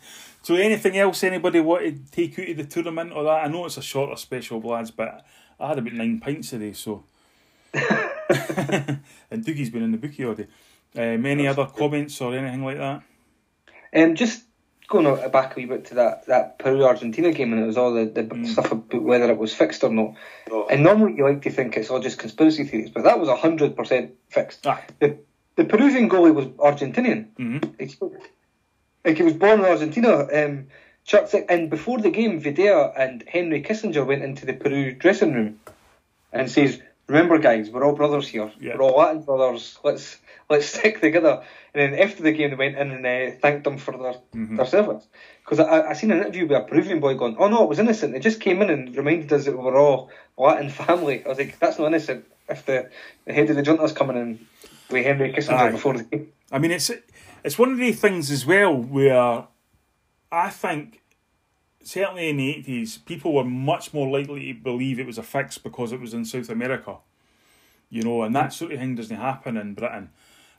so, 0.43 0.57
anything 0.57 0.99
else 0.99 1.23
anybody 1.23 1.61
want 1.61 1.85
to 1.85 2.11
take 2.11 2.39
out 2.39 2.49
of 2.49 2.57
the 2.57 2.65
tournament 2.65 3.13
or 3.13 3.25
that? 3.25 3.45
I 3.45 3.49
know 3.49 3.67
it's 3.67 3.77
a 3.77 3.83
shorter 3.83 4.17
special, 4.17 4.61
lads, 4.61 4.91
but 4.91 5.25
I 5.61 5.69
had 5.69 5.79
about 5.79 5.93
nine 5.93 6.19
pints 6.21 6.51
today, 6.51 6.73
so. 6.73 7.05
and 7.75 9.45
Dougie's 9.45 9.71
been 9.71 9.83
in 9.83 9.93
the 9.93 9.99
bookie 9.99 10.25
all 10.25 10.35
day. 10.35 10.49
Um, 10.95 11.25
any 11.25 11.47
other 11.47 11.67
comments 11.67 12.21
or 12.21 12.35
anything 12.35 12.65
like 12.65 12.79
that? 12.79 13.03
Um, 13.95 14.15
just 14.15 14.45
going 14.89 15.31
back 15.31 15.57
a 15.57 15.61
wee 15.61 15.67
bit 15.67 15.87
to 15.87 15.95
that, 15.95 16.27
that 16.27 16.59
Peru 16.59 16.85
Argentina 16.85 17.33
game, 17.33 17.53
and 17.53 17.63
it 17.63 17.67
was 17.67 17.79
all 17.79 17.95
the, 17.95 18.05
the 18.05 18.47
stuff 18.47 18.73
about 18.73 19.03
whether 19.03 19.31
it 19.31 19.39
was 19.39 19.55
fixed 19.55 19.85
or 19.85 19.91
not. 19.91 20.15
Oh. 20.51 20.67
And 20.69 20.83
normally 20.83 21.17
you 21.17 21.25
like 21.25 21.43
to 21.43 21.51
think 21.51 21.77
it's 21.77 21.89
all 21.89 22.01
just 22.01 22.19
conspiracy 22.19 22.65
theories, 22.65 22.91
but 22.91 23.05
that 23.05 23.19
was 23.19 23.29
100% 23.29 24.11
fixed. 24.29 24.67
Aye. 24.67 24.85
The, 24.99 25.19
the 25.57 25.65
Peruvian 25.65 26.09
goalie 26.09 26.35
was 26.35 26.47
Argentinian. 26.47 27.27
Mhm. 27.39 27.81
He 27.81 27.97
Like 29.05 29.17
he 29.17 29.23
was 29.23 29.35
born 29.35 29.61
in 29.61 29.67
Argentina. 29.67 30.29
Um, 30.33 30.69
Chuck 31.05 31.29
and 31.49 31.69
before 31.69 31.99
the 31.99 32.11
game, 32.11 32.41
Videla 32.41 32.93
and 32.97 33.25
Henry 33.27 33.61
Kissinger 33.61 34.07
went 34.07 34.23
into 34.23 34.47
the 34.47 34.53
Peru 34.53 34.93
dressing 34.93 35.35
room 35.35 35.59
and 36.33 36.49
says, 36.49 36.81
"Remember, 37.09 37.39
guys, 37.39 37.71
we're 37.71 37.85
all 37.85 37.97
brothers 37.97 38.29
here. 38.29 38.53
Yeah. 38.61 38.77
We're 38.77 38.85
all 38.85 38.99
Latin 38.99 39.23
brothers. 39.23 39.81
Let's 39.83 40.19
let's 40.49 40.67
stick 40.79 41.01
together." 41.01 41.43
And 41.75 41.95
then 41.95 42.01
after 42.01 42.23
the 42.23 42.31
game, 42.31 42.51
they 42.51 42.57
went 42.57 42.79
in 42.79 42.93
and 42.93 43.05
uh, 43.05 43.37
thanked 43.43 43.65
them 43.65 43.79
for 43.79 43.99
their 43.99 44.15
their 44.33 44.67
service. 44.67 45.05
Because 45.45 45.59
I, 45.59 45.91
I 45.91 45.93
seen 45.95 46.13
an 46.13 46.19
interview 46.19 46.47
with 46.47 46.59
a 46.59 46.61
Peruvian 46.61 47.01
boy 47.01 47.15
going, 47.15 47.37
"Oh 47.39 47.49
no, 47.49 47.65
it 47.65 47.69
was 47.69 47.81
innocent. 47.81 48.13
They 48.13 48.21
just 48.21 48.41
came 48.41 48.63
in 48.63 48.71
and 48.71 48.97
reminded 48.97 49.33
us 49.33 49.47
that 49.47 49.59
we 49.59 49.65
were 49.65 49.77
all 49.77 50.11
Latin 50.39 50.71
family." 50.85 51.25
I 51.25 51.29
was 51.29 51.39
like, 51.39 51.59
"That's 51.59 51.81
not 51.81 51.89
innocent." 51.89 52.27
If 52.49 52.67
the, 52.67 52.91
the 53.25 53.33
head 53.33 53.51
of 53.51 53.57
the 53.57 53.63
junta's 53.63 53.93
coming 53.93 54.17
in 54.17 54.47
with 54.93 55.05
Henry 55.05 55.33
Kissinger 55.33 55.55
Aye. 55.55 55.71
before 55.73 55.95
the 55.95 56.05
game. 56.05 56.33
I 56.51 56.59
mean, 56.59 56.71
it's 56.71 56.91
it's 57.43 57.59
one 57.59 57.73
of 57.73 57.79
the 57.79 57.93
things 57.93 58.31
as 58.31 58.47
well 58.47 58.77
where 58.77 59.47
I 60.31 60.51
think 60.51 61.03
certainly 61.83 62.29
in 62.29 62.37
the 62.37 62.51
eighties 62.51 62.99
people 62.99 63.33
were 63.33 63.45
much 63.45 63.93
more 63.93 64.09
likely 64.09 64.53
to 64.53 64.61
believe 64.61 65.01
it 65.01 65.07
was 65.07 65.19
a 65.19 65.23
fix 65.23 65.59
because 65.59 65.93
it 65.93 66.01
was 66.01 66.15
in 66.15 66.25
South 66.25 66.51
America, 66.51 66.99
you 67.91 68.03
know, 68.03 68.23
and 68.23 68.37
that 68.37 68.53
sort 68.53 68.73
of 68.73 68.79
thing 68.79 68.95
doesn't 68.95 69.17
happen 69.17 69.57
in 69.57 69.75
Britain. 69.75 70.11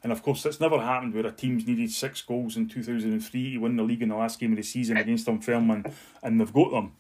And 0.02 0.12
of 0.12 0.22
course, 0.22 0.44
that's 0.44 0.60
never 0.60 0.82
happened 0.82 1.14
where 1.14 1.26
a 1.26 1.32
team's 1.32 1.66
needed 1.66 1.90
six 1.90 2.22
goals 2.22 2.58
in 2.58 2.68
two 2.68 2.84
thousand 2.84 3.14
and 3.14 3.24
three 3.24 3.54
to 3.54 3.60
win 3.60 3.78
the 3.78 3.84
league 3.84 4.02
in 4.02 4.10
the 4.10 4.18
last 4.18 4.40
game 4.40 4.52
of 4.52 4.58
the 4.58 4.64
season 4.64 4.98
against 4.98 5.28
Dunfermline, 5.28 5.86
and 6.22 6.42
they've 6.42 6.52
got 6.52 6.72
them. 6.72 6.92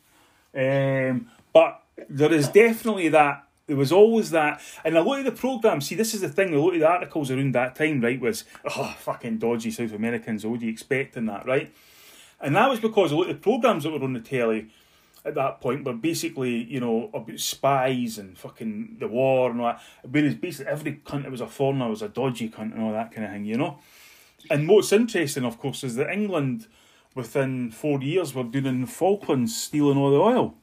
Um, 0.55 1.27
but 1.51 1.83
there 2.09 2.31
is 2.31 2.47
definitely 2.47 3.09
that. 3.09 3.43
There 3.65 3.77
was 3.77 3.93
always 3.93 4.31
that, 4.31 4.61
and 4.83 4.97
a 4.97 5.01
lot 5.01 5.19
of 5.19 5.25
the 5.25 5.31
programs. 5.31 5.87
See, 5.87 5.95
this 5.95 6.13
is 6.13 6.21
the 6.21 6.29
thing. 6.29 6.53
A 6.53 6.59
lot 6.59 6.73
of 6.73 6.79
the 6.79 6.87
articles 6.87 7.31
around 7.31 7.53
that 7.53 7.75
time, 7.75 8.01
right, 8.01 8.19
was 8.19 8.43
oh 8.65 8.93
fucking 8.99 9.37
dodgy 9.37 9.71
South 9.71 9.93
Americans. 9.93 10.45
What 10.45 10.59
do 10.59 10.65
you 10.65 10.71
expect 10.71 11.15
in 11.15 11.27
that, 11.27 11.45
right? 11.45 11.73
And 12.41 12.55
that 12.57 12.69
was 12.69 12.81
because 12.81 13.11
a 13.11 13.15
lot 13.15 13.29
of 13.29 13.35
the 13.35 13.41
programs 13.41 13.83
that 13.83 13.91
were 13.91 14.03
on 14.03 14.13
the 14.13 14.19
telly 14.19 14.69
at 15.25 15.35
that 15.35 15.61
point 15.61 15.85
were 15.85 15.93
basically, 15.93 16.63
you 16.63 16.81
know, 16.81 17.09
about 17.13 17.39
spies 17.39 18.17
and 18.17 18.37
fucking 18.37 18.97
the 18.99 19.07
war 19.07 19.49
and 19.51 19.61
all 19.61 19.67
that. 19.67 19.81
Whereas 20.09 20.35
basically 20.35 20.71
every 20.71 20.93
cunt 21.05 21.23
that 21.23 21.31
was 21.31 21.41
a 21.41 21.47
foreigner 21.47 21.89
was 21.89 22.01
a 22.01 22.09
dodgy 22.09 22.49
cunt 22.49 22.73
and 22.73 22.81
all 22.81 22.91
that 22.91 23.11
kind 23.13 23.25
of 23.25 23.31
thing, 23.31 23.45
you 23.45 23.57
know. 23.57 23.79
And 24.49 24.67
what's 24.67 24.91
interesting, 24.91 25.45
of 25.45 25.57
course, 25.57 25.85
is 25.85 25.95
that 25.95 26.11
England, 26.11 26.67
within 27.15 27.71
four 27.71 28.01
years, 28.01 28.33
were 28.33 28.43
doing 28.43 28.65
in 28.65 28.81
the 28.81 28.87
Falklands 28.87 29.55
stealing 29.55 29.97
all 29.97 30.11
the 30.11 30.17
oil. 30.17 30.55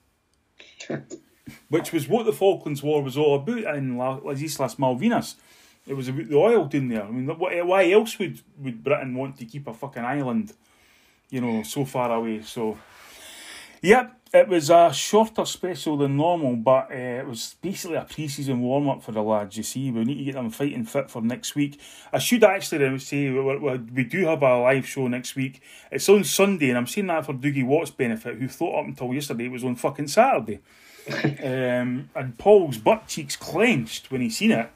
Which 1.69 1.93
was 1.93 2.09
what 2.09 2.27
the 2.27 2.33
Falklands 2.33 2.83
War 2.83 3.03
was 3.03 3.17
all 3.17 3.35
about 3.37 3.77
in 3.77 3.97
La- 3.97 4.21
Las 4.23 4.41
Islas 4.41 4.77
Malvinas. 4.77 5.35
It 5.87 5.95
was 5.95 6.09
about 6.09 6.29
the 6.29 6.37
oil 6.37 6.67
down 6.67 6.89
there. 6.89 7.03
I 7.03 7.11
mean, 7.11 7.27
why 7.27 7.91
else 7.91 8.19
would, 8.19 8.41
would 8.59 8.85
Britain 8.85 9.15
want 9.15 9.39
to 9.39 9.47
keep 9.47 9.67
a 9.67 9.75
fucking 9.75 10.05
island, 10.05 10.53
you 11.31 11.41
know, 11.41 11.63
so 11.63 11.85
far 11.85 12.13
away? 12.13 12.43
So, 12.43 12.79
yep, 13.83 14.21
it 14.33 14.47
was 14.47 14.71
a 14.71 14.93
shorter 14.93 15.45
special 15.45 15.97
than 15.97 16.17
normal, 16.17 16.55
but 16.55 16.93
uh, 16.93 16.95
it 16.95 17.27
was 17.27 17.57
basically 17.61 17.97
a 17.97 18.05
pre-season 18.05 18.61
warm-up 18.61 19.03
for 19.03 19.11
the 19.11 19.23
lads. 19.23 19.57
You 19.57 19.65
see, 19.65 19.91
we 19.91 20.05
need 20.05 20.19
to 20.19 20.25
get 20.25 20.35
them 20.35 20.51
fighting 20.51 20.85
fit 20.85 21.11
for 21.11 21.23
next 21.23 21.57
week. 21.57 21.81
I 22.13 22.19
should 22.19 22.45
actually 22.45 22.99
say 22.99 23.31
we 23.31 24.05
do 24.05 24.27
have 24.27 24.43
a 24.43 24.61
live 24.61 24.87
show 24.87 25.09
next 25.09 25.35
week. 25.35 25.61
It's 25.91 26.09
on 26.09 26.23
Sunday, 26.23 26.69
and 26.69 26.79
I'm 26.79 26.87
saying 26.87 27.09
that 27.09 27.27
for 27.27 27.33
Dougie 27.33 27.67
Watt's 27.67 27.91
benefit, 27.91 28.39
who 28.39 28.47
thought 28.47 28.81
up 28.81 28.87
until 28.87 29.13
yesterday 29.13 29.47
it 29.47 29.53
was 29.53 29.65
on 29.65 29.75
fucking 29.75 30.09
Saturday. 30.09 30.61
um, 31.43 32.11
and 32.15 32.39
Paul's 32.39 32.79
butt 32.79 33.09
cheeks 33.09 33.37
clenched 33.37 34.11
when 34.11 34.21
he 34.21 34.31
seen 34.31 34.53
it, 34.53 34.71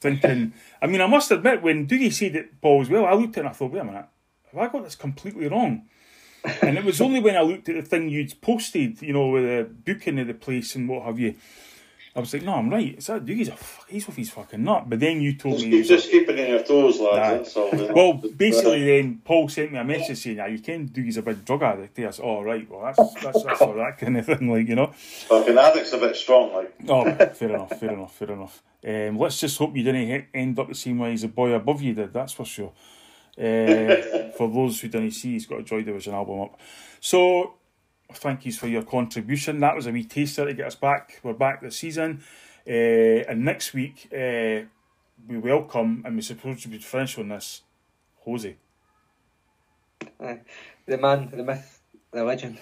thinking. 0.00 0.52
I 0.80 0.86
mean, 0.86 1.00
I 1.00 1.06
must 1.06 1.30
admit, 1.30 1.62
when 1.62 1.86
Dougie 1.86 2.12
said 2.12 2.36
it, 2.36 2.60
Paul 2.60 2.82
as 2.82 2.90
well, 2.90 3.06
I 3.06 3.14
looked 3.14 3.36
at 3.36 3.38
it 3.38 3.40
and 3.40 3.48
I 3.48 3.52
thought, 3.52 3.72
wait 3.72 3.80
a 3.80 3.84
minute, 3.84 4.06
have 4.52 4.60
I 4.60 4.72
got 4.72 4.84
this 4.84 4.96
completely 4.96 5.48
wrong? 5.48 5.86
and 6.60 6.76
it 6.76 6.84
was 6.84 7.00
only 7.00 7.20
when 7.20 7.36
I 7.36 7.42
looked 7.42 7.68
at 7.68 7.76
the 7.76 7.82
thing 7.82 8.08
you'd 8.08 8.40
posted, 8.40 9.00
you 9.00 9.12
know, 9.12 9.28
with 9.28 9.44
the 9.44 9.68
booking 9.84 10.18
of 10.18 10.26
the 10.26 10.34
place 10.34 10.74
and 10.74 10.88
what 10.88 11.04
have 11.04 11.18
you, 11.18 11.36
I 12.14 12.20
was 12.20 12.32
like, 12.34 12.42
no, 12.42 12.54
I'm 12.54 12.68
right. 12.68 12.94
It's 12.96 13.06
that 13.06 13.24
Dougie's 13.24 13.48
a 13.48 13.56
he's 13.88 14.06
off 14.06 14.16
his 14.16 14.28
fucking 14.28 14.62
nut. 14.62 14.84
But 14.86 15.00
then 15.00 15.22
you 15.22 15.34
told 15.34 15.54
Just, 15.54 15.64
me. 15.64 15.70
keep, 15.70 15.72
he 15.72 15.78
was 15.78 15.88
just 15.88 16.10
keeping 16.10 16.38
on 16.40 16.46
your 16.46 16.62
toes, 16.62 17.00
lads. 17.00 17.54
That's 17.54 17.56
all. 17.56 17.94
well, 17.94 18.12
basically, 18.14 18.84
then 18.84 19.22
Paul 19.24 19.48
sent 19.48 19.72
me 19.72 19.78
a 19.78 19.84
message 19.84 20.18
saying, 20.18 20.36
"Yeah, 20.36 20.46
you 20.46 20.58
can 20.58 20.86
Dougie's 20.86 21.16
a 21.16 21.22
big 21.22 21.42
drug 21.44 21.62
addict." 21.62 21.98
I 21.98 22.10
said, 22.10 22.22
"Oh, 22.22 22.42
right. 22.42 22.68
Well, 22.70 22.82
that's 22.82 23.14
that's, 23.14 23.42
that's 23.44 23.60
all 23.62 23.74
that 23.74 23.96
kind 23.96 24.18
of 24.18 24.26
thing, 24.26 24.50
like 24.52 24.68
you 24.68 24.74
know." 24.74 24.88
fucking 25.28 25.56
addict's 25.56 25.92
a 25.94 25.98
bit 25.98 26.14
strong, 26.14 26.52
like. 26.52 26.74
Oh, 26.88 27.10
fair 27.32 27.48
enough, 27.48 27.80
fair 27.80 27.92
enough, 27.92 28.14
fair 28.14 28.30
enough. 28.30 28.62
Um, 28.86 29.18
let's 29.18 29.40
just 29.40 29.56
hope 29.58 29.74
you 29.74 29.82
didn't 29.82 30.26
end 30.34 30.58
up 30.58 30.68
the 30.68 30.74
same 30.74 30.98
way 30.98 31.14
as 31.14 31.22
the 31.22 31.28
boy 31.28 31.52
above 31.52 31.80
you 31.80 31.94
did. 31.94 32.12
That's 32.12 32.32
for 32.32 32.44
sure. 32.44 32.72
Uh, 33.34 34.30
for 34.36 34.46
those 34.46 34.78
who 34.82 34.88
didn't 34.88 35.12
see, 35.12 35.32
he's 35.32 35.46
got 35.46 35.60
a 35.60 35.62
Joy 35.62 35.82
Division 35.82 36.12
album 36.12 36.42
up. 36.42 36.60
So, 37.00 37.54
thank 38.16 38.44
you 38.46 38.52
for 38.52 38.66
your 38.68 38.82
contribution. 38.82 39.60
That 39.60 39.74
was 39.74 39.86
a 39.86 39.92
wee 39.92 40.04
taster 40.04 40.44
to 40.46 40.54
get 40.54 40.66
us 40.66 40.74
back. 40.74 41.20
We're 41.22 41.32
back 41.32 41.60
this 41.62 41.76
season, 41.76 42.22
uh, 42.66 42.70
and 42.70 43.44
next 43.44 43.74
week 43.74 44.08
uh, 44.12 44.66
we 45.28 45.38
welcome 45.38 46.02
and 46.04 46.14
we're 46.14 46.22
supposed 46.22 46.62
to 46.62 46.68
be 46.68 46.78
finished 46.78 47.18
on 47.18 47.28
this. 47.28 47.62
Jose. 48.24 48.56
Aye. 50.20 50.40
The 50.86 50.98
man, 50.98 51.30
the 51.30 51.42
myth, 51.42 51.80
the 52.12 52.24
legend. 52.24 52.58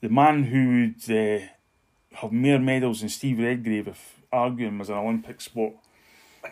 the 0.00 0.08
man 0.08 0.44
who 0.44 0.92
would 1.08 1.16
uh, 1.16 1.46
have 2.12 2.32
more 2.32 2.58
medals 2.58 3.00
than 3.00 3.08
Steve 3.08 3.38
Redgrave 3.38 3.88
if 3.88 4.20
arguing 4.32 4.78
was 4.78 4.88
an 4.88 4.96
Olympic 4.96 5.40
sport. 5.40 5.74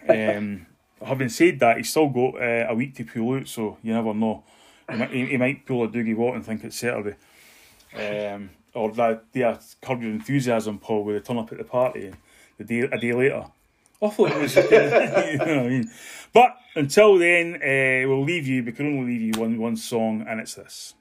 Um, 0.08 0.66
having 1.02 1.28
said 1.28 1.58
that, 1.60 1.76
he's 1.78 1.90
still 1.90 2.08
got 2.08 2.34
uh, 2.34 2.66
a 2.68 2.74
week 2.74 2.94
to 2.96 3.04
pull 3.04 3.34
out, 3.34 3.48
so 3.48 3.78
you 3.82 3.94
never 3.94 4.12
know. 4.12 4.42
He 4.90 4.96
might, 4.96 5.10
he, 5.10 5.26
he 5.26 5.36
might 5.36 5.64
pull 5.64 5.84
a 5.84 5.88
Dougie 5.88 6.16
Watt 6.16 6.34
and 6.34 6.44
think 6.44 6.64
it's 6.64 6.76
Saturday. 6.76 7.16
Um, 7.96 8.50
or 8.74 8.92
that 8.92 9.24
they 9.32 9.42
are 9.42 9.58
curb 9.80 10.02
your 10.02 10.12
enthusiasm, 10.12 10.78
Paul, 10.78 11.04
where 11.04 11.18
they 11.18 11.24
turn 11.24 11.38
up 11.38 11.50
at 11.50 11.58
the 11.58 11.64
party 11.64 12.12
the 12.58 12.64
day, 12.64 12.80
a 12.80 12.98
day 12.98 13.12
later. 13.12 13.46
I 14.02 14.08
thought 14.10 14.32
it 14.32 14.40
was, 14.40 14.56
you 14.56 14.62
know 14.70 15.38
what 15.38 15.48
I 15.48 15.68
mean. 15.68 15.90
But 16.32 16.56
until 16.74 17.18
then, 17.18 17.54
uh, 17.54 18.08
we'll 18.08 18.24
leave 18.24 18.46
you. 18.46 18.62
We 18.62 18.72
can 18.72 18.86
only 18.86 19.12
leave 19.12 19.22
you 19.22 19.40
one 19.40 19.58
one 19.58 19.76
song, 19.76 20.26
and 20.28 20.40
it's 20.40 20.54
this. 20.54 20.94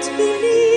Won't 0.00 0.16
believe 0.16 0.67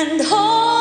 and 0.00 0.20
hope 0.22 0.77